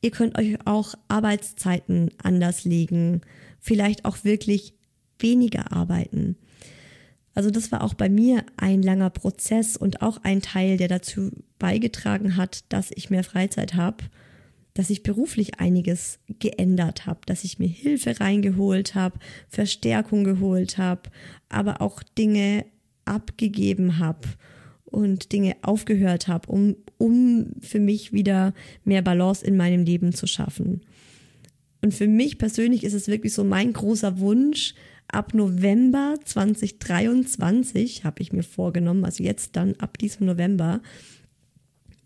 Ihr 0.03 0.11
könnt 0.11 0.37
euch 0.37 0.59
auch 0.67 0.95
Arbeitszeiten 1.09 2.11
anders 2.23 2.65
legen, 2.65 3.23
vielleicht 3.61 4.05
auch 4.05 4.25
wirklich 4.25 4.75
weniger 5.19 5.73
arbeiten. 5.73 6.37
Also 7.35 7.51
das 7.51 7.73
war 7.73 7.83
auch 7.83 7.95
bei 7.95 8.09
mir 8.09 8.45
ein 8.57 8.83
langer 8.83 9.11
Prozess 9.11 9.77
und 9.77 10.03
auch 10.03 10.19
ein 10.23 10.43
Teil, 10.43 10.77
der 10.77 10.89
dazu 10.89 11.31
beigetragen 11.59 12.37
hat, 12.37 12.65
dass 12.69 12.91
ich 12.95 13.11
mehr 13.11 13.25
Freizeit 13.25 13.75
habe, 13.75 14.05
dass 14.75 14.91
ich 14.91 15.03
beruflich 15.03 15.61
einiges 15.61 16.19
geändert 16.39 17.07
habe, 17.07 17.21
dass 17.27 17.45
ich 17.45 17.59
mir 17.59 17.69
Hilfe 17.69 18.21
reingeholt 18.21 18.95
habe, 18.95 19.19
Verstärkung 19.49 20.25
geholt 20.25 20.79
habe, 20.79 21.03
aber 21.49 21.81
auch 21.81 22.03
Dinge 22.03 22.65
abgegeben 23.05 23.99
habe 23.99 24.29
und 24.85 25.33
Dinge 25.33 25.57
aufgehört 25.63 26.29
habe, 26.29 26.49
um, 26.51 26.77
um 26.99 27.53
für 27.61 27.81
mich 27.81 28.13
wieder 28.13 28.53
mehr 28.85 29.03
Balance 29.03 29.45
in 29.45 29.57
meinem 29.57 29.85
Leben 29.85 30.13
zu 30.13 30.27
schaffen. 30.27 30.83
Und 31.81 31.93
für 31.93 32.07
mich 32.07 32.39
persönlich 32.39 32.85
ist 32.85 32.93
es 32.93 33.09
wirklich 33.09 33.33
so 33.33 33.43
mein 33.43 33.73
großer 33.73 34.21
Wunsch, 34.21 34.75
ab 35.09 35.35
November 35.35 36.15
2023 36.25 38.05
habe 38.05 38.23
ich 38.23 38.33
mir 38.33 38.43
vorgenommen, 38.43 39.05
also 39.05 39.23
jetzt 39.23 39.57
dann 39.57 39.75
ab 39.77 39.99
diesem 39.99 40.27
November, 40.27 40.81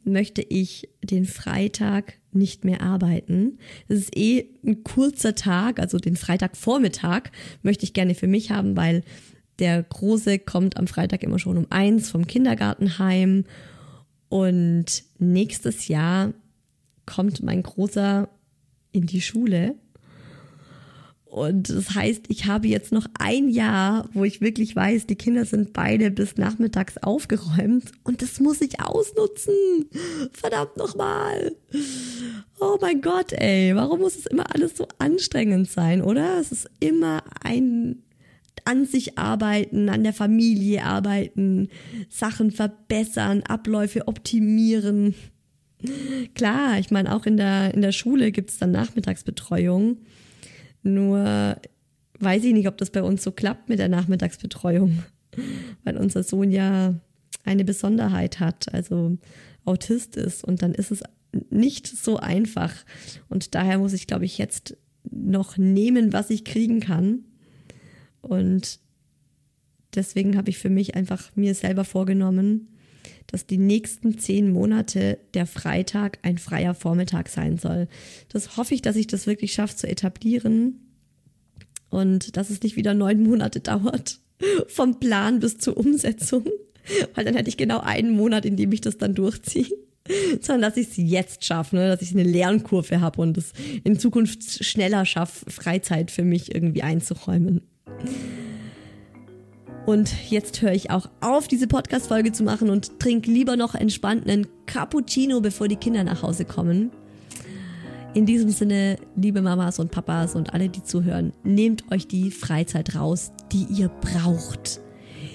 möchte 0.05 0.43
ich 0.43 0.89
den 1.03 1.25
Freitag 1.25 2.15
nicht 2.33 2.65
mehr 2.65 2.81
arbeiten. 2.81 3.59
Das 3.89 3.99
ist 3.99 4.17
eh 4.17 4.49
ein 4.65 4.85
kurzer 4.85 5.35
Tag, 5.35 5.81
also 5.81 5.99
den 5.99 6.17
Freitagvormittag 6.17 7.31
möchte 7.63 7.85
ich 7.85 7.93
gerne 7.93 8.15
für 8.15 8.29
mich 8.29 8.51
haben, 8.51 8.77
weil 8.77 9.03
der 9.59 9.83
Große 9.83 10.39
kommt 10.39 10.77
am 10.77 10.87
Freitag 10.87 11.23
immer 11.23 11.39
schon 11.39 11.57
um 11.57 11.67
eins 11.71 12.11
vom 12.11 12.27
Kindergarten 12.27 12.99
heim 12.99 13.45
und 14.29 15.05
nächstes 15.19 15.89
Jahr 15.89 16.35
kommt 17.07 17.43
mein 17.43 17.63
Großer 17.63 18.29
in 18.93 19.07
die 19.07 19.21
Schule 19.21 19.77
und 21.37 21.69
das 21.69 21.95
heißt, 21.95 22.23
ich 22.29 22.47
habe 22.47 22.67
jetzt 22.67 22.93
noch 22.93 23.07
ein 23.19 23.51
Jahr, 23.51 24.09
wo 24.15 24.25
ich 24.25 24.41
wirklich 24.41 24.75
weiß, 24.75 25.07
die 25.07 25.17
Kinder 25.17 25.45
sind 25.45 25.75
beide 25.75 26.11
bis 26.11 26.39
nachmittags 26.39 26.97
aufgeräumt 26.97 27.93
und 28.05 28.23
das 28.23 28.41
muss 28.41 28.63
ich 28.63 28.81
ausnutzen. 28.81 29.53
Verdammt 30.33 30.79
nochmal. 30.79 31.55
Oh 32.59 32.79
mein 32.81 33.03
Gott, 33.03 33.35
ey, 33.35 33.77
warum 33.77 34.01
muss 34.01 34.17
es 34.17 34.25
immer 34.25 34.55
alles 34.55 34.79
so 34.79 34.89
anstrengend 34.97 35.71
sein, 35.71 36.01
oder? 36.01 36.41
Es 36.41 36.53
ist 36.53 36.71
immer 36.81 37.23
ein 37.45 38.03
an 38.65 38.87
sich 38.87 39.19
arbeiten, 39.19 39.91
an 39.91 40.05
der 40.05 40.15
Familie 40.15 40.85
arbeiten, 40.85 41.69
Sachen 42.09 42.51
verbessern, 42.51 43.43
Abläufe 43.43 44.09
optimieren. 44.09 45.15
Klar, 46.35 46.79
ich 46.79 46.91
meine, 46.91 47.15
auch 47.15 47.27
in 47.27 47.37
der, 47.37 47.75
in 47.75 47.83
der 47.83 47.93
Schule 47.93 48.33
gibt's 48.33 48.57
dann 48.57 48.71
Nachmittagsbetreuung. 48.71 49.99
Nur 50.87 51.57
weiß 52.21 52.45
ich 52.45 52.53
nicht, 52.53 52.69
ob 52.69 52.79
das 52.79 52.91
bei 52.91 53.03
uns 53.03 53.23
so 53.23 53.33
klappt 53.33 53.69
mit 53.69 53.79
der 53.79 53.89
Nachmittagsbetreuung, 53.89 55.03
weil 55.85 55.97
unser 55.97 56.23
Sohn 56.23 56.51
ja 56.51 56.95
eine 57.45 57.65
Besonderheit 57.65 58.41
hat, 58.41 58.73
also 58.73 59.19
Autist 59.65 60.17
ist 60.17 60.45
und 60.45 60.63
dann 60.63 60.73
ist 60.73 60.91
es 60.91 61.03
nicht 61.51 61.87
so 61.87 62.19
einfach. 62.19 62.73
Und 63.29 63.55
daher 63.55 63.79
muss 63.79 63.93
ich, 63.93 64.07
glaube 64.07 64.25
ich, 64.25 64.39
jetzt 64.39 64.77
noch 65.11 65.57
nehmen, 65.57 66.13
was 66.13 66.31
ich 66.31 66.45
kriegen 66.45 66.81
kann. 66.81 67.25
Und 68.23 68.79
deswegen 69.95 70.37
habe 70.37 70.51
ich 70.51 70.59
für 70.59 70.71
mich 70.71 70.95
einfach 70.95 71.35
mir 71.35 71.55
selber 71.55 71.85
vorgenommen, 71.85 72.69
dass 73.27 73.47
die 73.47 73.59
nächsten 73.59 74.19
zehn 74.19 74.53
Monate 74.53 75.19
der 75.35 75.47
Freitag 75.47 76.19
ein 76.23 76.39
freier 76.39 76.75
Vormittag 76.75 77.29
sein 77.29 77.59
soll. 77.59 77.89
Das 78.29 78.57
hoffe 78.57 78.75
ich, 78.75 78.83
dass 78.83 78.97
ich 78.97 79.07
das 79.07 79.27
wirklich 79.27 79.53
schaffe 79.53 79.77
zu 79.77 79.89
etablieren 79.89 80.81
und 81.91 82.37
dass 82.37 82.51
es 82.51 82.63
nicht 82.63 82.77
wieder 82.77 82.95
neun 82.95 83.23
Monate 83.23 83.61
dauert 83.61 84.21
vom 84.69 85.01
Plan 85.01 85.41
bis 85.41 85.59
zur 85.59 85.77
Umsetzung, 85.77 86.45
weil 87.15 87.25
dann 87.25 87.35
hätte 87.35 87.49
ich 87.49 87.57
genau 87.57 87.81
einen 87.81 88.11
Monat, 88.11 88.45
in 88.45 88.57
dem 88.57 88.73
ich 88.73 88.83
das 88.83 88.99
dann 88.99 89.15
durchziehe 89.15 89.69
sondern 90.41 90.63
dass 90.63 90.77
ich 90.77 90.89
es 90.89 90.97
jetzt 90.97 91.45
schaffe, 91.45 91.77
ne? 91.77 91.89
dass 91.89 92.03
ich 92.03 92.13
eine 92.13 92.23
Lernkurve 92.23 93.01
habe 93.01 93.21
und 93.21 93.37
es 93.37 93.53
in 93.85 93.99
Zukunft 93.99 94.65
schneller 94.65 95.05
schaffe, 95.05 95.51
Freizeit 95.51 96.11
für 96.11 96.23
mich 96.23 96.55
irgendwie 96.55 96.83
einzuräumen. 96.83 97.63
Und 99.87 100.13
jetzt 100.29 100.63
höre 100.63 100.73
ich 100.73 100.91
auch 100.91 101.09
auf, 101.21 101.47
diese 101.47 101.69
Podcast-Folge 101.69 102.33
zu 102.33 102.43
machen 102.43 102.71
und 102.71 102.99
trinke 102.99 103.31
lieber 103.31 103.57
noch 103.57 103.77
entspannt 103.77 104.29
einen 104.29 104.49
Cappuccino, 104.67 105.41
bevor 105.41 105.69
die 105.69 105.77
Kinder 105.77 106.03
nach 106.03 106.23
Hause 106.23 106.45
kommen. 106.45 106.91
In 108.13 108.27
diesem 108.27 108.51
Sinne, 108.51 108.97
liebe 109.15 109.43
Mamas 109.43 109.79
und 109.79 109.93
Papas 109.93 110.35
und 110.35 110.53
alle, 110.53 110.69
die 110.69 110.83
zuhören, 110.83 111.33
nehmt 111.45 111.85
euch 111.93 112.09
die 112.09 112.33
Freizeit 112.33 112.97
raus, 112.97 113.31
die 113.53 113.65
ihr 113.71 113.89
braucht. 113.89 114.81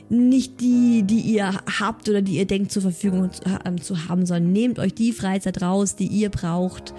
Nicht 0.10 0.60
die, 0.60 1.04
die 1.04 1.22
ihr 1.22 1.54
habt 1.80 2.10
oder 2.10 2.22
die 2.22 2.36
ihr 2.36 2.46
denkt 2.46 2.74
zur 2.74 2.82
Verfügung 2.82 3.30
zu 3.32 4.10
haben, 4.10 4.26
sondern 4.26 4.52
nehmt 4.52 4.80
euch 4.80 4.94
die 4.94 5.14
Freizeit 5.14 5.62
raus, 5.62 5.96
die 5.96 6.08
ihr 6.08 6.30
braucht. 6.30 6.94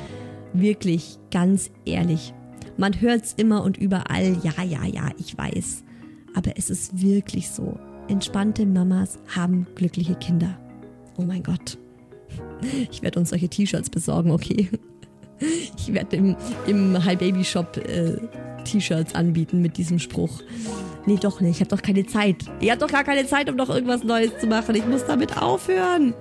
Wirklich, 0.55 1.19
ganz 1.31 1.71
ehrlich. 1.85 2.33
Man 2.79 2.99
hört 3.03 3.25
es 3.25 3.35
immer 3.35 3.63
und 3.63 3.77
überall, 3.77 4.39
ja, 4.43 4.63
ja, 4.63 4.87
ja, 4.87 5.11
ich 5.19 5.37
weiß. 5.37 5.83
Aber 6.35 6.53
es 6.57 6.71
ist 6.71 7.01
wirklich 7.01 7.51
so. 7.51 7.79
Entspannte 8.09 8.67
Mamas 8.67 9.19
haben 9.35 9.67
glückliche 9.75 10.15
Kinder. 10.15 10.59
Oh 11.17 11.23
mein 11.23 11.43
Gott. 11.43 11.79
Ich 12.91 13.03
werde 13.03 13.19
uns 13.21 13.31
solche 13.31 13.49
T-Shirts 13.49 13.91
besorgen, 13.91 14.31
okay? 14.31 14.71
Ich 15.77 15.93
werde 15.93 16.17
im, 16.17 16.37
im 16.67 17.05
Hi 17.05 17.17
Baby 17.17 17.45
Shop 17.45 17.77
äh, 17.77 18.17
T-Shirts 18.65 19.15
anbieten 19.15 19.61
mit 19.61 19.77
diesem 19.77 19.99
Spruch. 19.99 20.41
Nee, 21.07 21.19
doch 21.21 21.41
nicht. 21.41 21.57
Ich 21.57 21.61
habe 21.61 21.77
doch 21.77 21.83
keine 21.83 22.07
Zeit. 22.07 22.37
Ich 22.61 22.71
habe 22.71 22.81
doch 22.81 22.91
gar 22.91 23.03
keine 23.03 23.27
Zeit, 23.27 23.51
um 23.51 23.57
noch 23.57 23.69
irgendwas 23.69 24.05
Neues 24.05 24.39
zu 24.39 24.47
machen. 24.47 24.75
Ich 24.77 24.87
muss 24.87 25.05
damit 25.05 25.37
aufhören. 25.37 26.15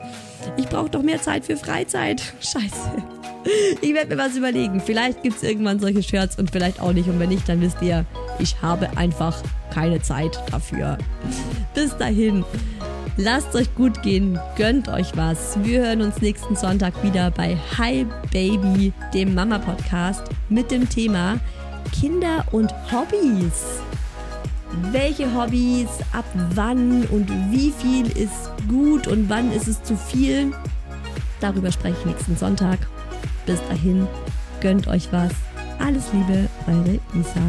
Ich 0.58 0.66
brauche 0.68 0.90
doch 0.90 1.04
mehr 1.04 1.22
Zeit 1.22 1.46
für 1.46 1.56
Freizeit. 1.56 2.34
Scheiße. 2.40 3.21
Ich 3.82 3.94
werde 3.94 4.16
mir 4.16 4.22
was 4.22 4.36
überlegen. 4.36 4.82
Vielleicht 4.82 5.24
gibt 5.24 5.38
es 5.38 5.44
irgendwann 5.44 5.80
solche 5.80 6.04
Shirts 6.04 6.38
und 6.38 6.52
vielleicht 6.52 6.80
auch 6.80 6.94
nicht. 6.94 7.08
Und 7.08 7.20
wenn 7.20 7.30
nicht, 7.30 7.48
dann 7.48 7.62
wisst 7.62 7.82
ihr, 7.82 8.06
ich 8.40 8.62
habe 8.62 8.96
einfach 8.98 9.42
keine 9.74 10.02
Zeit 10.02 10.40
dafür. 10.52 10.98
Bis 11.74 11.96
dahin, 11.98 12.44
lasst 13.18 13.56
euch 13.56 13.74
gut 13.76 14.02
gehen, 14.04 14.40
gönnt 14.58 14.88
euch 14.90 15.16
was. 15.16 15.58
Wir 15.64 15.82
hören 15.82 16.02
uns 16.02 16.22
nächsten 16.22 16.56
Sonntag 16.56 16.94
wieder 17.04 17.32
bei 17.32 17.58
Hi 17.78 18.06
Baby, 18.32 18.94
dem 19.14 19.34
Mama-Podcast, 19.34 20.24
mit 20.50 20.72
dem 20.72 20.88
Thema 20.90 21.40
Kinder 22.00 22.46
und 22.52 22.74
Hobbys. 22.92 23.82
Welche 24.92 25.34
Hobbys, 25.36 25.90
ab 26.14 26.26
wann 26.56 27.04
und 27.08 27.30
wie 27.52 27.72
viel 27.72 28.08
ist 28.18 28.52
gut 28.70 29.08
und 29.08 29.30
wann 29.30 29.52
ist 29.52 29.68
es 29.68 29.84
zu 29.84 29.98
viel? 29.98 30.54
Darüber 31.42 31.72
spreche 31.72 31.98
ich 32.00 32.06
nächsten 32.06 32.38
Sonntag. 32.38 32.80
Bis 33.46 33.60
dahin, 33.68 34.08
gönnt 34.62 34.88
euch 34.88 35.12
was. 35.12 35.32
Alles 35.80 36.06
Liebe, 36.14 36.48
eure 36.68 37.00
Isa. 37.20 37.42